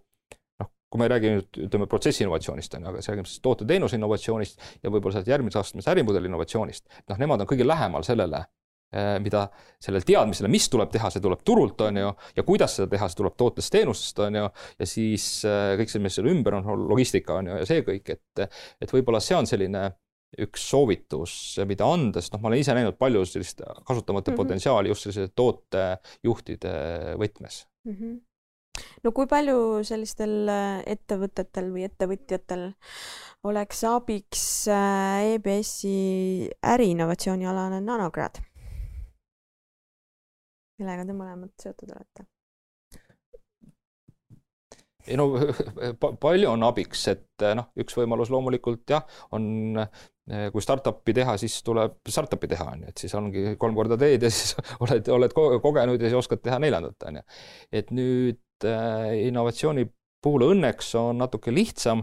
[0.60, 3.98] noh, kui me ei räägi nüüd ütleme protsessi innovatsioonist on ju, aga räägime siis toote-teenuse
[3.98, 8.44] innovatsioonist ja võib-olla sealt järgmises astmes ärimudeli innovatsioonist, noh, nemad on kõige lähemal sellele
[8.94, 9.48] eh, mida
[9.82, 13.20] sellel teadmisele, mis tuleb teha, see tuleb turult, on ju, ja kuidas seda teha, see
[13.20, 14.48] tuleb tootest-teenustest, on ju,
[14.78, 18.16] ja siis eh, kõik see, mis selle ümber on, logistika on ju, ja see kõik,
[18.16, 19.88] et, et võib-olla see on selline
[20.44, 21.34] üks soovitus,
[21.68, 24.36] mida anda, sest noh, ma olen ise näinud palju sellist kasutamata mm -hmm.
[24.36, 26.72] potentsiaali just sellise tootejuhtide
[27.20, 27.92] võtmes mm.
[27.92, 28.16] -hmm
[29.04, 32.68] no kui palju sellistel äh, ettevõtetel või ettevõtjatel
[33.48, 38.40] oleks abiks äh, EBS-i äriinnovatsioonialane nanokraad?
[40.76, 42.26] millega te mõlemad seotud olete?
[45.06, 45.30] ei no
[46.26, 49.06] palju on abiks, et noh, üks võimalus loomulikult jah,
[49.36, 49.78] on
[50.26, 54.24] kui startup'i teha, siis tuleb startup'i teha, on ju, et siis ongi kolm korda teed
[54.26, 57.22] ja siis oled, oled kogenud ja siis oskad teha neljandat, on ju.
[57.78, 59.86] et nüüd äh, innovatsiooni
[60.26, 62.02] puhul õnneks on natuke lihtsam,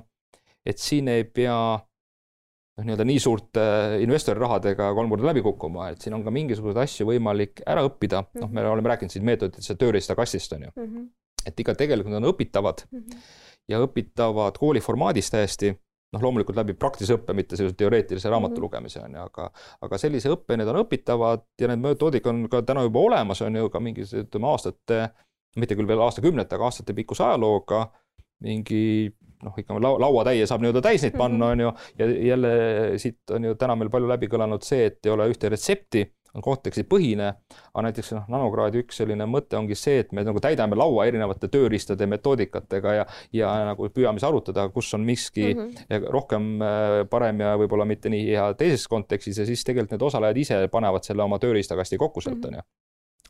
[0.64, 5.92] et siin ei pea noh, nii-öelda nii suurte äh, investori rahadega kolm korda läbi kukkuma,
[5.92, 8.72] et siin on ka mingisuguseid asju võimalik ära õppida, noh, me mhm.
[8.72, 10.88] oleme rääkinud siin meetoditest, tööriistakastist on ju mm.
[10.88, 11.10] -hmm.
[11.52, 13.32] et ikka tegelikult on õpitavad mm -hmm.
[13.68, 15.76] ja õpitavad kooli formaadis täiesti
[16.14, 18.66] noh, loomulikult läbi praktilise õppe, mitte sellise teoreetilise raamatu mm -hmm.
[18.68, 19.49] lugemise on ju, aga,
[19.82, 23.55] aga sellise õppe need on õpitavad ja need metoodika on ka täna juba olemas, on
[23.55, 25.09] ju ka mingis, ütleme aastate,
[25.57, 27.88] mitte küll veel aastakümnete, aga aastate pikkuse ajalooga
[28.43, 31.51] mingi noh, ikka lauatäie saab nii-öelda täis neid panna, mhm.
[31.51, 32.51] on ju, ja jälle
[32.97, 36.42] siit on ju täna meil palju läbi kõlanud see, et ei ole ühte retsepti on
[36.42, 37.30] kontekstipõhine,
[37.74, 41.50] aga näiteks noh, nanokraadi üks selline mõte ongi see, et me nagu täidame laua erinevate
[41.54, 46.08] tööriistade, metoodikatega ja, ja nagu püüame siis arutada, kus on miski mm -hmm.
[46.14, 50.38] rohkem äh, parem ja võib-olla mitte nii hea teises kontekstis ja siis tegelikult need osalejad
[50.38, 52.48] ise panevad selle oma tööriistakasti kokku sealt, mhm.
[52.48, 52.62] on ju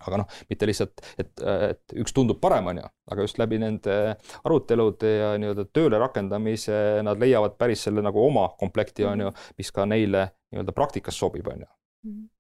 [0.04, 4.16] aga noh, mitte lihtsalt, et, et üks tundub parem, on ju, aga just läbi nende
[4.43, 9.54] arutelude ja nii-öelda tööle rakendamise nad leiavad päris selle nagu oma komplekti, on ju, mhm.
[9.58, 11.70] mis ka neile nii-öelda praktikas sobib, on ju
[12.04, 12.32] mhm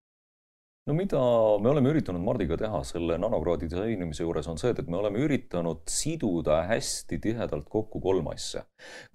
[0.87, 1.19] no mida
[1.63, 5.83] me oleme üritanud Mardiga teha selle nanokraadi disainimise juures, on see, et, me oleme üritanud
[5.89, 8.65] siduda hästi tihedalt kokku kolm asja.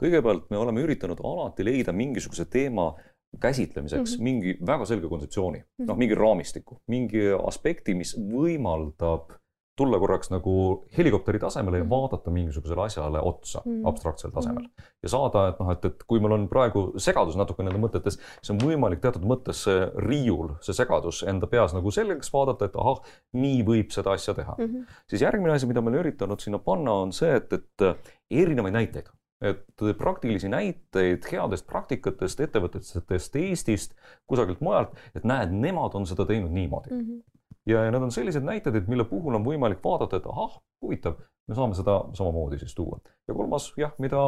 [0.01, 2.93] kõigepealt me oleme üritanud alati leida mingisuguse teema
[3.41, 4.23] käsitlemiseks mm -hmm.
[4.25, 9.37] mingi väga selge kontseptsiooni, noh, mingi raamistiku, mingi aspekti, mis võimaldab
[9.79, 10.53] tulla korraks nagu
[10.97, 11.91] helikopteri tasemele ja mhm.
[11.91, 13.85] vaadata mingisugusele asjale otsa mm.
[13.89, 14.87] abstraktsel tasemel mm.
[15.03, 18.55] ja saada, et noh, et, et kui meil on praegu segadus natuke nende mõtetes, siis
[18.55, 23.03] on võimalik teatud mõttes see riiul, see segadus enda peas nagu selgeks vaadata, et ahah,
[23.39, 24.73] nii võib seda asja teha mm.
[24.73, 24.99] -hmm.
[25.11, 27.89] siis järgmine asi, mida me oleme üritanud sinna panna, on see, et, et
[28.31, 33.95] erinevaid näiteid et praktilisi näiteid headest praktikatest, ettevõtetest Eestist,
[34.27, 37.05] kusagilt mujalt, et näed, nemad on seda teinud niimoodi mm.
[37.05, 37.38] -hmm
[37.69, 41.19] ja, ja need on sellised näited, et mille puhul on võimalik vaadata, et ahah, huvitav,
[41.49, 43.01] me saame seda samamoodi siis tuua.
[43.29, 44.21] ja kolmas jah, mida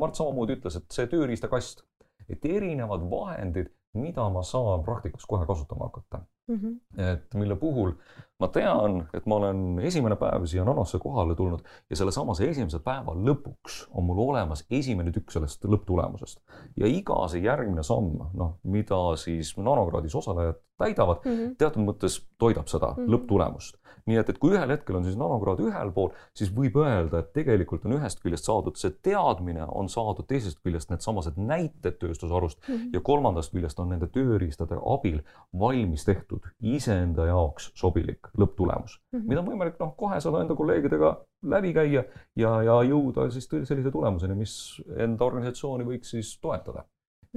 [0.00, 1.84] Mart samamoodi ütles, et see tööriistakast,
[2.28, 6.56] et erinevad vahendid, mida ma saan praktikas kohe kasutama hakata mm.
[6.56, 7.00] -hmm.
[7.12, 7.92] et mille puhul
[8.40, 11.60] ma tean, et ma olen esimene päev siia Nanosse kohale tulnud
[11.90, 16.40] ja sellesamase esimese päeva lõpuks on mul olemas esimene tükk sellest lõpptulemusest.
[16.76, 21.54] ja iga see järgmine samm, noh, mida siis nanokraadis osalejad täidavad mm, -hmm.
[21.58, 23.14] teatud mõttes toidab seda mm -hmm.
[23.14, 23.78] lõpptulemust
[24.08, 27.32] nii et, et kui ühel hetkel on siis nanokraad ühel pool, siis võib öelda, et
[27.36, 32.74] tegelikult on ühest küljest saadud see teadmine, on saadud teisest küljest needsamased näited tööstusharust mm
[32.74, 32.94] -hmm.
[32.96, 35.20] ja kolmandast küljest on nende tööriistade abil
[35.52, 39.28] valmis tehtud iseenda jaoks sobilik lõpptulemus mm, -hmm.
[39.28, 42.04] mida on võimalik noh, kohe saada enda kolleegidega läbi käia
[42.36, 46.84] ja, ja jõuda siis sellise tulemuseni, mis enda organisatsiooni võiks siis toetada.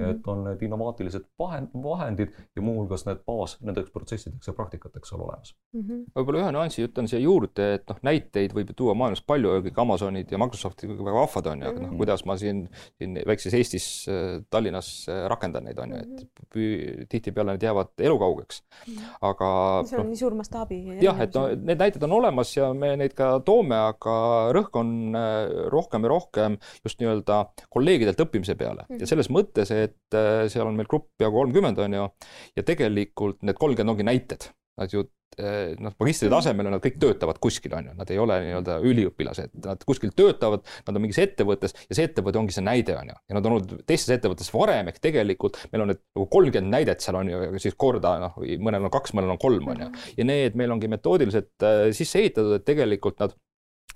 [0.00, 5.20] Et on need innovaatilised vahend, vahendid ja muuhulgas need baas nendeks protsessideks ja praktikateks seal
[5.20, 6.04] olemas mm -hmm..
[6.16, 9.80] võib-olla ühe nüansi ütlen siia juurde, et noh, näiteid võib ju tuua maailmas palju, kõik
[9.84, 11.98] Amazonid ja Microsoftid väga vahvad on ju, aga noh, mhm.
[12.00, 12.64] kuidas ma siin,
[12.98, 13.88] siin väikses Eestis,
[14.50, 17.06] Tallinnas äh, rakendan neid on ju, et mhm.
[17.12, 19.12] tihtipeale need jäävad elukaugeks, mhm.
[19.20, 19.50] aga.
[19.88, 20.80] see on no, nii suur mastaabi.
[21.04, 24.16] jah, et no need näited on olemas ja me neid ka toome, aga
[24.56, 27.42] rõhk on äh, rohkem ja rohkem just nii-öelda
[27.72, 29.00] kolleegidelt õppimise peale mm -hmm.
[29.00, 32.06] ja selles mõttes, et äh, seal on meil grupp peaaegu kolmkümmend, on ju,
[32.58, 34.48] ja tegelikult need kolmkümmend ongi näited.
[34.80, 35.02] Nad ju
[35.36, 36.34] äh, noh, magistri mm.
[36.34, 40.64] tasemel nad kõik töötavad kuskil, on ju, nad ei ole nii-öelda üliõpilased, nad kuskil töötavad,
[40.86, 43.18] nad on mingis ettevõttes ja see ettevõte ongi see näide, on ju.
[43.28, 47.04] ja nad on olnud teistes ettevõtetes varem, ehk tegelikult meil on need nagu kolmkümmend näidet
[47.04, 49.92] seal on ju, siis korda noh, mõnel on kaks, mõnel on kolm, on ju.
[49.92, 50.12] Mm.
[50.20, 53.36] ja need meil ongi metoodiliselt äh, sisse ehitatud, et tegelikult nad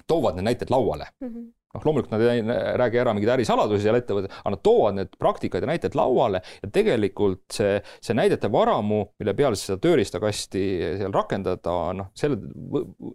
[0.06, 1.30] toovad need näited lauale mm.
[1.30, 2.42] -hmm noh, loomulikult nad ei
[2.80, 6.70] räägi ära mingeid ärisaladusi seal ettevõttes, aga nad toovad need praktikad ja näited lauale ja
[6.72, 10.64] tegelikult see, see näidete varamu, mille peale seda tööriistakasti
[11.02, 12.38] seal rakendada, noh, selle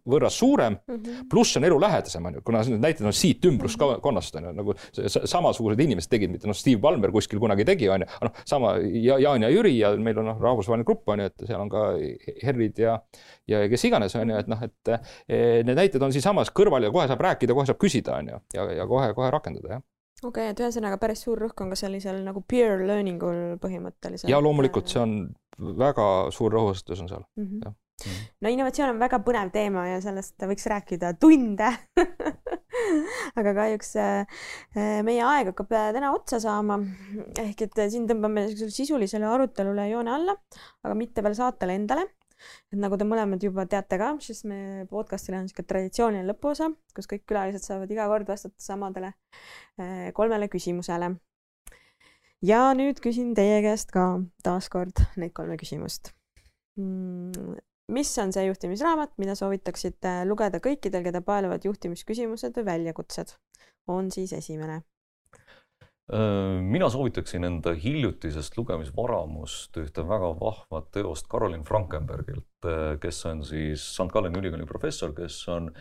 [0.10, 4.38] võrra suurem mm -hmm., pluss on elulähedasem, on ju, kuna need näited on siit ümbruskonnast,
[4.40, 4.76] on ju, nagu
[5.26, 9.20] samasugused inimesed tegid, mitte noh, Steve Ballmer kuskil kunagi tegi, on ju, noh, sama ja
[9.22, 11.88] Jaan ja Jüri ja meil on noh, rahvusvaheline grupp, on ju, et seal on ka
[12.44, 13.00] Herrid ja
[13.48, 16.94] ja kes iganes, on ju, et noh, et eh, need näited on siinsamas kõrval ja
[16.94, 19.88] kohe saab rääkida, kohe saab küsida, on ju ja, ja kohe-kohe rakendada, jah
[20.22, 24.30] okei okay,, et ühesõnaga päris suur rõhk on ka sellisel nagu peer learning ul põhimõtteliselt.
[24.30, 25.16] ja loomulikult see on
[25.58, 27.64] väga suur rõhuasetus on seal mm, -hmm.
[27.66, 27.78] jah
[28.42, 31.70] no innovatsioon on väga põnev teema ja sellest võiks rääkida tunde
[33.40, 34.40] aga kahjuks äh,
[35.06, 36.80] meie aeg hakkab täna otsa saama.
[37.40, 40.38] ehk et siin tõmbame sisulisele arutelule joone alla,
[40.84, 42.08] aga mitte veel saatele endale
[42.72, 47.10] et nagu te mõlemad juba teate ka, siis me podcast'il on niisugune traditsiooniline lõpuosa, kus
[47.12, 51.14] kõik külalised saavad iga kord vastata samadele eh, kolmele küsimusele.
[52.46, 54.06] ja nüüd küsin teie käest ka
[54.44, 56.14] taaskord neid kolme küsimust.
[56.80, 57.58] Mm,
[57.92, 63.38] mis on see juhtimisraamat, mida soovitaksite lugeda kõikidel, keda paeluvad juhtimisküsimused või väljakutsed?
[63.90, 64.84] on siis esimene
[66.62, 73.86] mina soovitaksin enda hiljutisest lugemisvaramust ühte väga vahvat teost Carolyn Frankenbergilt, äh, kes on siis
[73.96, 75.72] St Galleni ülikooli professor, kes on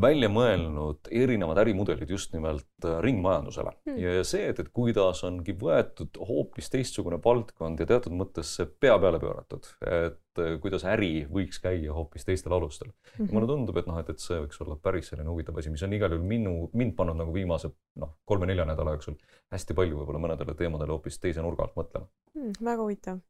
[0.00, 3.98] välja mõelnud erinevad ärimudelid just nimelt äh, ringmajandusele hmm.
[4.00, 8.96] ja see, et, et kuidas ongi võetud hoopis teistsugune valdkond ja teatud mõttes see pea
[8.98, 13.28] peale pööratud, et äh, kuidas äri võiks käia hoopis teistel alustel hmm..
[13.28, 15.86] ja mulle tundub, et noh, et, et see võiks olla päris selline huvitav asi, mis
[15.86, 17.70] on igal juhul minu, mind pannud nagu viimase
[18.02, 19.18] noh, kolme-nelja nädala jooksul
[19.54, 22.58] hästi palju võib-olla mõnedele teemadele hoopis teise nurga alt mõtlema hmm,.
[22.58, 23.22] väga huvitav.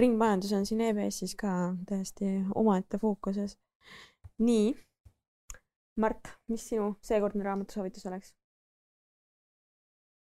[0.00, 3.58] ringmajandus on siin EBS-is ka täiesti omaette fookuses.
[4.40, 4.72] nii
[5.98, 8.34] Mart, mis sinu seekordne raamatusoovitus oleks?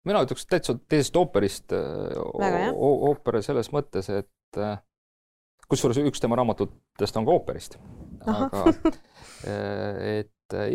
[0.07, 4.80] mina ütleks täitsa teisest ooperist, ooper selles mõttes, et äh,
[5.69, 7.77] kusjuures üks tema raamatutest on ka ooperist.
[8.30, 8.64] aga
[9.48, 10.72] äh, et äh,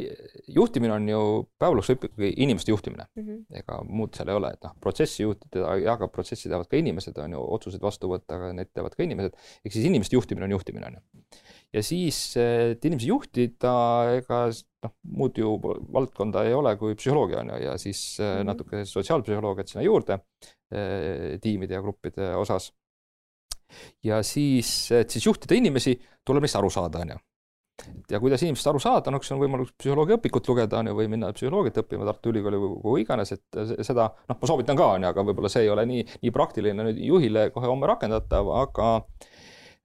[0.54, 1.22] juhtimine on ju
[1.60, 3.58] päeva lõpuks ikkagi inimeste juhtimine mm, -hmm.
[3.60, 7.36] ega muud seal ei ole, et noh, protsessi juhtida, aga protsessi teevad ka inimesed, on
[7.36, 9.36] ju, otsuseid vastu võtta, aga need teevad ka inimesed.
[9.64, 11.28] ehk siis inimeste juhtimine on juhtimine, on ju
[11.74, 13.74] ja siis, et inimesi juhtida,
[14.20, 14.44] ega
[14.84, 18.48] noh, muud ju valdkonda ei ole kui psühholoogia on ju, ja siis mm -hmm.
[18.52, 20.18] natuke sotsiaalpsühholoogiat sinna juurde
[20.70, 22.72] eh, tiimide ja gruppide osas.
[24.04, 27.16] ja siis, et siis juhtida inimesi, tuleb neist aru saada, on ju
[28.10, 31.32] ja kuidas inimesest aru saada, no eks on võimalus psühholoogiaõpikut lugeda on ju, või minna
[31.32, 35.08] psühholoogiat õppima Tartu Ülikooli või kuhu iganes, et seda noh, ma soovitan ka on ju,
[35.08, 38.90] aga võib-olla see ei ole nii, nii praktiline nüüd juhile kohe homme rakendatav, aga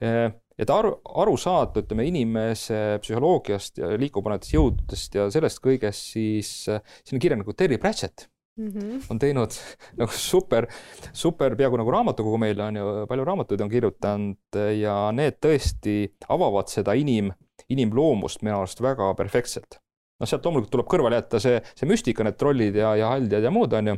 [0.06, 0.30] eh,
[0.60, 7.18] et aru, aru saada, ütleme inimese psühholoogiast ja liikupanevatest jõududest ja sellest kõigest, siis siin
[7.18, 8.28] on kirjanik nagu Terry Pratchett
[8.60, 9.06] mm -hmm.
[9.10, 9.52] on teinud
[10.00, 10.68] nagu super,
[11.14, 15.96] super peaaegu nagu raamatukogu meile on ju, palju raamatuid on kirjutanud ja need tõesti
[16.30, 17.32] avavad seda inim,
[17.70, 19.80] inimloomust minu arust väga perfektselt.
[20.20, 23.52] noh, sealt loomulikult tuleb kõrvale jätta see, see müstika, need trollid ja, ja haldjad ja
[23.52, 23.96] muud on ju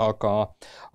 [0.00, 0.32] aga,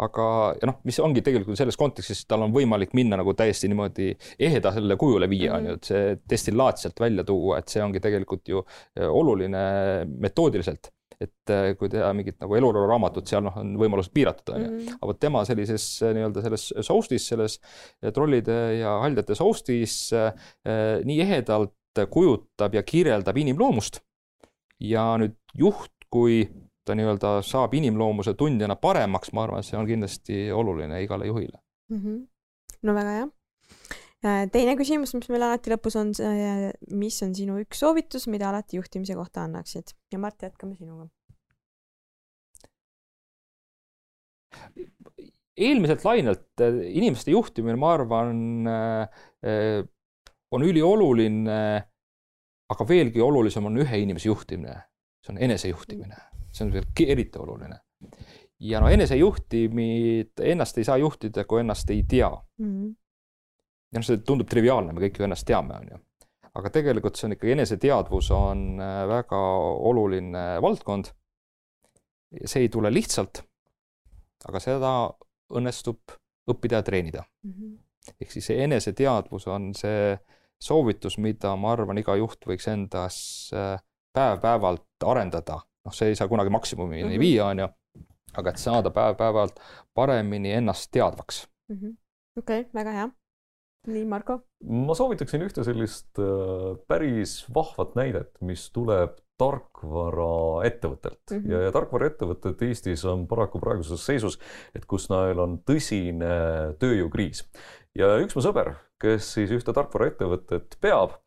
[0.03, 0.27] aga
[0.61, 4.11] ja noh, mis ongi tegelikult selles kontekstis, tal on võimalik minna nagu täiesti niimoodi
[4.49, 8.53] ehedasele kujule viia, on ju, et see destillaat sealt välja tuua, et see ongi tegelikult
[8.53, 9.65] ju äh, oluline
[10.07, 14.63] metoodiliselt et äh, kui teha mingit nagu eluloo raamatut, seal noh, on võimalused piiratud, on
[14.63, 14.69] ju.
[14.69, 14.97] Mhm.
[14.99, 17.57] aga vot tema sellises äh, nii-öelda selles soustis, selles
[18.13, 20.29] trollide ja haldjate soustis äh,
[21.07, 21.73] nii ehedalt
[22.13, 24.03] kujutab ja kirjeldab inimloomust.
[24.77, 26.43] ja nüüd juht kui
[26.87, 31.59] ta nii-öelda saab inimloomuse tundjana paremaks, ma arvan, et see on kindlasti oluline igale juhile
[31.91, 31.99] mm.
[31.99, 32.21] -hmm.
[32.87, 33.27] no väga hea.
[34.25, 36.13] Äh, teine küsimus, mis meil alati lõpus on,
[36.97, 39.93] mis on sinu üks soovitus, mida alati juhtimise kohta annaksid?
[40.11, 41.09] ja Mart, jätkame sinuga.
[45.57, 48.39] eelmiselt lainelt äh, inimeste juhtimine, ma arvan,
[48.71, 49.85] äh,
[50.51, 51.61] on ülioluline,
[52.73, 54.79] aga veelgi olulisem on ühe inimese juhtimine,
[55.21, 56.17] see on enesejuhtimine
[56.57, 57.79] see on veel eriti oluline.
[58.59, 62.71] ja no enesejuhtimid, ennast ei saa juhtida, kui ennast ei tea mm.
[62.71, 62.95] -hmm.
[63.93, 65.99] ja noh, see tundub triviaalne, me kõik ju ennast teame, on ju.
[66.57, 69.41] aga tegelikult see on ikkagi, eneseteadvus on äh, väga
[69.91, 71.13] oluline valdkond.
[72.45, 73.43] see ei tule lihtsalt,
[74.47, 74.93] aga seda
[75.49, 76.17] õnnestub
[76.51, 77.51] õppida ja treenida mm.
[77.51, 77.77] -hmm.
[78.21, 80.17] ehk siis see eneseteadvus on see
[80.59, 83.17] soovitus, mida ma arvan, iga juht võiks endas
[83.53, 83.77] äh,
[84.17, 87.23] päev-päevalt arendada noh, see ei saa kunagi maksimumini mm -hmm.
[87.23, 87.69] viia, on ju,
[88.37, 89.61] aga et saada päev-päevalt
[89.95, 91.95] paremini ennast teadvaks mm -hmm..
[92.37, 93.07] okei okay,, väga hea.
[93.87, 94.41] nii, Marko?
[94.87, 101.51] ma soovitaksin ühte sellist äh, päris vahvat näidet, mis tuleb tarkvaraettevõttelt mm -hmm.
[101.51, 104.39] ja, ja tarkvaraettevõtted Eestis on paraku praeguses seisus,
[104.75, 106.33] et kus neil on tõsine
[106.81, 107.45] tööjõukriis
[107.95, 111.17] ja üks mu sõber, kes siis ühte tarkvaraettevõtet peab,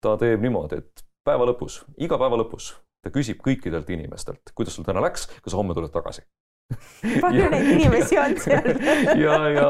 [0.00, 2.72] ta teeb niimoodi, et päeva lõpus, iga päeva lõpus
[3.08, 6.26] ta küsib kõikidelt inimestelt, kuidas sul täna läks, kas homme tuled tagasi?
[7.22, 8.66] Palju neid inimesi on seal?
[9.22, 9.68] Ja, ja,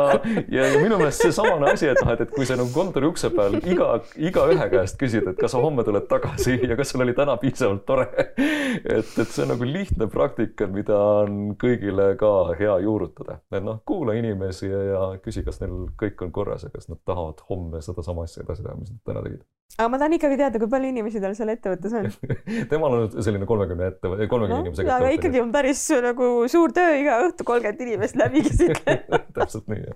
[0.51, 3.55] ja, minu meelest seesamane asi, et noh, et, et kui sa nagu kontori ukse peal
[3.61, 7.37] iga, igaühe käest küsid, et kas sa homme tuled tagasi ja kas sul oli täna
[7.39, 8.09] piisavalt tore.
[8.19, 13.79] et, et see on nagu lihtne praktika, mida on kõigile ka hea juurutada, et noh,
[13.87, 17.85] kuula inimesi ja, ja küsi, kas neil kõik on korras ja kas nad tahavad homme
[17.85, 19.47] sedasama asja edasi teha, mis nad täna tegid
[19.77, 22.09] aga ma tahan ikkagi teada, kui palju inimesi tal seal ettevõttes on
[22.73, 25.11] temal on selline kolmekümne ettevõte, kolmekümne no, inimesega ettevõte.
[25.11, 29.95] aga ikkagi on päris nagu suur töö iga õhtu kolmkümmend inimest läbi käsitleda täpselt nii,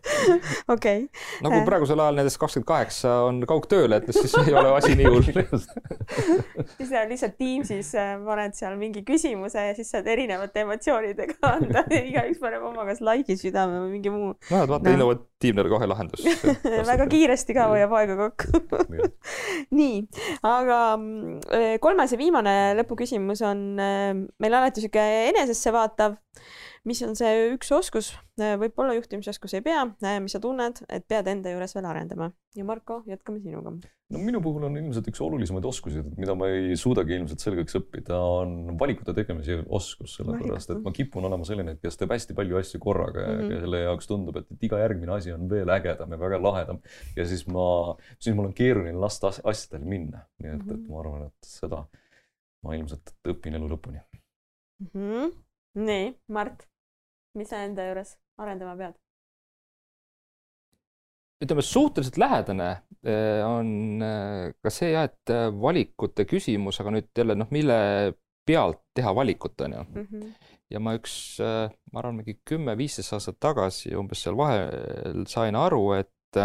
[0.73, 1.06] okei
[1.44, 1.64] nagu äh.
[1.66, 5.27] praegusel ajal nendest kakskümmend kaheksa on kaugtööl, et siis ei ole asi nii hull
[6.78, 12.40] siis lihtsalt Teamsis äh, paned seal mingi küsimuse ja siis saad erinevate emotsioonidega anda igaüks
[12.43, 14.32] paneb oma kas like'i südame või mingi muu.
[14.51, 16.24] no vaata no., innovatiivne kohe lahendus
[16.93, 18.62] väga kiiresti ka hoiab aega kokku
[19.78, 20.02] nii,
[20.47, 20.81] aga
[21.59, 23.64] eh, kolmas ja viimane lõpuküsimus on
[24.43, 26.19] meil alati sihuke enesesse vaatav.
[26.88, 29.84] Mis on see üks oskus, eh, võib-olla juhtimisoskus ei pea,
[30.22, 33.72] mis sa tunned, et pead enda juures veel arendama ja Marko, jätkame sinuga.
[34.12, 38.18] no minu puhul on ilmselt üks olulisemaid oskusi, mida ma ei suudagi ilmselt selgeks õppida,
[38.42, 42.82] on valikute tegemise oskus, sellepärast et ma kipun olema selline, kes teeb hästi palju asju
[42.82, 43.54] korraga mm -hmm.
[43.54, 46.82] ja kelle jaoks tundub, et, et iga järgmine asi on veel ägedam ja väga lahedam.
[47.16, 50.74] ja siis ma, siis mul on keeruline lasta asjadel minna, nii et mm, -hmm.
[50.74, 51.84] et ma arvan, et seda
[52.62, 54.02] ma ilmselt õpin elu lõpuni
[54.82, 54.90] mm.
[54.92, 55.32] -hmm.
[55.74, 56.68] nii, Mart,
[57.38, 58.98] mis sa enda juures arendama pead?
[61.42, 62.68] ütleme, suhteliselt lähedane
[63.02, 67.78] eh, on eh, ka see jah, et eh, valikute küsimus, aga nüüd jälle noh, mille
[68.46, 70.06] pealt teha valikut, on ju mm.
[70.06, 70.30] -hmm.
[70.70, 76.40] ja ma üks, ma arvan, mingi kümme-viisteist aastat tagasi umbes seal vahel sain aru, et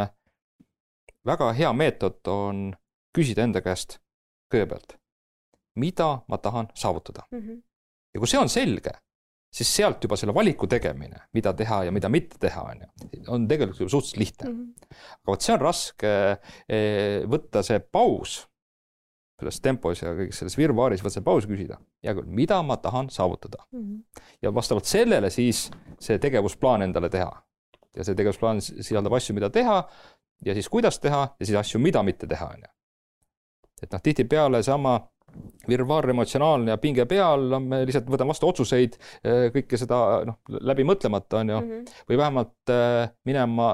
[1.25, 2.69] väga hea meetod on
[3.17, 3.97] küsida enda käest
[4.53, 4.97] kõigepealt,
[5.75, 7.39] mida ma tahan saavutada mm.
[7.39, 7.61] -hmm.
[8.13, 8.93] ja kui see on selge
[9.57, 13.47] siis sealt juba selle valiku tegemine, mida teha ja mida mitte teha, on ju, on
[13.49, 14.59] tegelikult juba suhteliselt lihtne mm.
[14.59, 14.99] -hmm.
[15.23, 16.13] aga vot see on raske
[16.69, 18.37] eh, võtta see paus
[19.37, 23.09] selles tempos ja kõigis selles virvaaris, võtta see paus, küsida, hea küll, mida ma tahan
[23.13, 23.81] saavutada mm.
[23.81, 24.23] -hmm.
[24.41, 25.67] ja vastavalt sellele siis
[25.99, 27.31] see tegevusplaan endale teha.
[27.97, 29.83] ja see tegevusplaan sisaldab asju, mida teha
[30.45, 32.73] ja siis kuidas teha ja siis asju, mida mitte teha, on ju.
[33.81, 34.99] et noh, tihtipeale sama
[35.67, 40.39] virvarr emotsionaalne ja pinge peal, me lihtsalt võtame vastu otsuseid, eh, kõike seda noh,
[40.71, 42.03] läbi mõtlemata, on ju mm, -hmm.
[42.09, 43.69] või vähemalt eh, minema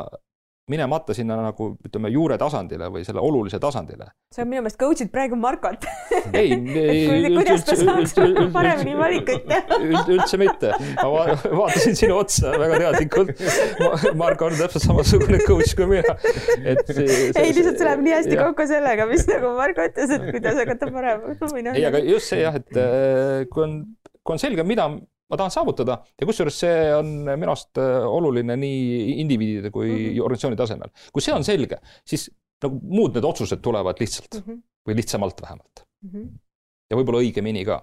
[0.72, 4.06] minemata sinna nagu ütleme juure tasandile või selle olulise tasandile.
[4.32, 5.84] sa minu meelest coach'id praegu Markot
[6.32, 6.54] ei,
[6.94, 8.16] ei kuidas ta saaks
[8.54, 9.80] paremini valikuid teha
[10.16, 10.72] üldse mitte,
[11.02, 11.26] ma
[11.60, 13.44] vaatasin sinu otsa väga teadlikult.
[14.20, 16.16] Marko on täpselt samasugune coach kui mina,
[16.64, 16.84] et.
[16.96, 18.48] ei, lihtsalt see läheb nii hästi ja.
[18.48, 21.58] kokku sellega, mis nagu Marko ütles, et kuidas hakata paremaks.
[21.74, 23.82] ei, aga just see jah, et äh, kui on,
[24.24, 24.88] kui on selge, mida
[25.34, 29.98] ma tahan saavutada ja kusjuures see on minu arust äh, oluline nii indiviidide kui mm
[29.98, 30.26] -hmm.
[30.28, 30.94] organisatsiooni tasemel.
[31.14, 32.30] kui see on selge, siis
[32.64, 34.62] nagu muud need otsused tulevad lihtsalt mm -hmm.
[34.88, 36.10] või lihtsamalt vähemalt mm.
[36.10, 36.30] -hmm.
[36.92, 37.82] ja võib-olla õigemini ka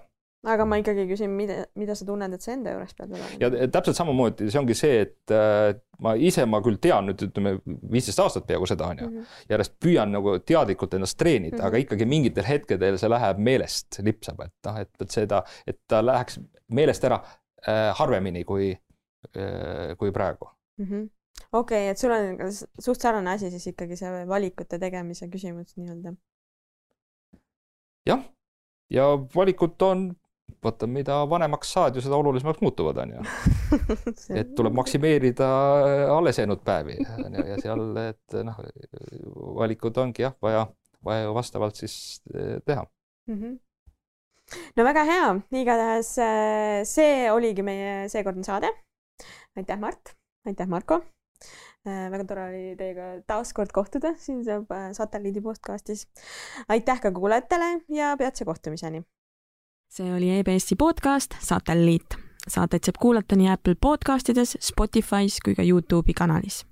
[0.49, 3.29] aga ma ikkagi küsin, mida, mida sa tunned, et sa enda juures pead olema?
[3.41, 7.53] ja täpselt samamoodi, see ongi see, et äh, ma ise, ma küll tean nüüd ütleme
[7.65, 11.61] viisteist aastat peaaegu seda on ju mm -hmm., järjest püüan nagu teadlikult ennast treenida mm,
[11.61, 11.67] -hmm.
[11.67, 16.01] aga ikkagi mingitel hetkedel see läheb meelest, lipsab, et noh, et, et seda, et ta
[16.05, 16.39] läheks
[16.71, 17.21] meelest ära
[17.67, 21.09] harvemini kui äh,, kui praegu mm -hmm
[21.51, 26.13] okei okay,, et sul on suht sarnane asi siis ikkagi see valikute tegemise küsimus nii-öelda.
[28.07, 28.23] jah,
[28.89, 30.09] ja valikud on
[30.63, 33.23] vaata, mida vanemaks saad ju, seda olulisemaks muutuvad, on ju.
[34.39, 35.47] et tuleb maksimeerida
[36.17, 38.61] alles jäänud päevi on ju, ja seal, et noh,
[39.61, 40.67] valikud ongi jah, vaja,
[41.05, 41.95] vaja ju vastavalt siis
[42.33, 42.85] eh, teha
[43.27, 43.35] mm.
[43.35, 43.59] -hmm
[44.77, 45.29] no väga hea,
[45.61, 48.71] igatahes eh, see oligi meie seekordne saade.
[49.57, 50.15] aitäh, Mart,
[50.45, 51.01] aitäh, Marko.
[51.85, 54.43] Eh, väga tore oli teiega taas kord kohtuda siin
[54.93, 56.07] satelliidi podcastis.
[56.69, 59.03] aitäh ka kuulajatele ja peatse kohtumiseni
[59.91, 62.15] see oli EBS-i podcast Satelliit.
[62.47, 66.63] saateid saab kuulata nii Apple podcastides, Spotify's kui ka Youtube'i kanalis